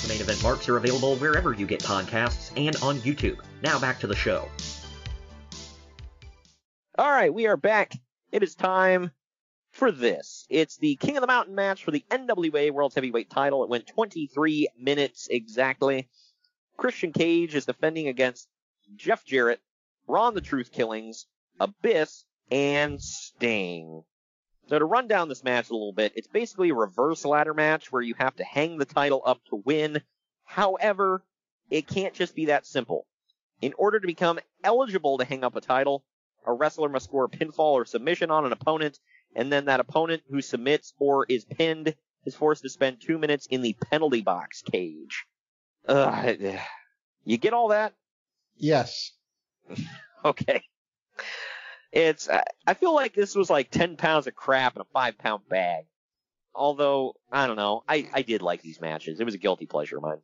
[0.01, 3.37] The main event marks are available wherever you get podcasts and on YouTube.
[3.61, 4.49] Now back to the show.
[6.97, 7.93] All right, we are back.
[8.33, 9.11] It is time
[9.73, 10.45] for this.
[10.49, 13.63] It's the King of the Mountain match for the NWA World Heavyweight title.
[13.63, 16.07] It went 23 minutes exactly.
[16.77, 18.47] Christian Cage is defending against
[18.95, 19.59] Jeff Jarrett,
[20.07, 21.25] Ron the Truth Killings,
[21.59, 24.03] Abyss, and Sting.
[24.67, 27.91] So to run down this match a little bit, it's basically a reverse ladder match
[27.91, 30.01] where you have to hang the title up to win.
[30.43, 31.23] However,
[31.71, 33.07] it can't just be that simple.
[33.59, 36.03] In order to become eligible to hang up a title,
[36.45, 38.99] a wrestler must score a pinfall or submission on an opponent,
[39.35, 41.95] and then that opponent who submits or is pinned
[42.25, 45.25] is forced to spend two minutes in the penalty box cage.
[45.87, 46.37] Ugh,
[47.25, 47.93] you get all that?
[48.57, 49.11] Yes.
[50.25, 50.63] Okay.
[51.91, 52.29] It's,
[52.65, 55.83] I feel like this was like 10 pounds of crap in a 5 pound bag.
[56.55, 59.19] Although, I don't know, I, I did like these matches.
[59.19, 60.21] It was a guilty pleasure of mine.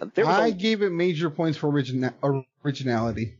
[0.00, 3.38] Uh, I a- gave it major points for origina- originality.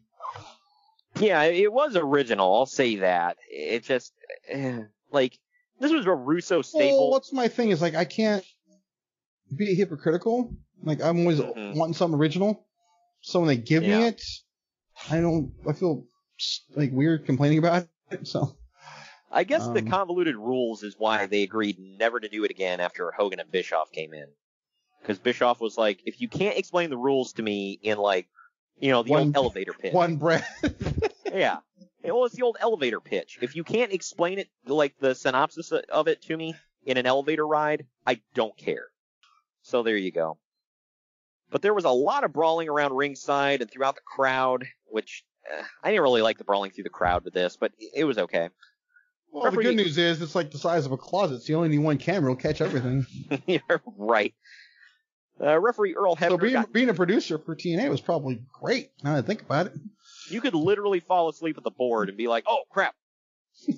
[1.20, 2.54] Yeah, it was original.
[2.54, 3.36] I'll say that.
[3.50, 4.12] It just,
[5.10, 5.38] like,
[5.80, 6.98] this was a Russo staple.
[6.98, 8.44] Well, what's my thing is like I can't
[9.54, 10.54] be hypocritical.
[10.82, 12.66] Like I'm always wanting something original.
[13.20, 13.90] So when they give Mm-hmm.
[13.92, 13.98] Yeah.
[14.00, 14.22] me it,
[15.10, 15.52] I don't.
[15.68, 16.06] I feel
[16.74, 18.26] like weird complaining about it.
[18.26, 18.56] So
[19.30, 22.80] I guess the Um, convoluted rules is why they agreed never to do it again
[22.80, 24.26] after Hogan and Bischoff came in.
[25.00, 28.28] Because Bischoff was like, if you can't explain the rules to me in like,
[28.78, 29.92] you know, the One- old elevator pitch.
[29.92, 30.48] One breath.
[31.32, 31.58] Yeah.
[32.02, 33.38] Well, it's the old elevator pitch.
[33.42, 36.54] If you can't explain it, like the synopsis of it to me
[36.84, 38.86] in an elevator ride, I don't care.
[39.62, 40.38] So there you go.
[41.50, 45.62] But there was a lot of brawling around ringside and throughout the crowd, which eh,
[45.82, 48.48] I didn't really like the brawling through the crowd with this, but it was okay.
[49.32, 51.68] Well, the good news is it's like the size of a closet, so you only
[51.68, 53.04] need one camera will catch everything.
[53.46, 54.34] You're right.
[55.40, 58.90] Uh, referee Earl Hebner so being, got- being a producer for TNA was probably great.
[59.02, 59.72] Now that I think about it.
[60.30, 62.94] you could literally fall asleep at the board and be like, oh crap.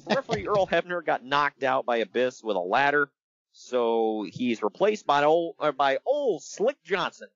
[0.09, 3.11] Referee Earl Hebner got knocked out by Abyss with a ladder,
[3.53, 7.29] so he's replaced by old uh, by old Slick Johnson.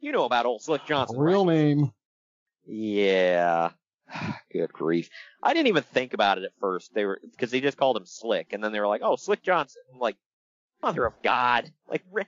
[0.00, 1.92] You know about old Slick Johnson, Real name.
[2.66, 3.70] Yeah.
[4.52, 5.10] Good grief.
[5.42, 6.94] I didn't even think about it at first.
[6.94, 9.42] They were because they just called him Slick, and then they were like, "Oh, Slick
[9.42, 10.16] Johnson." I'm like,
[10.82, 12.24] "Mother of God!" Like re-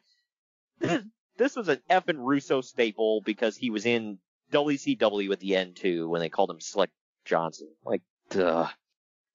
[0.81, 1.03] this,
[1.37, 4.19] this was an effing Russo staple because he was in
[4.53, 6.91] WCW at the end too when they called him Slick
[7.25, 7.69] Johnson.
[7.85, 8.69] Like, duh.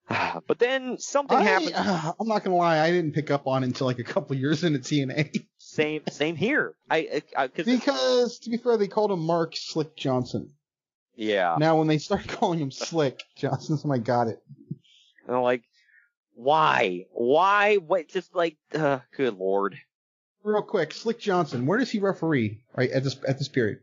[0.08, 1.74] But then something I, happened.
[1.76, 4.36] uh, I'm not gonna lie, I didn't pick up on it until like a couple
[4.36, 5.46] years into TNA.
[5.58, 6.76] Same, same here.
[6.90, 10.52] I, I, cause, because to be fair, they called him Mark Slick Johnson.
[11.16, 11.56] yeah.
[11.60, 14.42] Now when they started calling him Slick Johnson, so I got it.
[15.28, 15.64] And I'm like,
[16.36, 17.06] why?
[17.12, 17.76] Why?
[17.76, 18.08] What?
[18.10, 19.78] Just like, uh, good lord.
[20.46, 23.80] Real quick, Slick Johnson, where does he referee right at this at this period?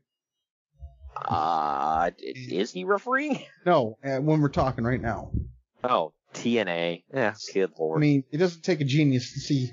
[1.17, 3.45] Uh, is he refereeing?
[3.67, 5.31] No, uh, when we're talking right now.
[5.85, 7.03] Oh, TNA.
[7.13, 7.99] Yeah, good lord.
[7.99, 9.71] I mean, it doesn't take a genius to see.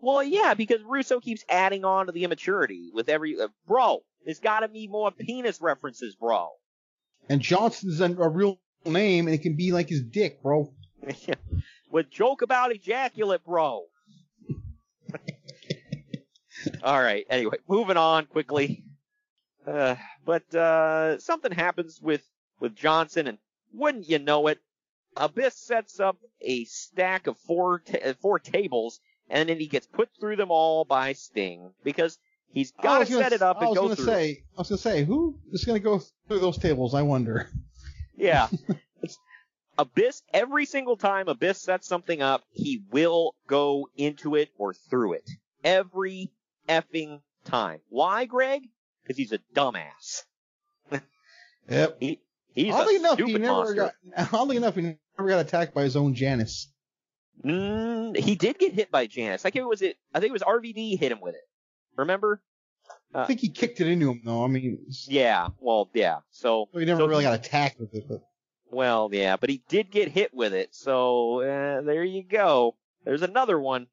[0.00, 4.40] well, yeah, because Russo keeps adding on to the immaturity with every, uh, bro, there's
[4.40, 6.48] gotta be more penis references, bro.
[7.28, 10.72] And Johnson's a, a real name, and it can be like his dick, bro.
[11.90, 13.84] With joke about ejaculate, bro.
[16.82, 17.26] All right.
[17.30, 18.84] Anyway, moving on quickly.
[19.66, 22.22] Uh, but uh, something happens with
[22.60, 23.38] with Johnson, and
[23.72, 24.60] wouldn't you know it,
[25.16, 29.86] Abyss sets up a stack of four ta- uh, four tables, and then he gets
[29.86, 32.18] put through them all by Sting because
[32.52, 34.04] he's got to set it up I and was go through.
[34.04, 36.94] say, I was gonna say, who is gonna go through those tables?
[36.94, 37.50] I wonder.
[38.16, 38.48] Yeah.
[39.78, 45.14] Abyss, every single time Abyss sets something up, he will go into it or through
[45.14, 45.30] it.
[45.62, 46.30] Every
[46.68, 47.80] effing time.
[47.88, 48.62] Why, Greg?
[49.02, 50.24] Because he's a dumbass.
[51.68, 51.96] Yep.
[52.00, 52.20] He,
[52.54, 53.92] he's oddly a enough, stupid he never monster.
[54.16, 54.32] got.
[54.34, 56.68] Oddly enough, he never got attacked by his own Janice.
[57.44, 59.44] Mm, he did get hit by Janice.
[59.44, 59.96] I think it was it.
[60.14, 61.42] I think it was RVD hit him with it.
[61.96, 62.40] Remember?
[63.14, 64.44] Uh, I think he kicked it into him, though.
[64.44, 64.78] I mean,
[65.08, 65.48] Yeah.
[65.60, 66.18] Well, yeah.
[66.30, 68.22] So he never so really got attacked with it, but
[68.70, 72.76] Well, yeah, but he did get hit with it, so uh, there you go.
[73.04, 73.86] There's another one.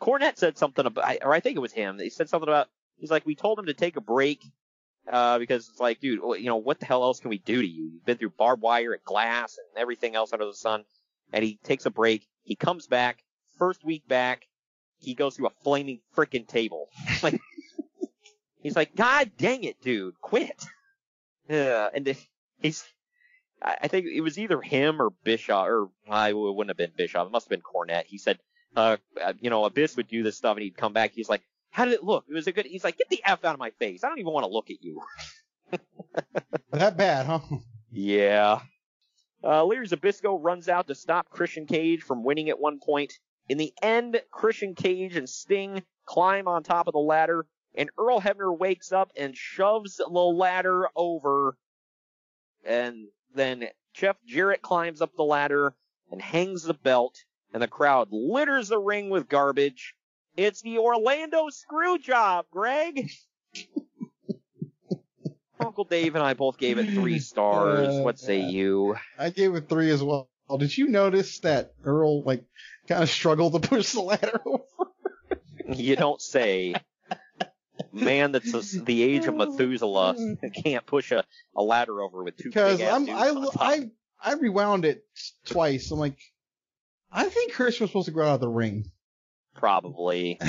[0.00, 1.98] Cornette said something about, or I think it was him.
[1.98, 2.68] He said something about.
[2.96, 4.40] He's like, we told him to take a break
[5.10, 7.66] uh, because it's like, dude, you know, what the hell else can we do to
[7.66, 7.90] you?
[7.92, 10.84] You've been through barbed wire and glass and everything else under the sun.
[11.32, 12.26] And he takes a break.
[12.42, 13.24] He comes back.
[13.58, 14.46] First week back,
[14.98, 16.88] he goes through a flaming freaking table.
[17.22, 17.40] like,
[18.62, 20.64] he's like, God dang it, dude, quit.
[21.46, 22.16] Yeah, and
[22.62, 22.82] he's
[23.64, 27.26] I think it was either him or Bischoff, or I it wouldn't have been Bischoff.
[27.26, 28.04] It must have been Cornette.
[28.06, 28.38] He said,
[28.76, 31.12] uh, uh, you know, Abyss would do this stuff, and he'd come back.
[31.12, 32.24] He's like, "How did it look?
[32.28, 34.04] It was a good." He's like, "Get the f out of my face!
[34.04, 35.00] I don't even want to look at you."
[36.72, 37.40] that bad, huh?
[37.90, 38.60] Yeah.
[39.42, 43.12] Uh, Larry Zbyszko runs out to stop Christian Cage from winning at one point.
[43.48, 48.20] In the end, Christian Cage and Sting climb on top of the ladder, and Earl
[48.20, 51.56] Hebner wakes up and shoves the ladder over.
[52.64, 55.74] And then Jeff Jarrett climbs up the ladder
[56.10, 57.24] and hangs the belt,
[57.54, 59.94] and the crowd litters the ring with garbage.
[60.36, 63.08] It's the Orlando screw job, Greg.
[65.60, 67.88] Uncle Dave and I both gave it three stars.
[67.88, 68.96] Uh, what say you?
[69.16, 70.28] I gave it three as well.
[70.58, 72.44] Did you notice that Earl like
[72.88, 74.64] kind of struggled to push the ladder over?
[75.72, 76.74] You don't say.
[77.92, 80.16] Man that's a, the age of Methuselah
[80.64, 81.24] can't push a,
[81.56, 83.48] a ladder over with two Because I'm I.
[83.58, 83.90] I
[84.24, 85.04] I rewound it
[85.44, 85.90] twice.
[85.90, 86.18] I'm like,
[87.14, 88.90] I think Chris was supposed to go out of the ring.
[89.54, 90.40] Probably.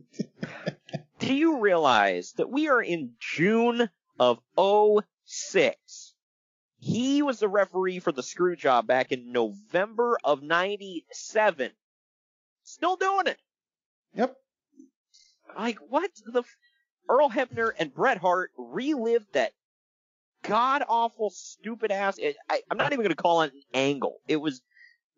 [1.18, 4.38] Do you realize that we are in June of
[5.26, 6.14] 06?
[6.78, 11.72] He was the referee for the screw job back in November of 97.
[12.62, 13.38] Still doing it.
[14.14, 14.36] Yep.
[15.58, 16.40] Like, what the?
[16.40, 16.56] F-
[17.08, 19.52] Earl Hebner and Bret Hart relived that
[20.42, 22.18] god awful stupid ass.
[22.18, 22.36] It,
[22.70, 24.20] I'm not even going to call it an angle.
[24.28, 24.62] It was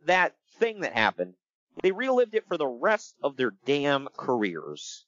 [0.07, 1.35] that thing that happened,
[1.83, 5.05] they relived it for the rest of their damn careers.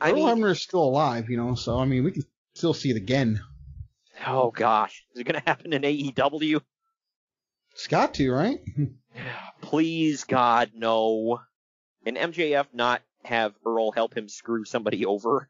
[0.00, 2.22] I Earl mean, Hebner's still alive, you know, so I mean, we can
[2.54, 3.40] still see it again.
[4.26, 6.60] oh gosh, is it going to happen in AEW?
[7.72, 8.58] It's got to, right?
[9.60, 11.40] Please, God, no.
[12.06, 15.48] And MJF not have Earl help him screw somebody over.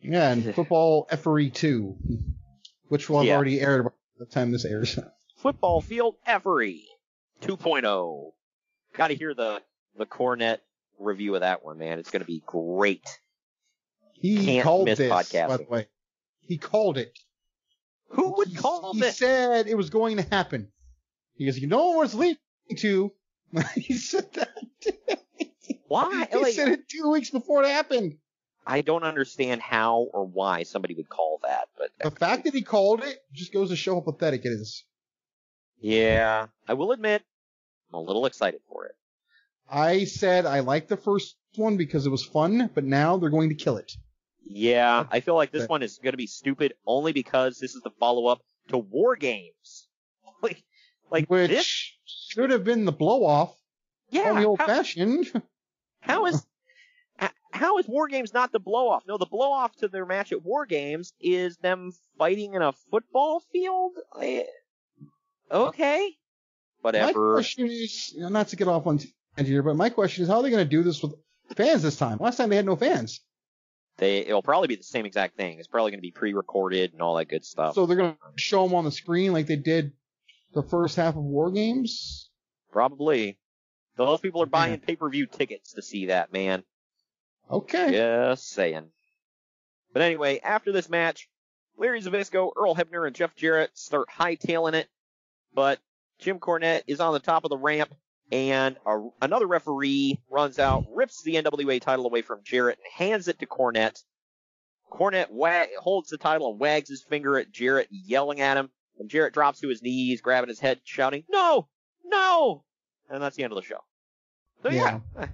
[0.00, 1.96] Yeah, and football effery 2,
[2.88, 3.36] which will have Yeah.
[3.36, 4.98] already aired by the time this airs.
[5.36, 6.82] Football Field Effery
[7.42, 8.32] 2.0.
[8.96, 9.62] Got to hear the
[9.96, 10.58] the Cornette
[10.98, 11.98] review of that one, man.
[11.98, 13.06] It's going to be great.
[14.14, 15.86] He Can't called miss this, by the way.
[16.42, 17.16] He called it.
[18.10, 18.94] Who would call it?
[18.94, 19.16] he this?
[19.18, 20.68] said it was going to happen.
[21.34, 22.38] He goes, you know where it's leading
[22.78, 23.12] to.
[23.76, 24.50] he said that.
[25.88, 26.26] Why?
[26.30, 28.18] He Like, said it two weeks before it happened.
[28.66, 32.62] I don't understand how or why somebody would call that, but The fact that he
[32.62, 34.84] called it just goes to show how pathetic it is.
[35.80, 37.22] Yeah, I will admit,
[37.92, 38.94] I'm a little excited for it.
[39.70, 43.50] I said I liked the first one because it was fun, but now they're going
[43.50, 43.92] to kill it.
[44.44, 47.82] Yeah, I feel like this one is going to be stupid only because this is
[47.82, 49.88] the follow up to War Games.
[50.40, 50.62] Like,
[51.10, 51.92] like Which this?
[52.04, 53.52] should have been the blow off.
[54.10, 55.26] Yeah, Only old how- fashioned.
[56.00, 56.46] How is
[57.50, 59.02] how is War Games not the blow off?
[59.08, 62.72] No, the blow off to their match at War Games is them fighting in a
[62.72, 63.92] football field.
[64.22, 64.44] Eh,
[65.50, 66.12] Oh, okay,
[66.80, 67.32] whatever.
[67.32, 70.22] My question is, you know, not to get off on tangent here, but my question
[70.22, 71.14] is how are they going to do this with
[71.56, 72.18] fans this time?
[72.20, 73.20] Last time they had no fans.
[73.96, 75.58] They it'll probably be the same exact thing.
[75.58, 77.74] It's probably going to be pre-recorded and all that good stuff.
[77.74, 79.92] So they're going to show them on the screen like they did
[80.54, 82.30] the first half of War Games.
[82.70, 83.38] Probably.
[83.96, 86.62] Those people are buying pay-per-view tickets to see that, man.
[87.50, 87.90] Okay.
[87.90, 88.90] Just saying.
[89.92, 91.28] But anyway, after this match,
[91.76, 94.88] Larry Zbyszko, Earl Hebner, and Jeff Jarrett start hightailing it,
[95.54, 95.78] but
[96.18, 97.94] Jim Cornette is on the top of the ramp,
[98.32, 103.28] and a, another referee runs out, rips the NWA title away from Jarrett, and hands
[103.28, 104.02] it to Cornette.
[104.90, 109.08] Cornette wag, holds the title and wags his finger at Jarrett, yelling at him, and
[109.10, 111.68] Jarrett drops to his knees, grabbing his head, shouting, "No,
[112.04, 112.64] no!"
[113.10, 113.80] And that's the end of the show.
[114.62, 115.00] So yeah,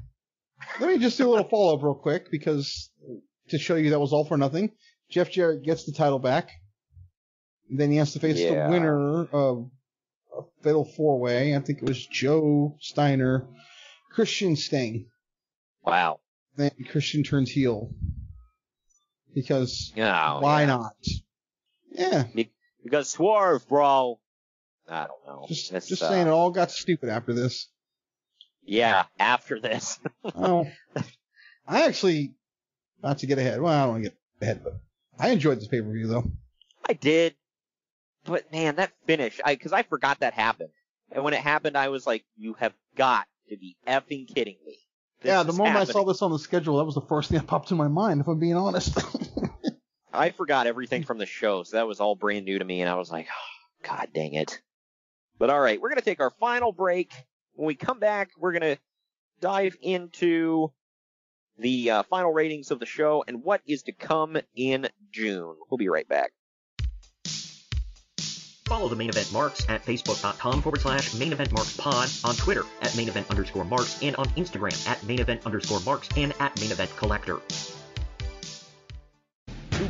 [0.81, 2.91] Let me just do a little follow up real quick because
[3.49, 4.73] to show you that was all for nothing.
[5.11, 6.51] Jeff Jarrett gets the title back.
[7.71, 8.67] Then he has to face Yeah.
[8.67, 9.71] the winner of
[10.39, 11.55] a fatal four way.
[11.57, 13.47] I think it was Joe Steiner,
[14.13, 15.07] Christian Sting.
[15.85, 16.21] Wow.
[16.57, 17.91] Then Christian turns heel.
[19.35, 20.67] Because Oh, why yeah.
[20.67, 20.97] not?
[21.91, 22.25] Yeah.
[22.35, 22.53] Be-
[22.83, 24.19] Because Swerve, bro.
[24.89, 25.47] I don't know.
[25.49, 27.69] Just, It's, just uh, saying it all got stupid after this.
[28.65, 29.99] Yeah, after this.
[30.35, 30.67] Oh,
[31.67, 32.35] I actually,
[33.03, 33.61] not to get ahead.
[33.61, 34.75] Well, I don't want to get ahead, but
[35.19, 36.31] I enjoyed this pay per view though.
[36.87, 37.35] I did.
[38.25, 40.71] But man, that finish, I, cause I forgot that happened.
[41.13, 44.79] And when it happened, I was like, you have got to be effing kidding me.
[45.21, 47.39] This yeah, the moment I saw this on the schedule, that was the first thing
[47.39, 48.21] that popped to my mind.
[48.21, 48.99] If I'm being honest.
[50.13, 52.91] I forgot everything from the show, so that was all brand new to me, and
[52.91, 54.61] I was like, oh, God dang it.
[55.39, 57.13] But alright, we're gonna take our final break.
[57.55, 58.79] When we come back, we're gonna
[59.41, 60.73] dive into
[61.59, 65.57] the uh, final ratings of the show and what is to come in June.
[65.71, 66.33] We'll be right back.
[68.75, 72.65] Follow the main event marks at facebook.com forward slash main event marks pod, on Twitter
[72.83, 76.61] at main event underscore marks, and on Instagram at main event underscore marks and at
[76.61, 77.39] main event collector.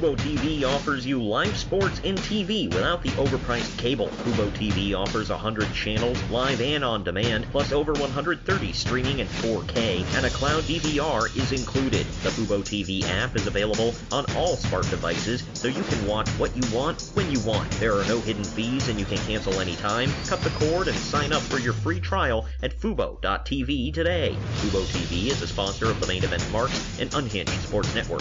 [0.05, 4.09] Fubo TV offers you live sports and TV without the overpriced cable.
[4.09, 10.05] Fubo TV offers 100 channels, live and on demand, plus over 130 streaming in 4K,
[10.15, 12.05] and a cloud DVR is included.
[12.23, 16.55] The Fubo TV app is available on all smart devices, so you can watch what
[16.55, 17.71] you want when you want.
[17.81, 20.11] There are no hidden fees and you can cancel anytime.
[20.27, 24.37] Cut the cord and sign up for your free trial at Fubo.tv today.
[24.57, 28.21] Fubo TV is a sponsor of the main event marks and Unhinged Sports Network.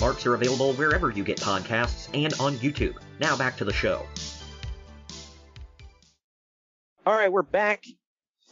[0.00, 2.96] Marks are available wherever you get podcasts and on YouTube.
[3.20, 4.06] Now back to the show.
[7.06, 7.86] All right, we're back.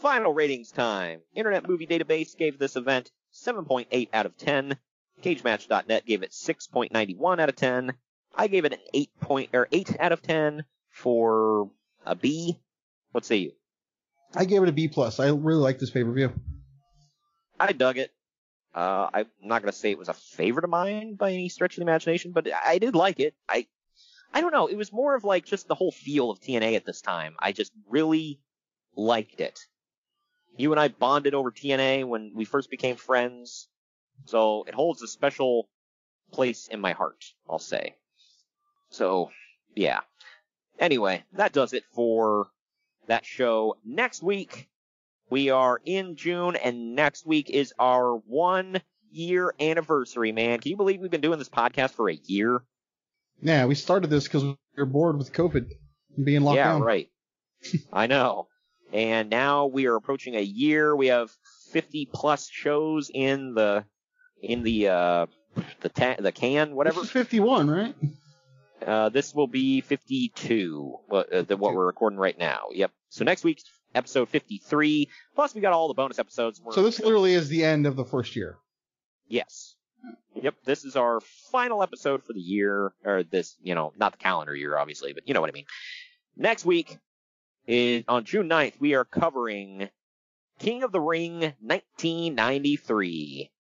[0.01, 1.21] Final ratings time.
[1.35, 4.77] Internet Movie Database gave this event 7.8 out of 10.
[5.23, 7.93] CageMatch.net gave it 6.91 out of 10.
[8.35, 11.71] I gave it an 8 point or 8 out of 10 for
[12.05, 12.59] a B.
[13.13, 13.53] What say you?
[14.35, 15.21] I gave it a B plus.
[15.21, 16.33] I really like this pay per view.
[17.59, 18.11] I dug it.
[18.77, 21.77] Uh, I'm not gonna say it was a favorite of mine by any stretch of
[21.77, 23.35] the imagination, but I did like it.
[23.49, 23.67] I,
[24.35, 24.67] I don't know.
[24.67, 27.37] It was more of like just the whole feel of TNA at this time.
[27.39, 28.39] I just really
[28.95, 29.59] liked it.
[30.59, 33.67] You and I bonded over TNA when we first became friends,
[34.27, 35.71] so it holds a special
[36.31, 37.25] place in my heart.
[37.49, 37.95] I'll say.
[38.91, 39.31] So,
[39.75, 40.01] yeah.
[40.79, 42.49] Anyway, that does it for
[43.07, 43.77] that show.
[43.87, 44.69] Next week,
[45.31, 48.81] we are in June, and next week is our one
[49.11, 50.61] year anniversary, man.
[50.61, 52.63] Can you believe we've been doing this podcast for a year?
[53.43, 55.71] Yeah, we started this because we were bored with COVID
[56.17, 56.81] and being locked yeah, down.
[56.81, 57.11] Yeah, right.
[57.93, 58.49] I know.
[58.93, 60.95] And now we are approaching a year.
[60.95, 61.31] We have
[61.73, 63.85] 50 plus shows in the
[64.43, 65.27] in the uh
[65.81, 67.01] the ta- the can whatever.
[67.01, 67.95] This is 51, right?
[68.87, 72.67] Uh, this will be 52, what, uh, the, what we're recording right now.
[72.73, 72.93] Yep.
[73.09, 73.65] So next week's
[73.97, 75.09] episode 53.
[75.35, 76.61] Plus, we got all the bonus episodes.
[76.71, 78.57] So this literally is the end of the first year.
[79.29, 79.75] yes.
[80.41, 80.55] Yep.
[80.65, 81.21] This is our
[81.51, 85.27] final episode for the year, or this, you know, not the calendar year, obviously, but
[85.27, 85.65] you know what I mean.
[86.37, 86.99] Next week
[87.67, 88.75] is on June 9th.
[88.79, 89.89] We are covering
[90.61, 93.51] King of the Ring 1993,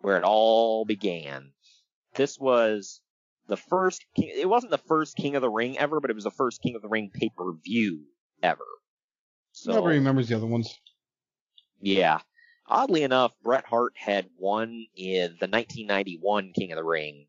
[0.00, 1.50] where it all began.
[2.14, 3.00] This was
[3.48, 6.24] the first King, it wasn't the first King of the Ring ever, but it was
[6.24, 8.00] the first King of the Ring pay-per-view
[8.42, 8.64] ever.
[9.56, 10.76] So, Nobody remembers the other ones.
[11.80, 12.18] yeah.
[12.66, 17.26] Oddly enough, Bret Hart had won in the 1991 King of the Ring,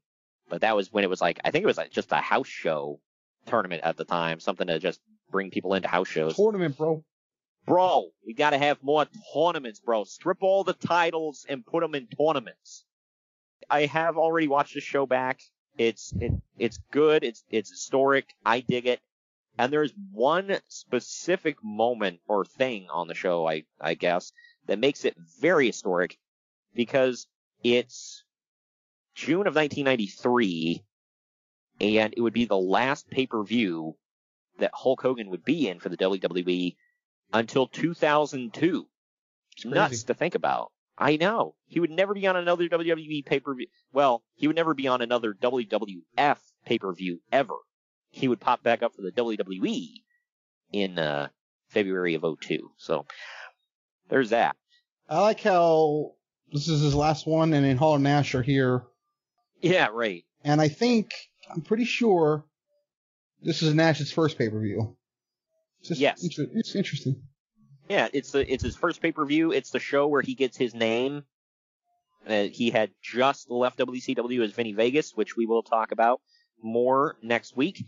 [0.50, 2.48] but that was when it was like, I think it was like just a house
[2.48, 3.00] show
[3.46, 6.36] tournament at the time, something to just bring people into house shows.
[6.36, 7.04] Tournament, bro.
[7.68, 10.06] Bro, we gotta have more tournaments, bro.
[10.06, 12.86] Strip all the titles and put them in tournaments.
[13.70, 15.42] I have already watched the show back.
[15.78, 17.24] It's it, it's good.
[17.24, 18.34] It's it's historic.
[18.46, 19.02] I dig it.
[19.58, 24.34] And there's one specific moment or thing on the show, I I guess,
[24.68, 26.18] that makes it very historic
[26.74, 27.28] because
[27.64, 28.24] it's
[29.16, 30.84] June of 1993,
[31.80, 33.96] and it would be the last pay per view
[34.60, 36.76] that Hulk Hogan would be in for the WWE
[37.34, 38.88] until 2002.
[39.64, 40.72] Nuts to think about.
[40.98, 41.56] I know.
[41.68, 43.68] He would never be on another WWE pay per view.
[43.94, 47.56] Well, he would never be on another WWF pay per view ever.
[48.16, 49.90] He would pop back up for the WWE
[50.72, 51.28] in uh,
[51.68, 52.72] February of 02.
[52.78, 53.06] So
[54.10, 54.56] there's that.
[55.10, 56.14] I like how
[56.52, 58.84] this is his last one, and then Hall and Nash are here.
[59.62, 60.24] Yeah, right.
[60.46, 61.12] And I think,
[61.52, 62.46] I'm pretty sure
[63.42, 64.96] this is Nash's first pay per view.
[65.82, 66.24] Yes.
[66.24, 67.22] Inter- it's interesting.
[67.90, 69.52] Yeah, it's the it's his first pay per view.
[69.52, 71.24] It's the show where he gets his name.
[72.26, 76.22] Uh, he had just left WCW as Vinny Vegas, which we will talk about
[76.66, 77.86] more next week.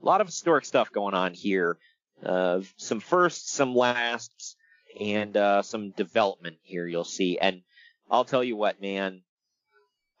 [0.00, 1.76] A lot of historic stuff going on here.
[2.24, 4.56] Uh, some firsts, some lasts,
[4.98, 6.86] and uh, some development here.
[6.86, 7.62] You'll see, and
[8.10, 9.22] I'll tell you what, man.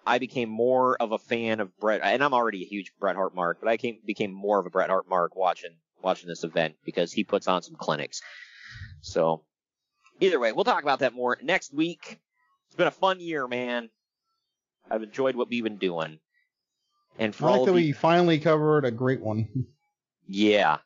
[0.04, 3.36] I became more of a fan of Bret, and I'm already a huge Bret Hart
[3.36, 6.74] mark, but I came, became more of a Bret Hart mark watching watching this event
[6.84, 8.20] because he puts on some clinics.
[9.00, 9.44] So,
[10.20, 12.18] either way, we'll talk about that more next week.
[12.66, 13.90] It's been a fun year, man.
[14.90, 16.18] I've enjoyed what we've been doing.
[17.18, 19.48] And for I like that you, we finally covered a great one.
[20.26, 20.78] yeah,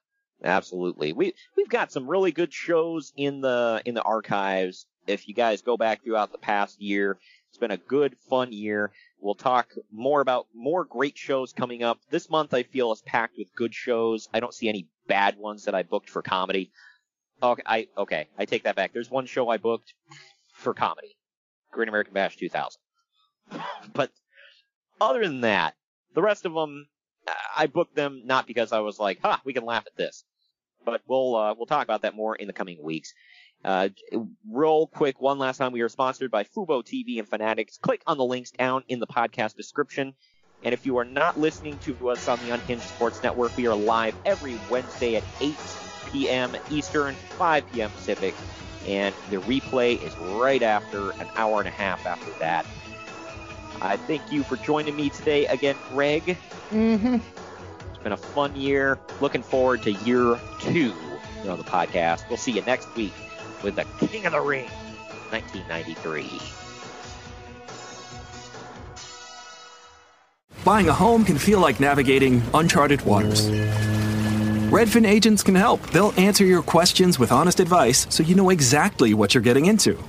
[0.42, 1.12] absolutely.
[1.12, 4.86] We we've got some really good shows in the in the archives.
[5.06, 8.92] If you guys go back throughout the past year, it's been a good, fun year.
[9.20, 12.00] We'll talk more about more great shows coming up.
[12.10, 14.28] This month I feel is packed with good shows.
[14.34, 16.70] I don't see any bad ones that I booked for comedy.
[17.42, 18.92] Okay, I okay, I take that back.
[18.92, 19.94] There's one show I booked
[20.52, 21.16] for comedy.
[21.70, 22.80] Great American Bash 2000.
[23.92, 24.10] But
[25.00, 25.74] other than that,
[26.16, 26.88] the rest of them
[27.56, 30.24] I booked them not because I was like, "Ha, we can laugh at this."
[30.84, 33.14] But we'll uh, we'll talk about that more in the coming weeks.
[33.64, 33.88] Uh,
[34.48, 37.78] real quick, one last time, we are sponsored by Fubo TV and Fanatics.
[37.78, 40.14] Click on the links down in the podcast description.
[40.62, 43.74] And if you are not listening to us on the Unhinged Sports Network, we are
[43.74, 45.60] live every Wednesday at 8
[46.04, 46.54] p.m.
[46.68, 47.90] Eastern, 5 p.m.
[47.90, 48.36] Pacific,
[48.86, 52.66] and the replay is right after an hour and a half after that.
[53.80, 56.36] I thank you for joining me today again, Greg.
[56.70, 57.16] Mm-hmm.
[57.90, 58.98] It's been a fun year.
[59.20, 60.94] Looking forward to year two
[61.46, 62.28] of the podcast.
[62.28, 63.12] We'll see you next week
[63.62, 64.68] with the King of the Ring,
[65.30, 66.28] 1993.
[70.64, 73.48] Buying a home can feel like navigating uncharted waters.
[74.70, 75.80] Redfin agents can help.
[75.90, 80.02] They'll answer your questions with honest advice so you know exactly what you're getting into.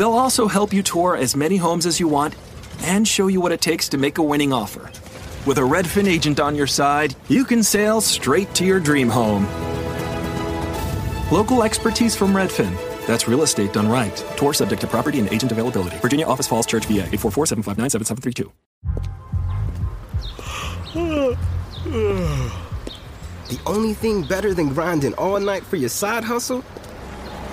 [0.00, 2.34] They'll also help you tour as many homes as you want
[2.84, 4.90] and show you what it takes to make a winning offer.
[5.44, 9.44] With a Redfin agent on your side, you can sail straight to your dream home.
[11.30, 12.74] Local expertise from Redfin.
[13.06, 14.16] That's real estate done right.
[14.38, 15.98] Tour subject to property and agent availability.
[15.98, 17.90] Virginia Office Falls Church, VA 844 759
[20.94, 21.36] 7732.
[23.50, 26.64] The only thing better than grinding all night for your side hustle